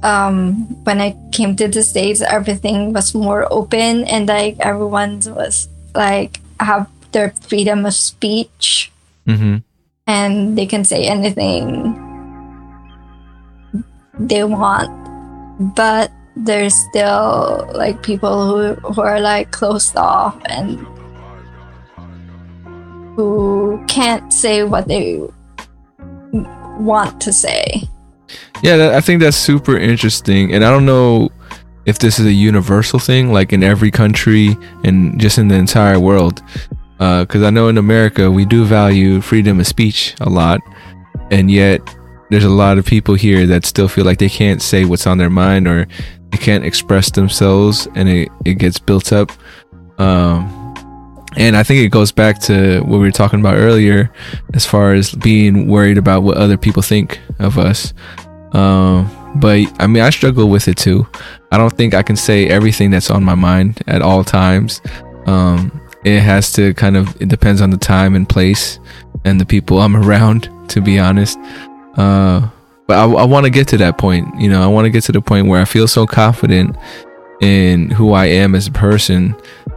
um, 0.02 0.66
when 0.84 1.00
I 1.00 1.16
came 1.32 1.56
to 1.56 1.68
the 1.68 1.82
States, 1.82 2.20
everything 2.20 2.92
was 2.92 3.14
more 3.14 3.46
open 3.52 4.04
and 4.04 4.28
like 4.28 4.56
everyone 4.60 5.20
was 5.26 5.68
like 5.94 6.40
have 6.60 6.88
their 7.12 7.30
freedom 7.30 7.86
of 7.86 7.94
speech 7.94 8.90
Mm-hmm. 9.26 9.56
and 10.06 10.56
they 10.56 10.66
can 10.66 10.84
say 10.84 11.02
anything 11.02 11.98
they 14.20 14.44
want 14.44 14.86
but 15.74 16.12
there's 16.36 16.76
still 16.76 17.68
like 17.74 18.04
people 18.04 18.46
who, 18.46 18.74
who 18.92 19.00
are 19.00 19.18
like 19.18 19.50
closed 19.50 19.96
off 19.96 20.40
and 20.44 20.86
who 23.16 23.82
can't 23.88 24.32
say 24.32 24.62
what 24.62 24.86
they 24.86 25.20
want 26.78 27.20
to 27.20 27.32
say 27.32 27.82
Yeah, 28.62 28.92
I 28.94 29.00
think 29.00 29.20
that's 29.20 29.36
super 29.36 29.76
interesting, 29.76 30.52
and 30.54 30.64
I 30.64 30.70
don't 30.70 30.86
know 30.86 31.30
if 31.86 32.00
this 32.00 32.18
is 32.18 32.26
a 32.26 32.32
universal 32.32 32.98
thing, 32.98 33.32
like 33.32 33.52
in 33.52 33.62
every 33.62 33.90
country 33.90 34.56
and 34.84 35.18
just 35.20 35.38
in 35.38 35.48
the 35.48 35.54
entire 35.54 35.98
world. 36.00 36.42
Because 36.98 37.42
I 37.42 37.50
know 37.50 37.68
in 37.68 37.78
America 37.78 38.30
we 38.30 38.44
do 38.44 38.64
value 38.64 39.20
freedom 39.20 39.60
of 39.60 39.66
speech 39.66 40.14
a 40.20 40.28
lot, 40.28 40.60
and 41.30 41.50
yet 41.50 41.80
there's 42.30 42.44
a 42.44 42.50
lot 42.50 42.78
of 42.78 42.84
people 42.84 43.14
here 43.14 43.46
that 43.46 43.64
still 43.64 43.88
feel 43.88 44.04
like 44.04 44.18
they 44.18 44.28
can't 44.28 44.60
say 44.60 44.84
what's 44.84 45.06
on 45.06 45.18
their 45.18 45.30
mind 45.30 45.68
or 45.68 45.86
they 46.30 46.38
can't 46.38 46.64
express 46.64 47.10
themselves, 47.10 47.86
and 47.94 48.08
it, 48.08 48.28
it 48.44 48.54
gets 48.54 48.78
built 48.78 49.12
up. 49.12 49.30
Um, 49.98 50.65
and 51.36 51.56
I 51.56 51.62
think 51.62 51.84
it 51.84 51.88
goes 51.88 52.12
back 52.12 52.40
to 52.42 52.80
what 52.80 52.98
we 52.98 52.98
were 52.98 53.10
talking 53.10 53.40
about 53.40 53.56
earlier, 53.56 54.10
as 54.54 54.64
far 54.64 54.94
as 54.94 55.14
being 55.14 55.68
worried 55.68 55.98
about 55.98 56.22
what 56.22 56.36
other 56.36 56.56
people 56.56 56.82
think 56.82 57.20
of 57.38 57.58
us. 57.58 57.92
Um, 58.52 59.10
but 59.36 59.60
I 59.78 59.86
mean, 59.86 60.02
I 60.02 60.10
struggle 60.10 60.48
with 60.48 60.66
it 60.66 60.78
too. 60.78 61.06
I 61.52 61.58
don't 61.58 61.76
think 61.76 61.94
I 61.94 62.02
can 62.02 62.16
say 62.16 62.48
everything 62.48 62.90
that's 62.90 63.10
on 63.10 63.22
my 63.22 63.34
mind 63.34 63.82
at 63.86 64.00
all 64.00 64.24
times. 64.24 64.80
Um, 65.26 65.80
it 66.04 66.20
has 66.20 66.52
to 66.52 66.72
kind 66.74 66.96
of, 66.96 67.20
it 67.20 67.28
depends 67.28 67.60
on 67.60 67.70
the 67.70 67.76
time 67.76 68.14
and 68.14 68.28
place 68.28 68.78
and 69.24 69.40
the 69.40 69.46
people 69.46 69.80
I'm 69.80 69.96
around, 70.08 70.48
to 70.70 70.80
be 70.80 70.98
honest. 70.98 71.38
Uh, 71.96 72.48
but 72.86 72.96
I, 72.96 73.04
I 73.04 73.24
want 73.24 73.44
to 73.44 73.50
get 73.50 73.68
to 73.68 73.76
that 73.78 73.98
point. 73.98 74.40
You 74.40 74.48
know, 74.48 74.62
I 74.62 74.68
want 74.68 74.86
to 74.86 74.90
get 74.90 75.04
to 75.04 75.12
the 75.12 75.20
point 75.20 75.48
where 75.48 75.60
I 75.60 75.64
feel 75.64 75.88
so 75.88 76.06
confident 76.06 76.76
in 77.42 77.90
who 77.90 78.12
I 78.12 78.26
am 78.26 78.54
as 78.54 78.66
a 78.66 78.72
person 78.72 79.36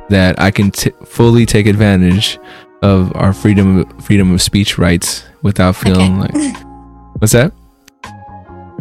that 0.09 0.39
I 0.39 0.51
can 0.51 0.71
t- 0.71 0.91
fully 1.05 1.45
take 1.45 1.65
advantage 1.67 2.39
of 2.81 3.15
our 3.15 3.33
freedom 3.33 3.85
freedom 3.99 4.31
of 4.33 4.41
speech 4.41 4.77
rights 4.77 5.23
without 5.41 5.75
feeling 5.75 6.21
Okay. 6.23 6.51
like 6.51 6.57
what's 7.19 7.33
that? 7.33 7.51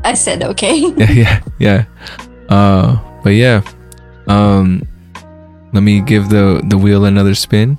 i 0.05 0.15
said 0.15 0.43
okay 0.45 0.79
yeah, 0.97 1.11
yeah, 1.13 1.41
yeah. 1.59 1.85
Uh, 2.49 2.97
but 3.23 3.31
yeah. 3.31 3.61
Um, 4.29 4.83
let 5.73 5.83
me 5.83 6.01
give 6.01 6.29
the 6.31 6.63
the 6.69 6.79
wheel 6.79 7.05
another 7.05 7.35
spin. 7.35 7.77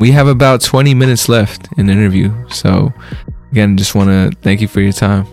We 0.00 0.10
have 0.10 0.26
about 0.28 0.60
20 0.60 0.92
minutes 0.94 1.28
left 1.28 1.68
in 1.78 1.86
the 1.86 1.92
interview, 1.92 2.32
so 2.50 2.92
again, 3.52 3.76
just 3.78 3.94
want 3.94 4.10
to 4.10 4.36
thank 4.42 4.60
you 4.60 4.68
for 4.68 4.80
your 4.80 4.92
time. 4.92 5.24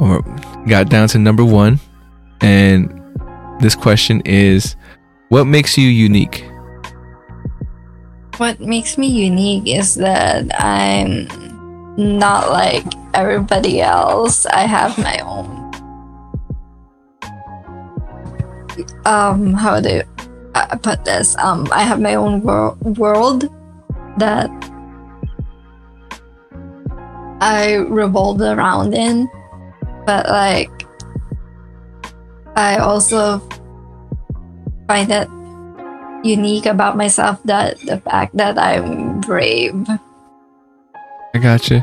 Or 0.00 0.20
got 0.66 0.88
down 0.90 1.08
to 1.08 1.18
number 1.18 1.44
one, 1.44 1.78
and 2.40 2.90
this 3.62 3.74
question 3.74 4.20
is, 4.24 4.76
what 5.28 5.44
makes 5.44 5.78
you 5.78 5.88
unique? 5.88 6.44
what 8.38 8.58
makes 8.60 8.96
me 8.96 9.06
unique 9.06 9.68
is 9.68 9.94
that 9.94 10.48
i'm 10.60 11.28
not 11.96 12.50
like 12.50 12.84
everybody 13.14 13.80
else 13.80 14.46
i 14.46 14.60
have 14.60 14.96
my 14.98 15.18
own 15.20 15.70
um 19.04 19.52
how 19.52 19.80
do 19.80 20.02
I 20.54 20.76
put 20.76 21.04
this 21.04 21.36
um 21.38 21.68
i 21.72 21.82
have 21.82 22.00
my 22.00 22.14
own 22.14 22.40
wor- 22.42 22.76
world 22.82 23.48
that 24.16 24.50
i 27.40 27.74
revolve 27.88 28.40
around 28.40 28.94
in 28.94 29.28
but 30.06 30.28
like 30.28 30.81
i 32.56 32.76
also 32.76 33.38
find 34.88 35.08
that 35.10 35.28
unique 36.24 36.66
about 36.66 36.96
myself 36.96 37.42
that 37.44 37.78
the 37.86 37.98
fact 38.00 38.36
that 38.36 38.58
i'm 38.58 39.20
brave 39.20 39.74
I 41.34 41.38
gotcha. 41.38 41.80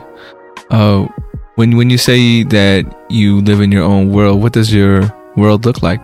Uh, 0.69 1.09
when 1.55 1.73
when 1.75 1.89
you 1.89 1.97
say 1.97 2.43
that 2.53 2.85
you 3.09 3.41
live 3.41 3.61
in 3.61 3.71
your 3.73 3.81
own 3.81 4.13
world, 4.13 4.43
what 4.45 4.53
does 4.53 4.69
your 4.71 5.09
world 5.35 5.65
look 5.65 5.81
like? 5.81 5.97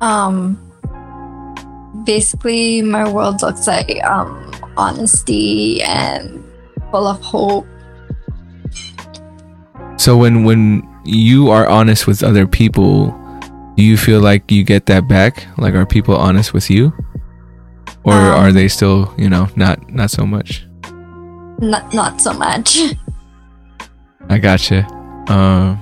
um 0.00 0.56
basically 2.04 2.80
my 2.80 3.04
world 3.08 3.42
looks 3.42 3.66
like 3.66 4.00
um 4.08 4.50
honesty 4.76 5.82
and 5.82 6.42
full 6.90 7.06
of 7.06 7.20
hope 7.20 7.66
So 10.00 10.16
when 10.16 10.44
when 10.48 10.80
you 11.04 11.50
are 11.50 11.66
honest 11.68 12.06
with 12.06 12.22
other 12.22 12.46
people, 12.46 13.10
do 13.76 13.82
you 13.82 13.96
feel 13.96 14.20
like 14.20 14.50
you 14.50 14.62
get 14.64 14.86
that 14.86 15.08
back? 15.08 15.46
Like 15.58 15.74
are 15.74 15.86
people 15.86 16.16
honest 16.16 16.52
with 16.52 16.70
you? 16.70 16.92
Or 18.04 18.14
Um, 18.14 18.34
are 18.48 18.52
they 18.52 18.68
still, 18.68 19.12
you 19.18 19.28
know, 19.28 19.48
not 19.56 19.90
not 19.92 20.10
so 20.10 20.24
much? 20.26 20.66
not 21.60 21.92
not 21.92 22.18
so 22.22 22.32
much 22.32 22.78
I 24.30 24.38
gotcha. 24.38 24.86
Um 25.28 25.76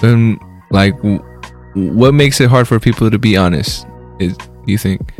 then 0.00 0.38
like 0.70 0.96
w- 1.04 1.20
what 1.74 2.14
makes 2.14 2.40
it 2.40 2.48
hard 2.48 2.66
for 2.66 2.80
people 2.80 3.10
to 3.10 3.18
be 3.18 3.36
honest? 3.36 3.86
Is 4.18 4.36
you 4.66 4.78
think? 4.78 5.12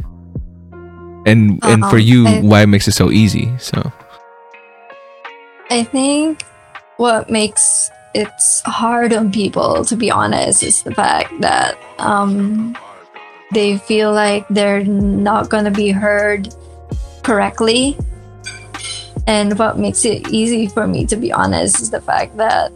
And 1.26 1.60
and 1.64 1.84
for 1.92 1.96
Um, 2.00 2.08
you, 2.08 2.26
I- 2.26 2.40
why 2.40 2.62
it 2.62 2.68
makes 2.68 2.88
it 2.88 2.92
so 2.92 3.10
easy? 3.10 3.52
So 3.58 3.92
i 5.70 5.84
think 5.84 6.42
what 6.96 7.30
makes 7.30 7.90
it 8.14 8.30
hard 8.64 9.12
on 9.12 9.30
people 9.30 9.84
to 9.84 9.96
be 9.96 10.10
honest 10.10 10.62
is 10.62 10.82
the 10.82 10.94
fact 10.94 11.32
that 11.40 11.78
um 11.98 12.76
they 13.52 13.78
feel 13.78 14.12
like 14.12 14.46
they're 14.48 14.84
not 14.84 15.48
going 15.48 15.64
to 15.64 15.70
be 15.70 15.90
heard 15.90 16.54
correctly. 17.22 17.96
And 19.26 19.58
what 19.58 19.78
makes 19.78 20.04
it 20.04 20.28
easy 20.30 20.66
for 20.66 20.86
me 20.86 21.06
to 21.06 21.16
be 21.16 21.32
honest 21.32 21.80
is 21.80 21.90
the 21.90 22.00
fact 22.00 22.36
that 22.36 22.72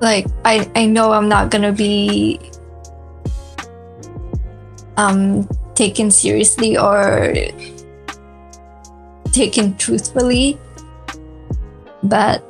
like 0.00 0.26
i 0.44 0.68
i 0.74 0.84
know 0.84 1.12
i'm 1.12 1.28
not 1.28 1.50
to 1.62 1.72
be 1.72 2.38
um 4.96 5.48
taken 5.74 6.10
seriously 6.10 6.76
or 6.76 7.32
taken 9.30 9.74
truthfully 9.76 10.58
but 12.04 12.44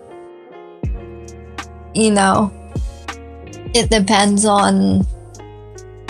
you 1.95 2.11
know 2.11 2.53
it 3.75 3.91
depends 3.91 4.45
on 4.45 5.07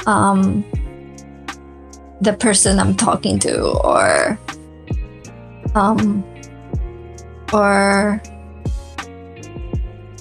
um 0.07 0.65
the 2.21 2.33
person 2.33 2.79
i'm 2.79 2.95
talking 2.95 3.39
to 3.39 3.61
or 3.85 4.39
um 5.75 6.25
or 7.53 8.21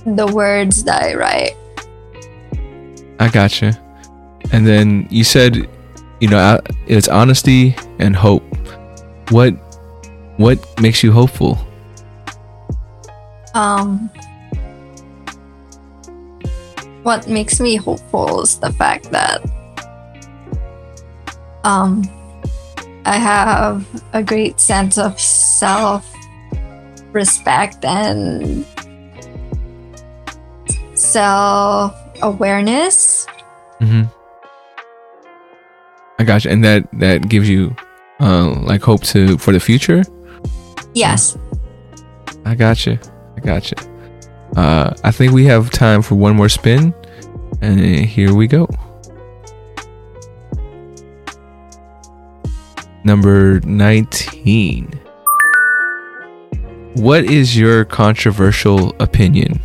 the 0.05 0.27
words 0.33 0.83
that 0.83 1.01
i 1.03 1.13
write 1.15 1.55
I 3.23 3.29
gotcha. 3.29 3.79
And 4.51 4.67
then 4.67 5.07
you 5.09 5.23
said, 5.23 5.55
you 6.19 6.27
know, 6.27 6.37
uh, 6.37 6.59
it's 6.87 7.07
honesty 7.07 7.73
and 7.99 8.15
hope. 8.15 8.43
What 9.29 9.51
what 10.35 10.59
makes 10.81 11.03
you 11.03 11.13
hopeful? 11.13 11.57
Um 13.53 14.09
what 17.03 17.27
makes 17.27 17.59
me 17.59 17.75
hopeful 17.75 18.41
is 18.41 18.59
the 18.59 18.71
fact 18.73 19.11
that 19.11 19.41
um 21.63 22.01
i 23.05 23.15
have 23.17 23.85
a 24.13 24.23
great 24.23 24.59
sense 24.59 24.97
of 24.97 25.19
self 25.19 26.11
respect 27.11 27.83
and 27.85 28.65
self 30.95 31.95
awareness 32.21 33.27
Mm-hmm. 33.81 34.03
I 36.19 36.23
gotcha. 36.23 36.49
And 36.49 36.63
that 36.63 36.87
that 36.99 37.27
gives 37.27 37.49
you 37.49 37.75
uh 38.21 38.51
like 38.61 38.81
hope 38.81 39.03
to 39.11 39.37
for 39.37 39.51
the 39.51 39.59
future. 39.59 40.03
yes 40.93 41.37
I 42.45 42.55
got 42.55 42.77
I 42.85 42.99
gotcha. 43.43 43.75
Uh, 44.55 44.93
I 45.03 45.11
think 45.11 45.33
we 45.33 45.45
have 45.45 45.69
time 45.69 46.01
for 46.01 46.15
one 46.15 46.35
more 46.35 46.49
spin, 46.49 46.93
and 47.61 47.79
here 47.79 48.33
we 48.33 48.47
go. 48.47 48.67
Number 53.03 53.59
19. 53.61 54.99
What 56.95 57.25
is 57.25 57.57
your 57.57 57.85
controversial 57.85 58.95
opinion? 58.99 59.59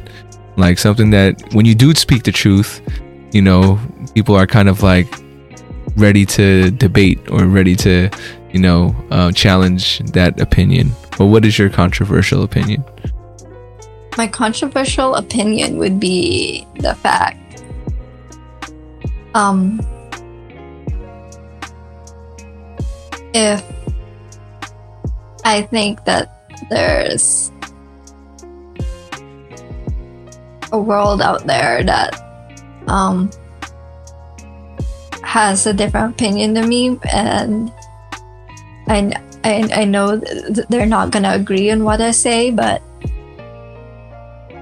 Like 0.56 0.78
something 0.78 1.10
that 1.10 1.40
when 1.52 1.66
you 1.66 1.74
do 1.74 1.94
speak 1.94 2.24
the 2.24 2.32
truth, 2.32 2.80
you 3.32 3.42
know, 3.42 3.78
people 4.14 4.34
are 4.34 4.46
kind 4.46 4.68
of 4.68 4.82
like 4.82 5.06
ready 5.96 6.24
to 6.26 6.70
debate 6.70 7.20
or 7.30 7.44
ready 7.44 7.76
to, 7.76 8.10
you 8.52 8.60
know, 8.60 8.96
uh, 9.10 9.30
challenge 9.32 9.98
that 10.12 10.40
opinion. 10.40 10.90
Well, 11.18 11.28
what 11.28 11.44
is 11.44 11.58
your 11.58 11.68
controversial 11.68 12.42
opinion? 12.42 12.84
My 14.18 14.26
controversial 14.26 15.14
opinion 15.14 15.78
would 15.78 16.00
be 16.00 16.66
the 16.80 16.96
fact 16.96 17.62
um 19.34 19.78
if 23.32 23.62
I 25.44 25.62
think 25.62 26.04
that 26.04 26.34
there's 26.68 27.52
a 30.72 30.78
world 30.80 31.22
out 31.22 31.46
there 31.46 31.84
that 31.84 32.18
um 32.88 33.30
has 35.22 35.64
a 35.64 35.72
different 35.72 36.14
opinion 36.14 36.54
than 36.54 36.68
me 36.68 36.98
and 37.12 37.70
I, 38.88 39.12
I, 39.44 39.68
I 39.72 39.84
know 39.84 40.18
th- 40.18 40.66
they're 40.68 40.86
not 40.86 41.12
gonna 41.12 41.34
agree 41.34 41.70
on 41.70 41.84
what 41.84 42.00
I 42.00 42.10
say 42.10 42.50
but 42.50 42.82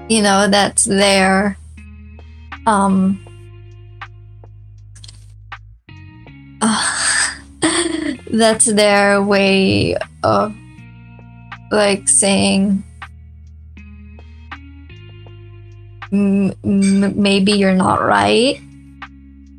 you 0.09 0.21
know 0.21 0.47
that's 0.47 0.85
their 0.85 1.57
um 2.65 3.19
uh, 6.61 7.43
that's 8.31 8.65
their 8.65 9.21
way 9.21 9.95
of 10.23 10.55
like 11.71 12.07
saying 12.07 12.83
m- 16.11 16.53
m- 16.63 17.21
maybe 17.21 17.51
you're 17.53 17.75
not 17.75 18.01
right. 18.01 18.59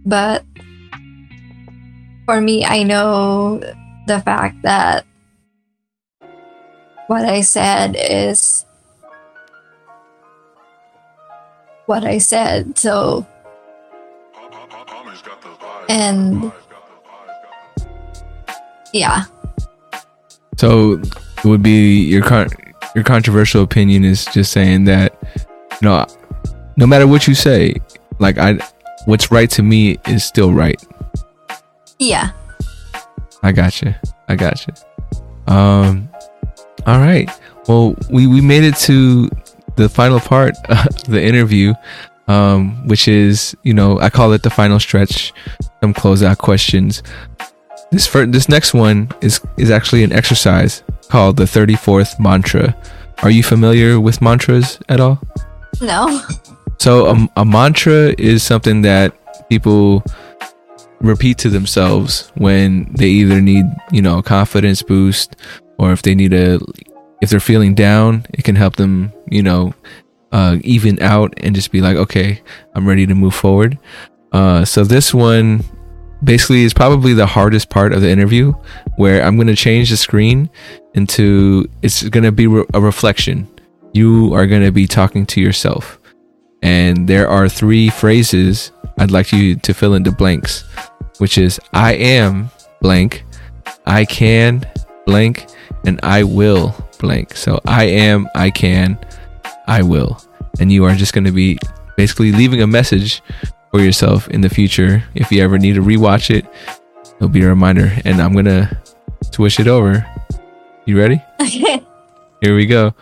But 0.06 0.44
for 2.28 2.42
me 2.42 2.62
i 2.62 2.82
know 2.82 3.56
the 4.06 4.20
fact 4.20 4.60
that 4.60 5.06
what 7.06 7.24
i 7.24 7.40
said 7.40 7.96
is 7.98 8.66
what 11.88 12.04
i 12.04 12.18
said 12.18 12.76
so 12.78 13.26
and 15.88 16.52
yeah 18.92 19.24
So 20.58 20.92
it 21.38 21.44
would 21.44 21.62
be 21.62 22.02
your 22.04 22.22
con- 22.22 22.48
your 22.94 23.04
controversial 23.04 23.62
opinion 23.62 24.04
is 24.04 24.24
just 24.26 24.50
saying 24.52 24.84
that 24.84 25.16
you 25.80 25.88
know 25.88 26.04
no 26.76 26.86
matter 26.86 27.06
what 27.06 27.26
you 27.28 27.34
say, 27.34 27.74
like 28.18 28.38
I 28.38 28.58
what's 29.06 29.30
right 29.30 29.48
to 29.50 29.62
me 29.62 29.98
is 30.08 30.24
still 30.24 30.52
right. 30.52 30.80
yeah 31.98 32.30
I 33.42 33.52
got 33.52 33.80
you. 33.82 33.94
I 34.28 34.34
got 34.36 34.66
you. 34.66 34.74
Um 35.46 36.08
all 36.86 36.98
right. 36.98 37.30
Well, 37.68 37.94
we 38.10 38.26
we 38.26 38.40
made 38.40 38.64
it 38.64 38.76
to 38.88 39.30
the 39.78 39.88
final 39.88 40.20
part 40.20 40.54
of 40.68 41.04
the 41.04 41.22
interview 41.22 41.72
um 42.28 42.86
which 42.86 43.08
is, 43.08 43.56
you 43.62 43.72
know, 43.72 43.98
I 44.00 44.10
call 44.10 44.32
it 44.32 44.42
the 44.42 44.50
final 44.50 44.78
stretch, 44.78 45.32
some 45.80 45.94
closeout 45.94 46.38
questions. 46.38 47.02
This 47.90 48.06
first, 48.06 48.32
this 48.32 48.48
next 48.48 48.74
one 48.74 49.08
is 49.22 49.40
is 49.56 49.70
actually 49.70 50.04
an 50.04 50.12
exercise 50.12 50.82
called 51.08 51.38
the 51.38 51.44
34th 51.44 52.20
mantra. 52.20 52.76
Are 53.22 53.30
you 53.30 53.42
familiar 53.42 53.98
with 53.98 54.20
mantras 54.20 54.78
at 54.88 55.00
all? 55.00 55.18
no 55.80 56.20
So 56.78 57.06
a, 57.06 57.28
a 57.36 57.44
mantra 57.44 58.14
is 58.18 58.42
something 58.42 58.82
that 58.82 59.16
people 59.48 60.04
repeat 61.00 61.38
to 61.38 61.48
themselves 61.48 62.30
when 62.34 62.92
they 62.92 63.08
either 63.08 63.40
need, 63.40 63.64
you 63.90 64.02
know, 64.02 64.18
a 64.18 64.22
confidence 64.22 64.82
boost 64.82 65.36
or 65.78 65.92
if 65.92 66.02
they 66.02 66.14
need 66.14 66.32
a 66.32 66.60
if 67.20 67.30
they're 67.30 67.40
feeling 67.40 67.74
down, 67.74 68.26
it 68.32 68.44
can 68.44 68.56
help 68.56 68.76
them, 68.76 69.12
you 69.28 69.42
know, 69.42 69.74
uh, 70.32 70.58
even 70.62 71.00
out 71.02 71.34
and 71.38 71.54
just 71.54 71.72
be 71.72 71.80
like, 71.80 71.96
okay, 71.96 72.42
I'm 72.74 72.86
ready 72.86 73.06
to 73.06 73.14
move 73.14 73.34
forward. 73.34 73.78
Uh, 74.32 74.64
so 74.64 74.84
this 74.84 75.14
one 75.14 75.64
basically 76.22 76.64
is 76.64 76.74
probably 76.74 77.14
the 77.14 77.26
hardest 77.26 77.70
part 77.70 77.92
of 77.92 78.02
the 78.02 78.10
interview 78.10 78.52
where 78.96 79.22
I'm 79.22 79.36
going 79.36 79.48
to 79.48 79.56
change 79.56 79.90
the 79.90 79.96
screen 79.96 80.50
into 80.94 81.68
it's 81.82 82.02
going 82.08 82.24
to 82.24 82.32
be 82.32 82.46
re- 82.46 82.66
a 82.74 82.80
reflection. 82.80 83.48
You 83.94 84.34
are 84.34 84.46
going 84.46 84.62
to 84.62 84.72
be 84.72 84.86
talking 84.86 85.26
to 85.26 85.40
yourself. 85.40 85.98
And 86.62 87.08
there 87.08 87.28
are 87.28 87.48
three 87.48 87.88
phrases 87.88 88.72
I'd 88.98 89.12
like 89.12 89.32
you 89.32 89.54
to 89.56 89.72
fill 89.72 89.94
in 89.94 90.02
the 90.02 90.10
blanks, 90.10 90.64
which 91.18 91.38
is 91.38 91.60
I 91.72 91.94
am 91.94 92.50
blank, 92.80 93.24
I 93.86 94.04
can 94.04 94.66
blank, 95.06 95.46
and 95.86 96.00
I 96.02 96.24
will 96.24 96.74
blank. 96.98 97.36
So 97.36 97.60
I 97.66 97.84
am, 97.84 98.28
I 98.34 98.50
can, 98.50 98.98
I 99.66 99.82
will. 99.82 100.20
And 100.60 100.72
you 100.72 100.84
are 100.84 100.94
just 100.94 101.12
going 101.12 101.24
to 101.24 101.32
be 101.32 101.58
basically 101.96 102.32
leaving 102.32 102.62
a 102.62 102.66
message 102.66 103.22
for 103.70 103.80
yourself 103.80 104.28
in 104.28 104.40
the 104.40 104.48
future. 104.48 105.02
If 105.14 105.30
you 105.30 105.42
ever 105.42 105.58
need 105.58 105.74
to 105.74 105.82
rewatch 105.82 106.34
it, 106.34 106.46
it'll 107.16 107.28
be 107.28 107.42
a 107.42 107.48
reminder. 107.48 107.92
And 108.04 108.20
I'm 108.20 108.32
going 108.32 108.46
to 108.46 108.76
switch 109.32 109.60
it 109.60 109.68
over. 109.68 110.06
You 110.84 110.98
ready? 110.98 111.22
okay 111.40 111.82
Here 112.40 112.54
we 112.54 112.66
go. 112.66 112.94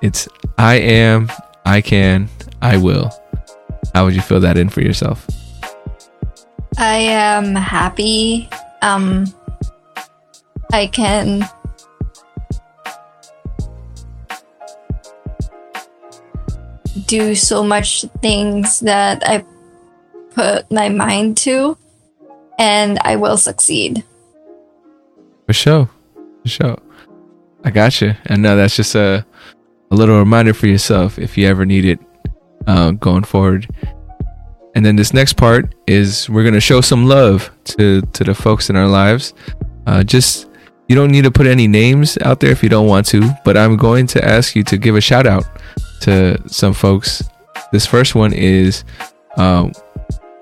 It's 0.00 0.26
I 0.58 0.74
am, 0.74 1.30
I 1.64 1.80
can, 1.80 2.28
I 2.60 2.76
will. 2.76 3.10
How 3.94 4.04
would 4.04 4.14
you 4.14 4.22
fill 4.22 4.40
that 4.40 4.56
in 4.56 4.68
for 4.68 4.80
yourself? 4.80 5.26
I 6.78 6.96
am 6.96 7.54
happy. 7.54 8.48
Um, 8.80 9.26
I 10.72 10.86
can 10.86 11.48
do 17.06 17.34
so 17.34 17.62
much 17.62 18.04
things 18.20 18.80
that 18.80 19.22
I 19.26 19.44
put 20.34 20.70
my 20.70 20.88
mind 20.88 21.36
to, 21.38 21.76
and 22.58 22.98
I 23.02 23.16
will 23.16 23.36
succeed. 23.36 24.04
For 25.46 25.52
sure. 25.52 25.90
For 26.42 26.48
sure. 26.48 26.78
I 27.64 27.70
got 27.70 28.00
you. 28.00 28.14
And 28.26 28.42
now 28.42 28.56
that's 28.56 28.76
just 28.76 28.94
a, 28.94 29.24
a 29.90 29.94
little 29.94 30.18
reminder 30.18 30.54
for 30.54 30.66
yourself 30.66 31.18
if 31.18 31.36
you 31.38 31.46
ever 31.46 31.64
need 31.64 31.84
it 31.84 32.00
uh, 32.66 32.92
going 32.92 33.24
forward. 33.24 33.68
And 34.74 34.84
then 34.84 34.96
this 34.96 35.12
next 35.12 35.34
part 35.34 35.74
is 35.86 36.30
we're 36.30 36.42
going 36.42 36.54
to 36.54 36.60
show 36.60 36.80
some 36.80 37.06
love 37.06 37.50
to, 37.64 38.00
to 38.00 38.24
the 38.24 38.34
folks 38.34 38.70
in 38.70 38.76
our 38.76 38.88
lives. 38.88 39.34
Uh, 39.86 40.02
just, 40.02 40.48
you 40.88 40.96
don't 40.96 41.10
need 41.10 41.24
to 41.24 41.30
put 41.30 41.46
any 41.46 41.68
names 41.68 42.16
out 42.22 42.40
there 42.40 42.50
if 42.50 42.62
you 42.62 42.68
don't 42.68 42.86
want 42.86 43.06
to, 43.08 43.30
but 43.44 43.56
I'm 43.56 43.76
going 43.76 44.06
to 44.08 44.24
ask 44.24 44.56
you 44.56 44.64
to 44.64 44.78
give 44.78 44.96
a 44.96 45.00
shout 45.00 45.26
out 45.26 45.44
to 46.02 46.40
some 46.48 46.74
folks. 46.74 47.22
This 47.72 47.86
first 47.86 48.14
one 48.14 48.32
is 48.32 48.84
um, 49.36 49.72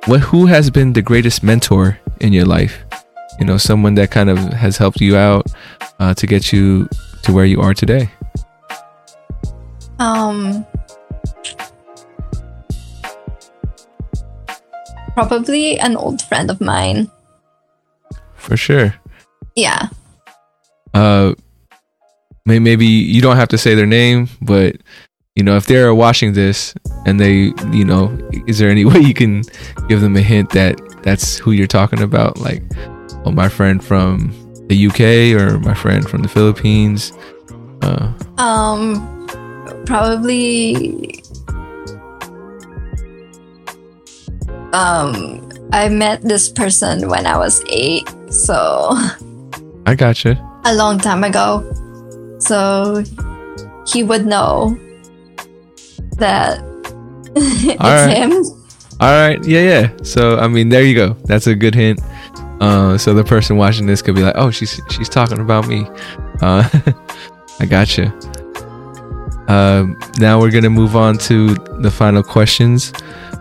what, 0.07 0.21
who 0.21 0.47
has 0.47 0.71
been 0.71 0.93
the 0.93 1.03
greatest 1.03 1.43
mentor 1.43 1.99
in 2.21 2.33
your 2.33 2.47
life? 2.47 2.85
You 3.39 3.47
know, 3.47 3.57
someone 3.57 3.95
that 3.95 4.11
kind 4.11 4.29
of 4.29 4.39
has 4.39 4.77
helped 4.77 5.01
you 5.01 5.17
out 5.17 5.47
uh, 5.99 6.15
to 6.15 6.27
get 6.27 6.53
you 6.53 6.89
to 7.23 7.33
where 7.33 7.45
you 7.45 7.61
are 7.61 7.75
today. 7.75 8.11
Um, 9.99 10.67
probably 15.15 15.79
an 15.79 15.97
old 15.97 16.23
friend 16.23 16.51
of 16.51 16.61
mine. 16.61 17.11
For 18.35 18.57
sure. 18.57 18.95
Yeah. 19.55 19.89
Uh, 20.95 21.35
maybe 22.47 22.87
you 22.87 23.21
don't 23.21 23.37
have 23.37 23.49
to 23.49 23.59
say 23.59 23.75
their 23.75 23.87
name, 23.87 24.29
but 24.41 24.77
you 25.37 25.45
know, 25.45 25.57
if 25.57 25.67
they're 25.67 25.95
watching 25.95 26.33
this 26.33 26.75
and 27.07 27.21
they, 27.21 27.53
you 27.73 27.85
know, 27.85 28.17
is 28.47 28.59
there 28.59 28.69
any 28.71 28.85
way 28.91 28.99
you 29.01 29.15
can 29.15 29.43
give 29.89 30.01
them 30.01 30.17
a 30.17 30.23
hint 30.23 30.51
that 30.51 30.81
that's 31.03 31.39
who 31.39 31.53
you're 31.53 31.67
talking 31.67 32.03
about? 32.03 32.39
Like, 32.39 32.63
oh, 33.25 33.31
my 33.33 33.49
friend 33.49 33.83
from 33.83 34.35
the 34.69 34.87
UK 34.87 35.41
or 35.41 35.59
my 35.61 35.75
friend 35.75 36.09
from 36.09 36.23
the 36.23 36.29
Philippines. 36.29 37.13
Uh, 37.83 38.13
Um, 38.39 39.27
probably. 39.87 41.23
Um, 44.73 45.49
I 45.73 45.89
met 45.89 46.23
this 46.23 46.49
person 46.49 47.09
when 47.09 47.27
I 47.27 47.37
was 47.37 47.65
eight, 47.69 48.09
so 48.31 48.91
I 49.87 49.95
gotcha. 49.97 50.39
a 50.65 50.75
long 50.75 50.99
time 50.99 51.25
ago. 51.25 51.65
So 52.39 53.03
he 53.87 54.05
would 54.05 54.27
know 54.27 54.79
that 56.21 56.63
it's 57.37 57.81
right. 57.81 58.17
him. 58.17 58.33
All 59.01 59.11
right. 59.11 59.43
Yeah, 59.45 59.61
yeah. 59.61 59.97
So 60.03 60.39
I 60.39 60.49
mean, 60.49 60.69
there 60.69 60.83
you 60.83 60.95
go. 60.95 61.15
That's 61.25 61.47
a 61.47 61.55
good 61.55 61.75
hint. 61.75 62.01
Uh, 62.61 62.99
so 62.99 63.15
the 63.15 63.25
person 63.25 63.57
watching 63.57 63.87
this 63.87 64.03
could 64.03 64.15
be 64.15 64.23
like, 64.23 64.35
"Oh, 64.37 64.51
she's 64.51 64.81
she's 64.91 65.09
talking 65.09 65.41
about 65.41 65.67
me." 65.67 65.87
Uh, 66.43 66.69
I 67.61 67.67
gotcha. 67.67 68.13
Um, 69.49 69.99
now 70.19 70.39
we're 70.39 70.51
gonna 70.51 70.71
move 70.71 70.95
on 70.95 71.19
to 71.19 71.55
the 71.81 71.91
final 71.91 72.23
questions, 72.23 72.93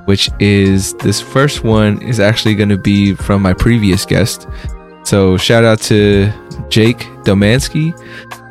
which 0.05 0.29
is 0.39 0.93
this 0.95 1.19
first 1.21 1.63
one 1.63 2.01
is 2.01 2.19
actually 2.19 2.55
to 2.55 2.77
be 2.77 3.13
from 3.13 3.41
my 3.41 3.53
previous 3.53 4.05
guest. 4.05 4.47
So 5.03 5.37
shout 5.37 5.63
out 5.63 5.81
to 5.81 6.31
Jake 6.69 6.99
Domansky. 7.23 7.93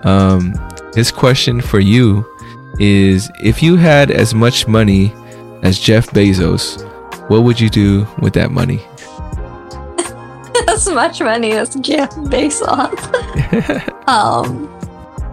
Um, 0.04 0.54
his 0.94 1.10
question 1.10 1.60
for 1.60 1.80
you 1.80 2.24
is 2.78 3.30
if 3.42 3.62
you 3.62 3.76
had 3.76 4.10
as 4.10 4.34
much 4.34 4.66
money 4.66 5.12
as 5.62 5.78
Jeff 5.78 6.08
Bezos, 6.10 6.82
what 7.28 7.42
would 7.42 7.60
you 7.60 7.68
do 7.68 8.06
with 8.20 8.32
that 8.34 8.50
money? 8.50 8.80
as 10.68 10.88
much 10.88 11.20
money 11.20 11.52
as 11.52 11.74
Jeff 11.76 12.10
Bezos. 12.10 12.98
um, 14.08 14.68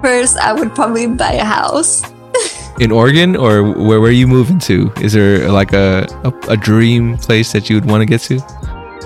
first, 0.02 0.38
I 0.38 0.54
would 0.54 0.74
probably 0.76 1.08
buy 1.08 1.34
a 1.34 1.44
house. 1.44 2.04
In 2.80 2.92
Oregon, 2.92 3.36
or 3.36 3.64
where, 3.64 4.02
where 4.02 4.10
are 4.10 4.12
you 4.12 4.28
moving 4.28 4.60
to? 4.60 4.92
Is 5.02 5.14
there 5.14 5.50
like 5.50 5.72
a, 5.74 6.06
a, 6.24 6.52
a 6.52 6.58
dream 6.58 7.18
place 7.18 7.54
that 7.54 7.70
you 7.70 7.78
would 7.78 7.86
want 7.86 8.02
to 8.02 8.06
get 8.06 8.22
to? 8.22 8.40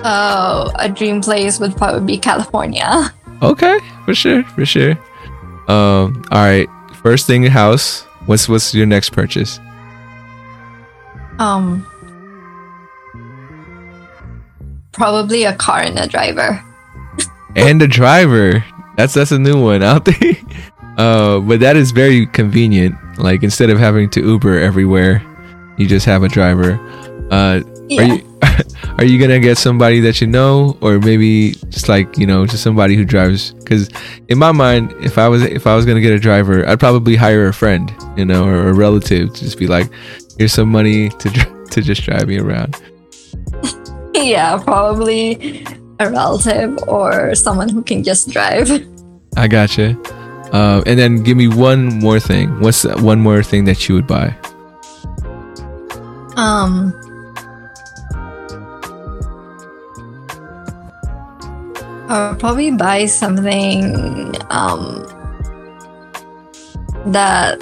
Oh, 0.04 0.72
a 0.76 0.90
dream 0.90 1.22
place 1.22 1.60
would 1.60 1.76
probably 1.76 2.16
be 2.16 2.18
California. 2.18 3.14
Okay, 3.42 3.80
for 4.06 4.16
sure, 4.16 4.44
for 4.44 4.66
sure. 4.66 4.92
Um, 5.68 6.24
all 6.32 6.44
right. 6.44 6.68
First 7.04 7.28
thing, 7.28 7.46
a 7.46 7.50
house. 7.50 8.06
What's 8.26 8.48
what's 8.50 8.74
your 8.74 8.86
next 8.86 9.12
purchase? 9.12 9.60
Um, 11.40 11.86
probably 14.92 15.44
a 15.46 15.56
car 15.56 15.82
and 15.82 15.98
a 15.98 16.08
driver. 16.08 16.64
and 17.56 17.82
a 17.82 17.88
driver. 17.88 18.64
That's 18.98 19.14
that's 19.14 19.32
a 19.32 19.40
new 19.40 19.62
one 19.62 19.84
out 19.92 20.06
there. 20.06 20.36
Uh, 20.98 21.40
but 21.40 21.60
that 21.62 21.76
is 21.78 21.92
very 21.92 22.28
convenient. 22.28 22.96
Like 23.18 23.44
instead 23.44 23.70
of 23.70 23.80
having 23.80 24.10
to 24.12 24.22
Uber 24.22 24.60
everywhere, 24.60 25.24
you 25.78 25.88
just 25.88 26.06
have 26.06 26.24
a 26.24 26.28
driver. 26.30 26.80
Uh, 27.32 27.62
Yeah. 27.88 28.02
Are 28.02 28.06
you 28.16 28.29
are 28.98 29.06
you 29.06 29.20
gonna 29.20 29.40
get 29.40 29.58
somebody 29.58 30.00
that 30.02 30.22
you 30.22 30.28
know, 30.28 30.78
or 30.82 31.00
maybe 31.00 31.52
just 31.70 31.90
like 31.90 32.18
you 32.18 32.26
know, 32.28 32.46
just 32.46 32.64
somebody 32.64 32.96
who 32.96 33.06
drives? 33.06 33.52
Because 33.52 33.90
in 34.28 34.38
my 34.38 34.52
mind, 34.52 34.94
if 35.04 35.18
I 35.18 35.28
was 35.28 35.44
if 35.44 35.68
I 35.68 35.76
was 35.76 35.86
gonna 35.86 36.02
get 36.02 36.14
a 36.14 36.20
driver, 36.20 36.68
I'd 36.68 36.80
probably 36.80 37.16
hire 37.16 37.48
a 37.48 37.54
friend, 37.54 37.94
you 38.16 38.26
know, 38.26 38.46
or 38.46 38.70
a 38.70 38.74
relative 38.74 39.34
to 39.34 39.40
just 39.40 39.58
be 39.58 39.68
like, 39.68 39.90
here's 40.38 40.54
some 40.54 40.70
money 40.70 41.10
to 41.10 41.30
to 41.72 41.82
just 41.82 42.04
drive 42.04 42.28
me 42.28 42.40
around. 42.40 42.76
yeah, 44.14 44.58
probably 44.58 45.66
a 46.00 46.10
relative 46.10 46.78
or 46.88 47.36
someone 47.36 47.70
who 47.70 47.84
can 47.84 48.04
just 48.04 48.30
drive. 48.30 48.70
I 49.38 49.48
gotcha. 49.48 49.98
Uh, 50.52 50.82
and 50.88 50.98
then 50.98 51.22
give 51.22 51.38
me 51.38 51.48
one 51.48 52.00
more 52.00 52.20
thing. 52.20 52.60
What's 52.60 52.84
one 52.84 53.20
more 53.20 53.44
thing 53.44 53.66
that 53.66 53.88
you 53.88 53.96
would 53.96 54.08
buy? 54.08 54.36
Um, 56.36 56.99
I'll 62.10 62.36
probably 62.36 62.72
buy 62.72 63.06
something 63.06 64.36
um, 64.50 65.06
that 67.06 67.58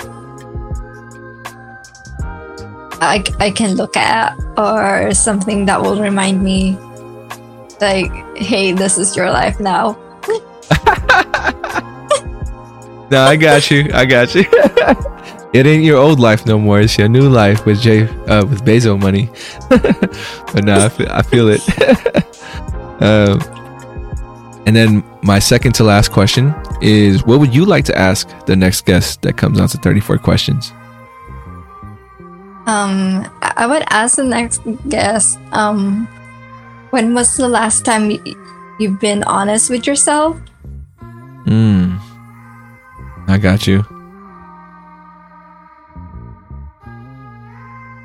I, 3.02 3.24
I 3.40 3.52
can 3.52 3.76
look 3.76 3.96
at 3.98 4.36
or 4.58 5.14
something 5.14 5.66
that 5.66 5.82
will 5.82 6.02
remind 6.02 6.42
me 6.44 6.78
like 7.80 8.12
hey 8.38 8.72
this 8.72 8.98
is 8.98 9.16
your 9.16 9.30
life 9.30 9.60
now 9.60 9.96
No, 13.10 13.24
I 13.24 13.38
got 13.38 13.72
you. 13.72 13.90
I 13.94 14.06
got 14.06 14.36
you. 14.36 14.44
it 15.54 15.66
ain't 15.66 15.84
your 15.84 15.98
old 15.98 16.20
life 16.20 16.46
no 16.46 16.60
more. 16.60 16.82
It's 16.82 16.98
your 16.98 17.08
new 17.08 17.30
life 17.30 17.66
with 17.66 17.80
Jay 17.80 18.04
uh, 18.28 18.46
with 18.46 18.66
Bezo 18.66 19.00
money. 19.00 19.30
but 19.70 20.66
no, 20.66 20.86
I 20.86 20.90
feel, 20.90 21.24
feel 21.24 21.50
it. 21.50 23.02
um, 23.02 23.40
and 24.68 24.76
then 24.76 25.02
my 25.24 25.40
second 25.40 25.74
to 25.76 25.86
last 25.86 26.12
question 26.12 26.54
is: 26.82 27.26
What 27.26 27.40
would 27.40 27.56
you 27.56 27.64
like 27.66 27.86
to 27.86 27.98
ask 27.98 28.28
the 28.46 28.56
next 28.56 28.86
guest 28.86 29.22
that 29.22 29.38
comes 29.38 29.62
on 29.62 29.70
to 29.70 29.78
thirty 29.78 30.02
four 30.02 30.18
questions? 30.18 30.74
Um, 32.68 33.26
I 33.42 33.66
would 33.66 33.84
ask 33.92 34.18
the 34.18 34.26
next 34.26 34.62
guest, 34.90 35.40
um, 35.54 36.06
when 36.90 37.14
was 37.14 37.38
the 37.38 37.48
last 37.48 37.86
time 37.86 38.12
you've 38.78 39.00
been 39.00 39.24
honest 39.24 39.70
with 39.70 39.88
yourself? 39.88 40.38
Hmm. 41.00 41.96
I 43.30 43.38
got 43.38 43.68
you. 43.68 43.84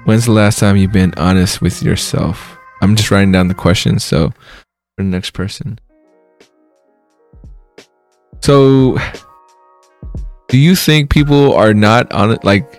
When's 0.05 0.27
the 0.27 0.33
last 0.33 0.61
time 0.61 0.77
you've 0.77 0.93
been 0.93 1.15
honest 1.17 1.61
with 1.61 1.83
yourself? 1.83 2.57
I'm 2.81 2.95
just 2.95 3.11
writing 3.11 3.33
down 3.33 3.49
the 3.49 3.55
questions. 3.55 4.05
So 4.05 4.31
for 4.97 5.03
the 5.03 5.05
next 5.05 5.31
person. 5.31 5.81
So 8.43 8.99
do 10.49 10.59
you 10.59 10.75
think 10.77 11.11
people 11.11 11.55
are 11.55 11.73
not 11.73 12.13
on 12.13 12.33
it? 12.33 12.45
Like, 12.45 12.79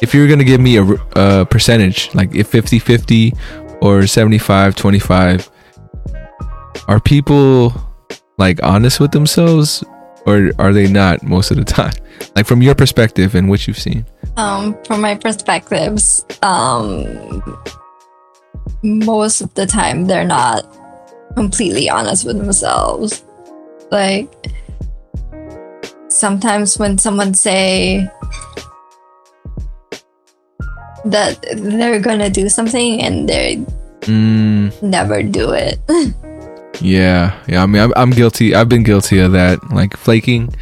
if 0.00 0.14
you're 0.14 0.26
going 0.26 0.38
to 0.38 0.44
give 0.44 0.60
me 0.60 0.76
a, 0.76 0.84
a 1.14 1.46
percentage, 1.46 2.12
like 2.14 2.34
if 2.34 2.48
50 2.48 2.78
50 2.78 3.32
or 3.80 4.06
75 4.06 4.74
25, 4.74 5.50
are 6.88 6.98
people 6.98 7.74
like 8.38 8.62
honest 8.62 8.98
with 9.00 9.12
themselves 9.12 9.84
or 10.26 10.50
are 10.58 10.72
they 10.72 10.90
not 10.90 11.22
most 11.22 11.50
of 11.50 11.56
the 11.58 11.64
time? 11.64 11.92
Like 12.36 12.46
from 12.46 12.62
your 12.62 12.74
perspective 12.74 13.34
and 13.34 13.48
what 13.48 13.66
you've 13.66 13.78
seen. 13.78 14.06
Um, 14.36 14.78
from 14.84 15.00
my 15.00 15.16
perspectives, 15.16 16.24
um, 16.42 17.42
most 18.82 19.40
of 19.40 19.52
the 19.54 19.66
time 19.66 20.06
they're 20.06 20.24
not 20.24 20.64
completely 21.34 21.90
honest 21.90 22.24
with 22.24 22.38
themselves. 22.38 23.24
Like 23.90 24.30
sometimes 26.12 26.78
when 26.78 26.98
someone 26.98 27.34
say 27.34 28.08
that 31.04 31.44
they're 31.56 32.00
gonna 32.00 32.30
do 32.30 32.48
something 32.48 33.02
and 33.02 33.28
they 33.28 33.64
Mm, 34.02 34.82
never 34.82 35.22
do 35.22 35.52
it. 35.52 35.78
yeah, 36.80 37.38
yeah. 37.46 37.62
I 37.62 37.66
mean, 37.66 37.82
I'm, 37.82 37.92
I'm 37.94 38.10
guilty. 38.10 38.54
I've 38.54 38.68
been 38.68 38.82
guilty 38.82 39.20
of 39.20 39.32
that, 39.32 39.58
like 39.72 39.96
flaking. 39.96 40.52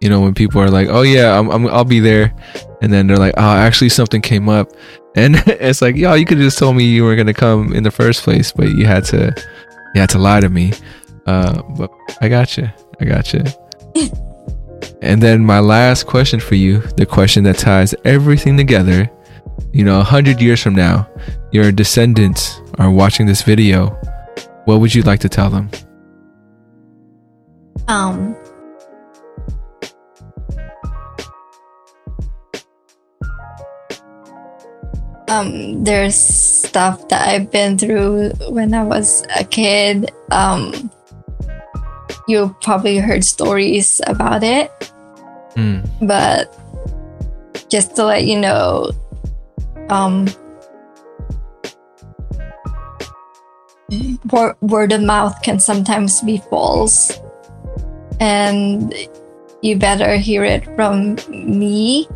You 0.00 0.10
know, 0.10 0.20
when 0.20 0.34
people 0.34 0.60
are 0.60 0.70
like, 0.70 0.88
"Oh 0.88 1.02
yeah, 1.02 1.38
I'm, 1.38 1.50
I'm 1.50 1.66
I'll 1.68 1.84
be 1.84 2.00
there," 2.00 2.34
and 2.82 2.92
then 2.92 3.06
they're 3.06 3.16
like, 3.16 3.34
"Oh, 3.36 3.56
actually, 3.56 3.88
something 3.88 4.20
came 4.20 4.48
up," 4.48 4.72
and 5.16 5.36
it's 5.46 5.80
like, 5.80 5.96
"Yo, 5.96 6.14
you 6.14 6.26
could 6.26 6.38
have 6.38 6.46
just 6.46 6.58
told 6.58 6.76
me 6.76 6.84
you 6.84 7.04
were 7.04 7.16
gonna 7.16 7.34
come 7.34 7.72
in 7.72 7.82
the 7.84 7.90
first 7.90 8.22
place, 8.22 8.52
but 8.52 8.68
you 8.68 8.84
had 8.84 9.04
to, 9.06 9.34
you 9.94 10.00
had 10.00 10.10
to 10.10 10.18
lie 10.18 10.40
to 10.40 10.50
me." 10.50 10.72
Uh, 11.26 11.62
but 11.78 11.90
I 12.20 12.28
got 12.28 12.56
you. 12.58 12.68
I 13.00 13.04
got 13.06 13.32
you. 13.32 13.44
and 15.02 15.22
then 15.22 15.44
my 15.44 15.60
last 15.60 16.06
question 16.06 16.40
for 16.40 16.54
you, 16.54 16.80
the 16.96 17.06
question 17.06 17.44
that 17.44 17.58
ties 17.58 17.94
everything 18.04 18.56
together. 18.56 19.10
You 19.72 19.84
know, 19.84 20.00
a 20.00 20.04
hundred 20.04 20.40
years 20.40 20.62
from 20.62 20.74
now, 20.74 21.08
your 21.52 21.72
descendants 21.72 22.60
are 22.78 22.90
watching 22.90 23.26
this 23.26 23.42
video. 23.42 23.88
What 24.64 24.80
would 24.80 24.94
you 24.94 25.02
like 25.02 25.20
to 25.20 25.28
tell 25.28 25.50
them? 25.50 25.70
Um, 27.88 28.36
um, 35.28 35.82
there's 35.82 36.14
stuff 36.14 37.08
that 37.08 37.28
I've 37.28 37.50
been 37.50 37.78
through 37.78 38.30
when 38.50 38.74
I 38.74 38.84
was 38.84 39.24
a 39.34 39.44
kid. 39.44 40.12
Um, 40.30 40.90
you 42.28 42.54
probably 42.62 42.98
heard 42.98 43.24
stories 43.24 44.00
about 44.06 44.44
it, 44.44 44.70
Mm, 45.56 45.88
but 46.06 46.56
just 47.68 47.96
to 47.96 48.04
let 48.04 48.24
you 48.24 48.38
know, 48.38 48.90
um, 49.88 50.28
word, 54.60 54.92
of 54.92 55.02
mouth 55.02 55.40
can 55.42 55.58
sometimes 55.58 56.20
be 56.22 56.38
false 56.50 57.18
and 58.20 58.94
you 59.62 59.76
better 59.76 60.16
hear 60.16 60.44
it 60.44 60.64
from 60.76 61.16
me 61.28 62.08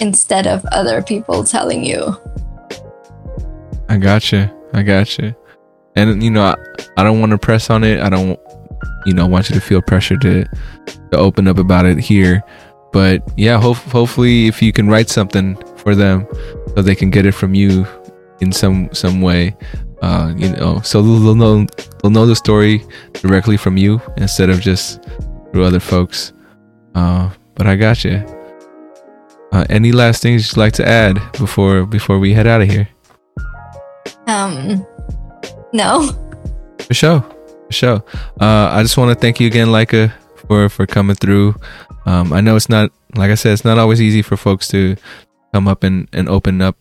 instead 0.00 0.46
of 0.46 0.64
other 0.66 1.02
people 1.02 1.42
telling 1.42 1.84
you 1.84 2.16
I 3.90 3.96
gotcha. 3.96 4.54
I 4.72 4.84
gotcha. 4.84 5.36
And 5.96 6.22
you 6.22 6.30
know, 6.30 6.42
I, 6.44 6.54
I 6.96 7.02
don't 7.02 7.18
want 7.18 7.32
to 7.32 7.38
press 7.38 7.70
on 7.70 7.82
it. 7.82 7.98
I 7.98 8.08
don't, 8.08 8.38
you 9.06 9.14
know, 9.14 9.24
I 9.24 9.28
want 9.28 9.48
you 9.48 9.54
to 9.54 9.60
feel 9.60 9.82
pressure 9.82 10.16
to 10.18 10.44
to 11.10 11.16
open 11.16 11.48
up 11.48 11.58
about 11.58 11.86
it 11.86 11.98
here. 11.98 12.42
But 12.92 13.22
yeah, 13.36 13.60
hope, 13.60 13.76
hopefully, 13.76 14.48
if 14.48 14.60
you 14.60 14.72
can 14.72 14.88
write 14.88 15.08
something 15.08 15.56
for 15.76 15.94
them, 15.94 16.26
so 16.74 16.82
they 16.82 16.94
can 16.94 17.10
get 17.10 17.24
it 17.24 17.32
from 17.32 17.54
you 17.54 17.86
in 18.40 18.52
some 18.52 18.88
some 18.92 19.20
way, 19.20 19.56
uh, 20.02 20.32
you 20.36 20.48
know, 20.50 20.80
so 20.80 21.02
they'll, 21.02 21.20
they'll 21.20 21.34
know 21.34 21.66
they'll 22.02 22.10
know 22.10 22.26
the 22.26 22.36
story 22.36 22.84
directly 23.14 23.56
from 23.56 23.76
you 23.76 24.00
instead 24.16 24.50
of 24.50 24.60
just 24.60 25.02
through 25.52 25.64
other 25.64 25.80
folks. 25.80 26.32
Uh, 26.94 27.30
but 27.54 27.66
I 27.66 27.76
got 27.76 28.04
you. 28.04 28.24
Uh, 29.52 29.64
any 29.68 29.92
last 29.92 30.22
things 30.22 30.50
you'd 30.50 30.60
like 30.60 30.72
to 30.74 30.86
add 30.86 31.16
before 31.32 31.84
before 31.84 32.18
we 32.18 32.32
head 32.32 32.46
out 32.46 32.62
of 32.62 32.68
here? 32.68 32.88
Um, 34.26 34.86
no. 35.72 36.10
For 36.78 36.94
sure, 36.94 37.24
sure. 37.70 38.02
Uh, 38.40 38.68
I 38.72 38.82
just 38.82 38.96
want 38.96 39.10
to 39.10 39.20
thank 39.20 39.40
you 39.40 39.46
again, 39.46 39.68
Leica, 39.68 40.12
for 40.46 40.68
for 40.68 40.86
coming 40.86 41.16
through. 41.16 41.54
Um, 42.06 42.32
I 42.32 42.40
know 42.40 42.56
it's 42.56 42.68
not 42.68 42.92
like 43.14 43.30
I 43.30 43.34
said, 43.34 43.52
it's 43.52 43.64
not 43.64 43.78
always 43.78 44.00
easy 44.00 44.22
for 44.22 44.36
folks 44.36 44.68
to 44.68 44.96
come 45.52 45.68
up 45.68 45.82
and 45.82 46.08
and 46.12 46.28
open 46.28 46.60
up 46.60 46.76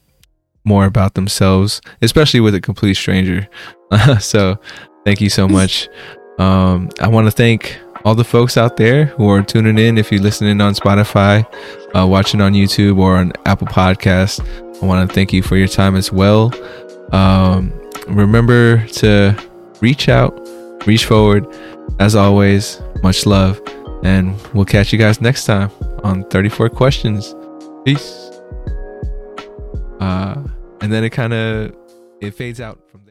more 0.65 0.85
about 0.85 1.15
themselves, 1.15 1.81
especially 2.01 2.39
with 2.39 2.55
a 2.55 2.61
complete 2.61 2.95
stranger. 2.95 3.47
so, 4.19 4.59
thank 5.05 5.21
you 5.21 5.29
so 5.29 5.47
much. 5.47 5.89
Um, 6.37 6.89
I 7.01 7.07
want 7.07 7.27
to 7.27 7.31
thank 7.31 7.79
all 8.05 8.15
the 8.15 8.23
folks 8.23 8.57
out 8.57 8.77
there 8.77 9.05
who 9.05 9.27
are 9.29 9.41
tuning 9.41 9.77
in. 9.77 9.97
If 9.97 10.11
you're 10.11 10.21
listening 10.21 10.61
on 10.61 10.73
Spotify, 10.73 11.45
uh, 11.95 12.07
watching 12.07 12.41
on 12.41 12.53
YouTube 12.53 12.97
or 12.97 13.17
on 13.17 13.33
Apple 13.45 13.67
Podcast, 13.67 14.39
I 14.81 14.85
want 14.85 15.07
to 15.07 15.13
thank 15.13 15.33
you 15.33 15.43
for 15.43 15.57
your 15.57 15.67
time 15.67 15.95
as 15.95 16.11
well. 16.11 16.53
Um, 17.13 17.73
remember 18.07 18.85
to 18.87 19.35
reach 19.81 20.07
out, 20.07 20.37
reach 20.85 21.05
forward. 21.05 21.45
As 21.99 22.15
always, 22.15 22.81
much 23.03 23.25
love, 23.25 23.61
and 24.03 24.35
we'll 24.53 24.65
catch 24.65 24.93
you 24.93 24.99
guys 24.99 25.21
next 25.21 25.45
time 25.45 25.71
on 26.03 26.23
34 26.25 26.69
Questions. 26.69 27.35
Peace. 27.85 28.29
Uh, 29.99 30.41
and 30.81 30.91
then 30.91 31.03
it 31.03 31.09
kind 31.09 31.33
of 31.33 31.75
it 32.21 32.33
fades 32.33 32.61
out 32.61 32.79
from 32.89 33.01
there. 33.01 33.05